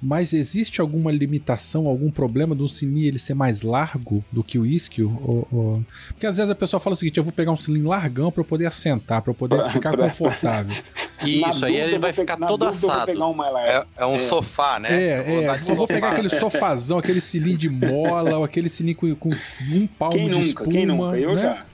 [0.00, 4.66] Mas existe alguma limitação, algum problema do selim ele ser mais largo do que o
[4.66, 5.16] isquio?
[5.24, 5.84] Ou, ou...
[6.08, 8.40] Porque às vezes a pessoa fala o seguinte: eu vou pegar um selim largão para
[8.40, 10.76] eu poder assentar, para eu poder ficar confortável.
[11.24, 13.12] Isso, aí ele vai ficar todo assado.
[13.12, 14.18] Um é, é, um é.
[14.18, 14.88] sofá, né?
[14.90, 15.60] É, é.
[15.68, 19.36] Eu vou pegar aquele sofazão, aquele cilindro de mola, ou aquele cilindro com, com
[19.72, 20.72] um palmo quem de nunca, espuma.
[20.72, 21.18] Quem nunca?
[21.18, 21.42] Eu né?
[21.42, 21.64] já.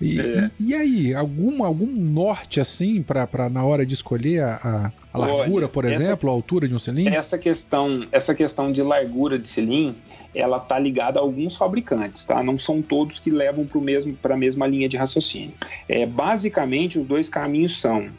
[0.00, 0.50] E, é.
[0.60, 5.66] e, e, aí, algum, algum norte assim para na hora de escolher a, a largura,
[5.66, 7.14] Olha, por exemplo, essa, a altura de um cilindro?
[7.14, 9.96] Essa questão, essa questão de largura de cilindro,
[10.34, 12.42] ela tá ligada a alguns fabricantes, tá?
[12.42, 15.52] Não são todos que levam para mesmo para a mesma linha de raciocínio.
[15.88, 18.10] É, basicamente, os dois caminhos são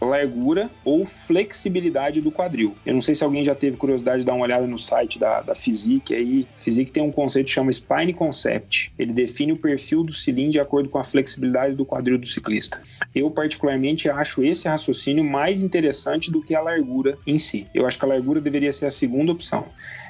[0.00, 2.74] largura ou flexibilidade do quadril.
[2.84, 5.40] Eu não sei se alguém já teve curiosidade de dar uma olhada no site da,
[5.40, 6.46] da Physique aí.
[6.56, 8.92] Physique tem um conceito que chama Spine Concept.
[8.98, 12.82] Ele define o perfil do cilindro de acordo com a flexibilidade do quadril do ciclista.
[13.14, 17.66] Eu, particularmente, acho esse raciocínio mais interessante do que a largura em si.
[17.74, 19.66] Eu acho que a largura deveria ser a segunda opção.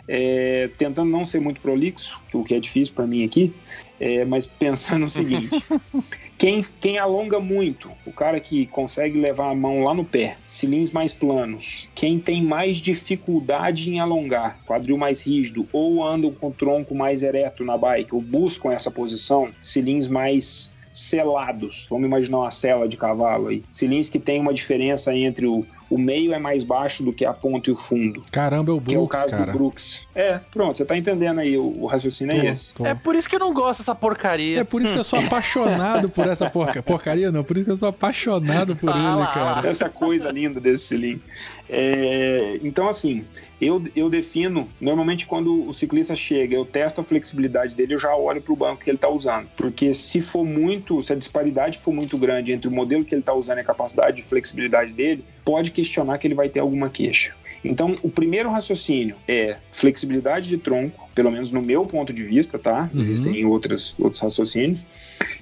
[0.09, 3.55] É, tentando não ser muito prolixo, o que é difícil para mim aqui,
[4.01, 5.65] é, mas pensando no seguinte:
[6.39, 10.91] quem, quem alonga muito, o cara que consegue levar a mão lá no pé, cilindros
[10.91, 16.53] mais planos, quem tem mais dificuldade em alongar, quadril mais rígido, ou andam com o
[16.53, 21.87] tronco mais ereto na bike, ou buscam essa posição, cilindros mais selados.
[21.89, 23.63] Vamos imaginar uma cela de cavalo aí.
[23.71, 27.33] Cilindros que tem uma diferença entre o, o meio é mais baixo do que a
[27.33, 28.23] ponta e o fundo.
[28.31, 29.53] Caramba, é o Brooks, que é o caso cara.
[29.53, 30.09] do Brooks.
[30.15, 32.75] É, pronto, você tá entendendo aí, o, o raciocínio é tô, é esse.
[32.75, 32.87] Tô.
[32.87, 34.61] É por isso que eu não gosto dessa porcaria.
[34.61, 36.81] É por isso que eu sou apaixonado por essa porca...
[36.81, 39.69] porcaria, não, por isso que eu sou apaixonado por ah, ele, cara.
[39.69, 41.23] Essa coisa linda desse cilindro.
[41.69, 43.25] É, então, assim,
[43.61, 48.15] eu, eu defino, normalmente quando o ciclista chega, eu testo a flexibilidade dele, eu já
[48.17, 49.49] olho para o banco que ele está usando.
[49.57, 53.21] Porque se for muito, se a disparidade for muito grande entre o modelo que ele
[53.21, 56.89] está usando e a capacidade de flexibilidade dele, pode questionar que ele vai ter alguma
[56.89, 57.35] queixa.
[57.63, 62.59] Então, o primeiro raciocínio é flexibilidade de tronco, pelo menos no meu ponto de vista,
[62.59, 62.89] tá?
[62.95, 63.03] Uhum.
[63.03, 64.87] Existem outras, outros raciocínios.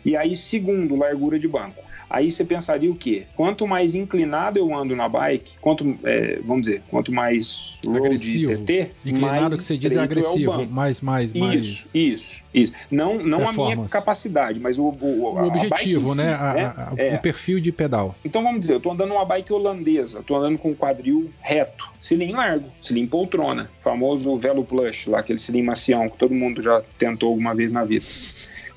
[0.05, 1.88] E aí, segundo, largura de banco.
[2.11, 3.25] Aí você pensaria o quê?
[3.37, 8.91] Quanto mais inclinado eu ando na bike, quanto, é, vamos dizer, quanto mais agressivo, TT,
[9.05, 11.67] inclinado mais que você diz é agressivo, é mais, mais, mais.
[11.67, 12.73] Isso, isso, isso.
[12.91, 16.35] Não, não a minha capacidade, mas o, o, o objetivo, né?
[16.35, 16.75] A, né?
[16.77, 17.15] A, é.
[17.17, 18.15] O perfil de pedal.
[18.25, 22.37] Então vamos dizer, eu tô andando numa bike holandesa, tô andando com quadril reto, cilindro
[22.37, 27.31] largo, cilindro poltrona, famoso Velo Plush, lá aquele cilindro macião que todo mundo já tentou
[27.31, 28.05] alguma vez na vida.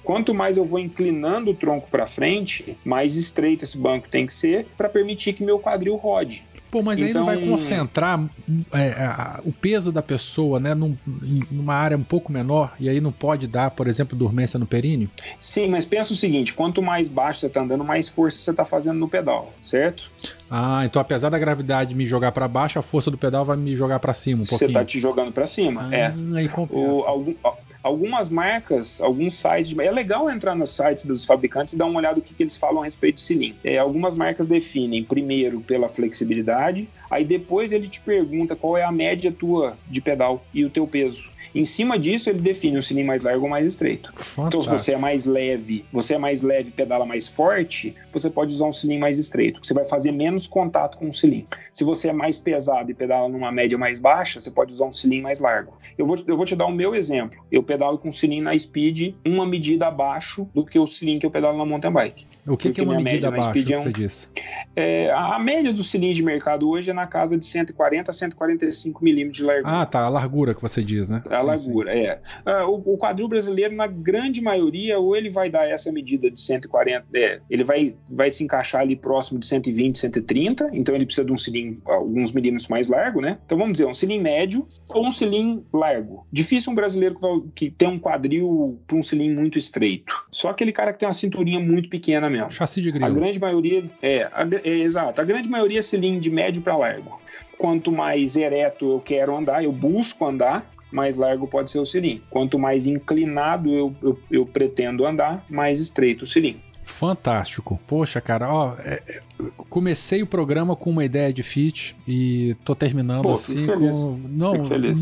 [0.04, 4.34] Quanto mais eu vou inclinando o tronco para frente, mais estreito esse banco tem que
[4.34, 6.44] ser para permitir que meu quadril rode.
[6.72, 8.30] Pô, mas então, aí não vai então, concentrar
[8.72, 12.88] é, a, o peso da pessoa, né, num, em uma área um pouco menor, e
[12.88, 15.10] aí não pode dar, por exemplo, dormência no períneo?
[15.38, 18.64] Sim, mas pensa o seguinte: quanto mais baixo você está andando, mais força você está
[18.64, 20.10] fazendo no pedal, certo?
[20.54, 23.74] Ah, então apesar da gravidade me jogar para baixo, a força do pedal vai me
[23.74, 24.72] jogar para cima um pouquinho.
[24.72, 26.14] Você tá te jogando para cima, ah, é.
[26.36, 27.34] Aí o, algum,
[27.82, 32.18] algumas marcas, alguns sites, é legal entrar nos sites dos fabricantes e dar uma olhada
[32.18, 33.60] no que, que eles falam a respeito do cilindro.
[33.64, 38.92] É, algumas marcas definem primeiro pela flexibilidade, aí depois ele te pergunta qual é a
[38.92, 41.32] média tua de pedal e o teu peso.
[41.54, 44.12] Em cima disso, ele define um cilindro mais largo ou mais estreito.
[44.14, 44.48] Fantástico.
[44.48, 48.30] Então, se você é mais leve, você é mais leve e pedala mais forte, você
[48.30, 51.58] pode usar um cilindro mais estreito, você vai fazer menos contato com o cilindro.
[51.74, 54.92] Se você é mais pesado e pedala numa média mais baixa, você pode usar um
[54.92, 55.74] cilindro mais largo.
[55.98, 57.44] Eu vou, eu vou te dar o meu exemplo.
[57.52, 61.26] Eu pedalo com um cilindro na speed uma medida abaixo do que o cilindro que
[61.26, 62.26] eu pedalo na mountain bike.
[62.48, 64.28] O que, que é uma medida abaixo que é um, você disse?
[64.76, 69.04] É, a média dos cilindros de mercado hoje é na casa de 140 a 145
[69.04, 69.82] milímetros de largura.
[69.82, 70.02] Ah, tá.
[70.02, 71.22] A largura que você diz, né?
[71.32, 72.00] A sim, largura, sim.
[72.00, 72.20] é.
[72.46, 76.40] Ah, o, o, quadril brasileiro, na grande maioria, ou ele vai dar essa medida de
[76.40, 81.26] 140, é, ele vai, vai se encaixar ali próximo de 120, 130, então ele precisa
[81.26, 83.38] de um cilindro alguns milímetros mais largo, né?
[83.46, 86.26] Então vamos dizer, um cilindro médio ou um cilindro largo.
[86.32, 90.14] Difícil um brasileiro que, vai, que tem um quadril para um cilindro muito estreito.
[90.32, 92.52] Só aquele cara que tem uma cinturinha muito pequena mesmo.
[92.52, 93.06] Chassi de grilo.
[93.06, 96.76] A grande maioria, é, a, é exato, a grande maioria é cilindro de médio para
[96.76, 97.20] largo.
[97.58, 102.24] Quanto mais ereto eu quero andar, eu busco andar, mais largo pode ser o cilindro.
[102.30, 106.62] Quanto mais inclinado eu, eu, eu pretendo andar, mais estreito o cilindro.
[106.84, 107.80] Fantástico.
[107.88, 109.22] Poxa, cara, ó, é, é
[109.70, 114.20] comecei o programa com uma ideia de fit e tô terminando Pô, assim com.
[114.30, 114.54] Não,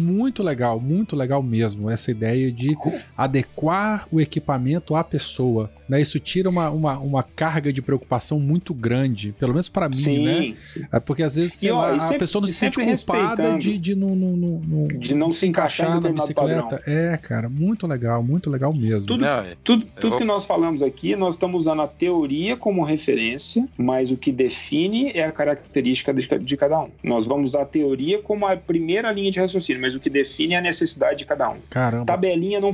[0.06, 1.90] muito legal, muito legal mesmo.
[1.90, 2.78] Essa ideia de
[3.18, 5.72] adequar o equipamento à pessoa.
[5.88, 6.00] Né?
[6.02, 10.24] Isso tira uma, uma, uma carga de preocupação muito grande, pelo menos para mim, sim,
[10.24, 10.56] né?
[10.64, 10.86] Sim.
[10.92, 13.96] É porque às vezes e, lá, sempre, a pessoa não se sente culpada de, de,
[13.96, 16.62] não, não, não, de não se encaixar na bicicleta.
[16.62, 16.80] Padrão.
[16.86, 19.08] É, cara, muito legal, muito legal mesmo.
[19.08, 20.20] Tudo, não, tudo, tudo vou...
[20.20, 25.12] que nós falamos aqui, nós estamos usando a teoria como referência, mas o que define
[25.14, 26.90] é a característica de, cada um.
[27.04, 30.56] Nós vamos usar a teoria como a primeira linha de raciocínio, mas o que define
[30.56, 31.58] é a necessidade de cada um.
[31.70, 32.06] Caramba.
[32.06, 32.72] Tabelinha não,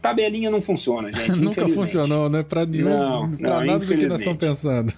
[0.00, 1.38] Tabelinha não funciona, gente.
[1.40, 2.42] Nunca funcionou, né?
[2.42, 2.88] Pra nenhum.
[2.88, 4.92] Não, pra não, nada do que nós estamos pensando.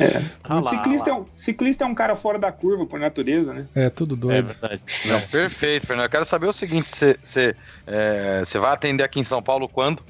[0.00, 0.38] É.
[0.44, 3.66] Ah, ciclista, é um, ciclista é um cara fora da curva por natureza, né?
[3.74, 4.54] É, tudo doido.
[4.62, 6.06] É não, perfeito, Fernando.
[6.06, 7.54] Eu quero saber o seguinte: você
[7.86, 10.02] é, vai atender aqui em São Paulo quando?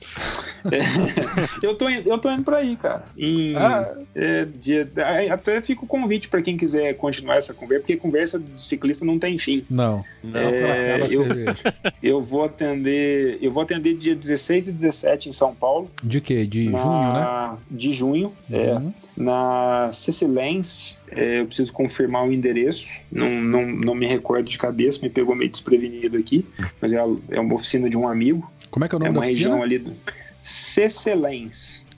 [0.70, 0.78] É,
[1.66, 3.04] eu, tô, eu tô indo pra aí, cara.
[3.16, 3.96] Em, ah.
[4.14, 4.88] é, dia,
[5.30, 9.18] até fica o convite para quem quiser continuar essa conversa, porque conversa de ciclista não
[9.18, 9.64] tem fim.
[9.68, 10.04] Não.
[10.22, 11.26] não é, eu,
[12.02, 13.38] eu vou atender.
[13.40, 15.90] Eu vou atender dia 16 e 17 em São Paulo.
[16.02, 16.44] De quê?
[16.44, 17.58] De na, junho, né?
[17.70, 18.74] De junho, é.
[18.74, 18.88] uhum.
[18.88, 18.92] é.
[19.16, 22.88] Na Cecilens, é, eu preciso confirmar o endereço.
[23.10, 26.44] Não, não, não me recordo de cabeça, me pegou meio desprevenido aqui.
[26.80, 26.98] Mas é,
[27.30, 28.50] é uma oficina de um amigo.
[28.70, 29.92] Como é que é o nome é uma da região ali do
[30.38, 31.14] CC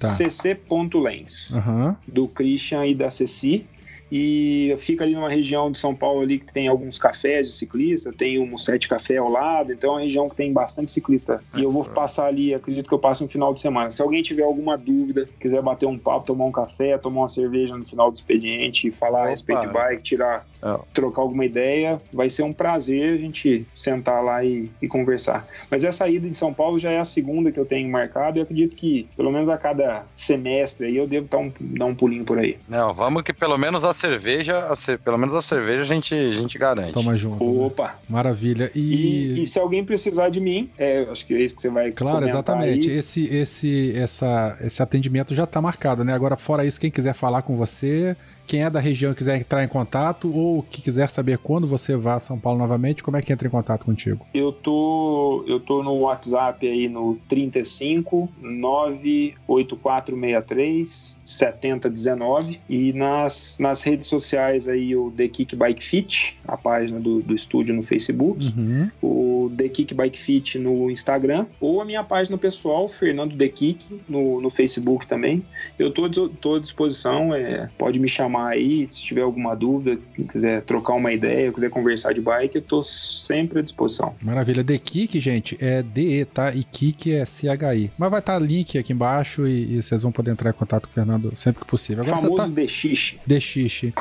[0.01, 0.09] tá.
[0.09, 1.94] cc.lens, uhum.
[2.09, 3.66] do Christian e da Ceci
[4.11, 8.12] e fica ali numa região de São Paulo ali que tem alguns cafés de ciclista,
[8.12, 11.43] tem um sete café ao lado, então é uma região que tem bastante ciclista.
[11.55, 13.91] E eu vou passar ali, acredito que eu passe um final de semana.
[13.91, 17.77] Se alguém tiver alguma dúvida, quiser bater um papo, tomar um café, tomar uma cerveja
[17.77, 19.27] no final do expediente, falar Opa.
[19.27, 20.78] a respeito de bike, tirar, é.
[20.93, 25.47] trocar alguma ideia, vai ser um prazer a gente sentar lá e, e conversar.
[25.70, 28.43] Mas essa ida de São Paulo já é a segunda que eu tenho marcado e
[28.43, 32.24] acredito que pelo menos a cada semestre aí eu devo dar um, dar um pulinho
[32.24, 32.57] por aí.
[32.69, 36.32] Não, vamos que pelo menos a cerveja, a pelo menos a cerveja a gente, a
[36.32, 36.93] gente garante.
[36.93, 37.44] Toma junto.
[37.44, 37.66] Né?
[37.66, 37.89] Opa!
[37.89, 37.94] Né?
[38.09, 38.70] Maravilha.
[38.74, 38.81] E...
[38.81, 39.47] E, e...
[39.47, 42.90] se alguém precisar de mim, é, acho que é isso que você vai Claro, exatamente.
[42.90, 46.12] Esse, esse, essa, esse atendimento já está marcado, né?
[46.12, 48.16] Agora, fora isso, quem quiser falar com você,
[48.51, 52.16] quem é da região quiser entrar em contato ou que quiser saber quando você vá
[52.16, 54.27] a São Paulo novamente, como é que entra em contato contigo?
[54.35, 64.09] Eu tô, eu tô no WhatsApp aí no 35 98463 7019 e nas, nas redes
[64.09, 68.90] sociais aí o The Kick Bike Fit, a página do, do estúdio no Facebook, uhum.
[69.01, 74.01] o The Kick Bike Fit no Instagram ou a minha página pessoal, Fernando The Kick,
[74.09, 75.44] no, no Facebook também.
[75.78, 79.99] Eu tô, tô à disposição, é, pode me chamar aí se tiver alguma dúvida,
[80.31, 84.15] quiser trocar uma ideia, quiser conversar de bike, eu tô sempre à disposição.
[84.23, 84.62] Maravilha.
[84.62, 86.53] The Kick, gente, é DE, tá?
[86.55, 87.91] E Kick é CHI.
[87.99, 90.87] Mas vai estar tá link aqui embaixo e, e, vocês vão poder entrar em contato
[90.87, 92.03] com o Fernando sempre que possível.
[92.03, 92.62] Agora Famoso você tá...
[92.62, 93.17] DX.
[93.27, 93.93] DX.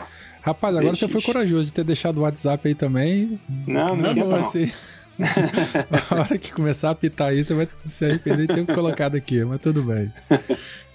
[0.42, 3.40] Rapaz, agora você foi corajoso de ter deixado o WhatsApp aí também.
[3.68, 4.36] Não, não, não, não.
[4.36, 4.72] Assim.
[6.10, 9.44] a hora que começar a apitar isso, você vai se arrepender de ter colocado aqui,
[9.44, 10.12] mas tudo bem.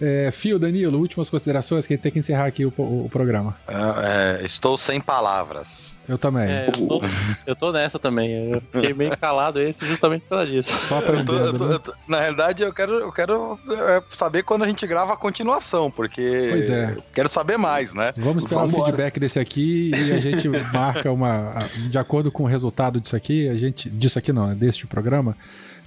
[0.01, 3.09] É, Fio, Danilo, últimas considerações que a gente tem que encerrar aqui o, o, o
[3.11, 3.57] programa.
[3.69, 5.97] É, é, estou sem palavras.
[6.07, 6.51] Eu também.
[6.51, 7.03] É, eu, tô,
[7.47, 8.51] eu, tô, nessa também.
[8.51, 10.73] Eu fiquei meio calado esse justamente por causa disso.
[10.87, 11.57] Só aprendendo.
[11.57, 11.79] Tô, né?
[11.79, 15.91] tô, na realidade, eu quero, eu quero é, saber quando a gente grava a continuação,
[15.91, 16.49] porque.
[16.51, 16.97] Pois é.
[17.15, 18.13] Quero saber mais, né?
[18.17, 21.67] Vamos esperar Vamos o feedback desse aqui e a gente marca uma.
[21.89, 23.89] De acordo com o resultado disso aqui, a gente.
[24.15, 24.55] Disso aqui não, né?
[24.55, 25.37] Deste programa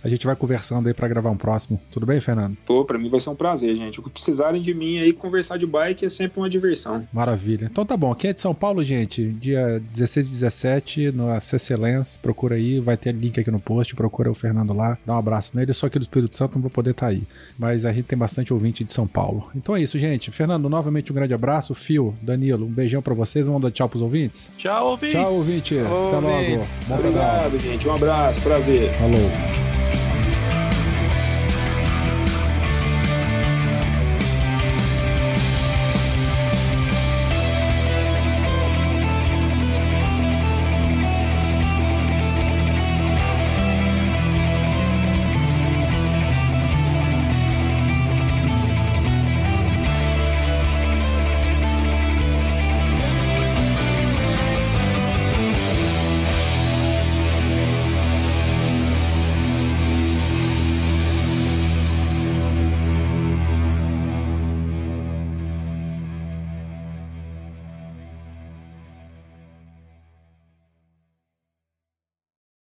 [0.08, 1.82] a gente vai conversando aí para gravar um próximo.
[1.92, 2.56] Tudo bem, Fernando?
[2.66, 4.00] Pô, pra mim vai ser um prazer, gente.
[4.00, 7.06] O que precisarem de mim aí, conversar de bike é sempre uma diversão.
[7.12, 7.68] Maravilha.
[7.70, 8.16] Então tá bom.
[8.16, 12.80] Quem é de São Paulo, gente, dia 16 e 17, no CC Lens, procura aí,
[12.80, 15.74] vai ter link aqui no post, procura o Fernando lá, dá um abraço nele.
[15.74, 17.24] Só que do Espírito Santo não vou poder estar tá aí.
[17.60, 19.52] Mas a gente tem bastante ouvinte de São Paulo.
[19.54, 20.32] Então é isso, gente.
[20.32, 21.76] Fernando, novamente um grande abraço.
[21.76, 23.46] Fio, Danilo, um beijão para vocês.
[23.46, 24.50] Vamos dar tchau pros ouvintes?
[24.58, 25.20] Tchau, ouvintes.
[25.20, 25.78] Tchau, ouvintes.
[25.80, 26.64] Até logo.
[26.92, 27.86] Obrigado, gente.
[27.90, 28.42] Um abraço.
[28.42, 28.94] Prazer.
[28.94, 29.97] Falou.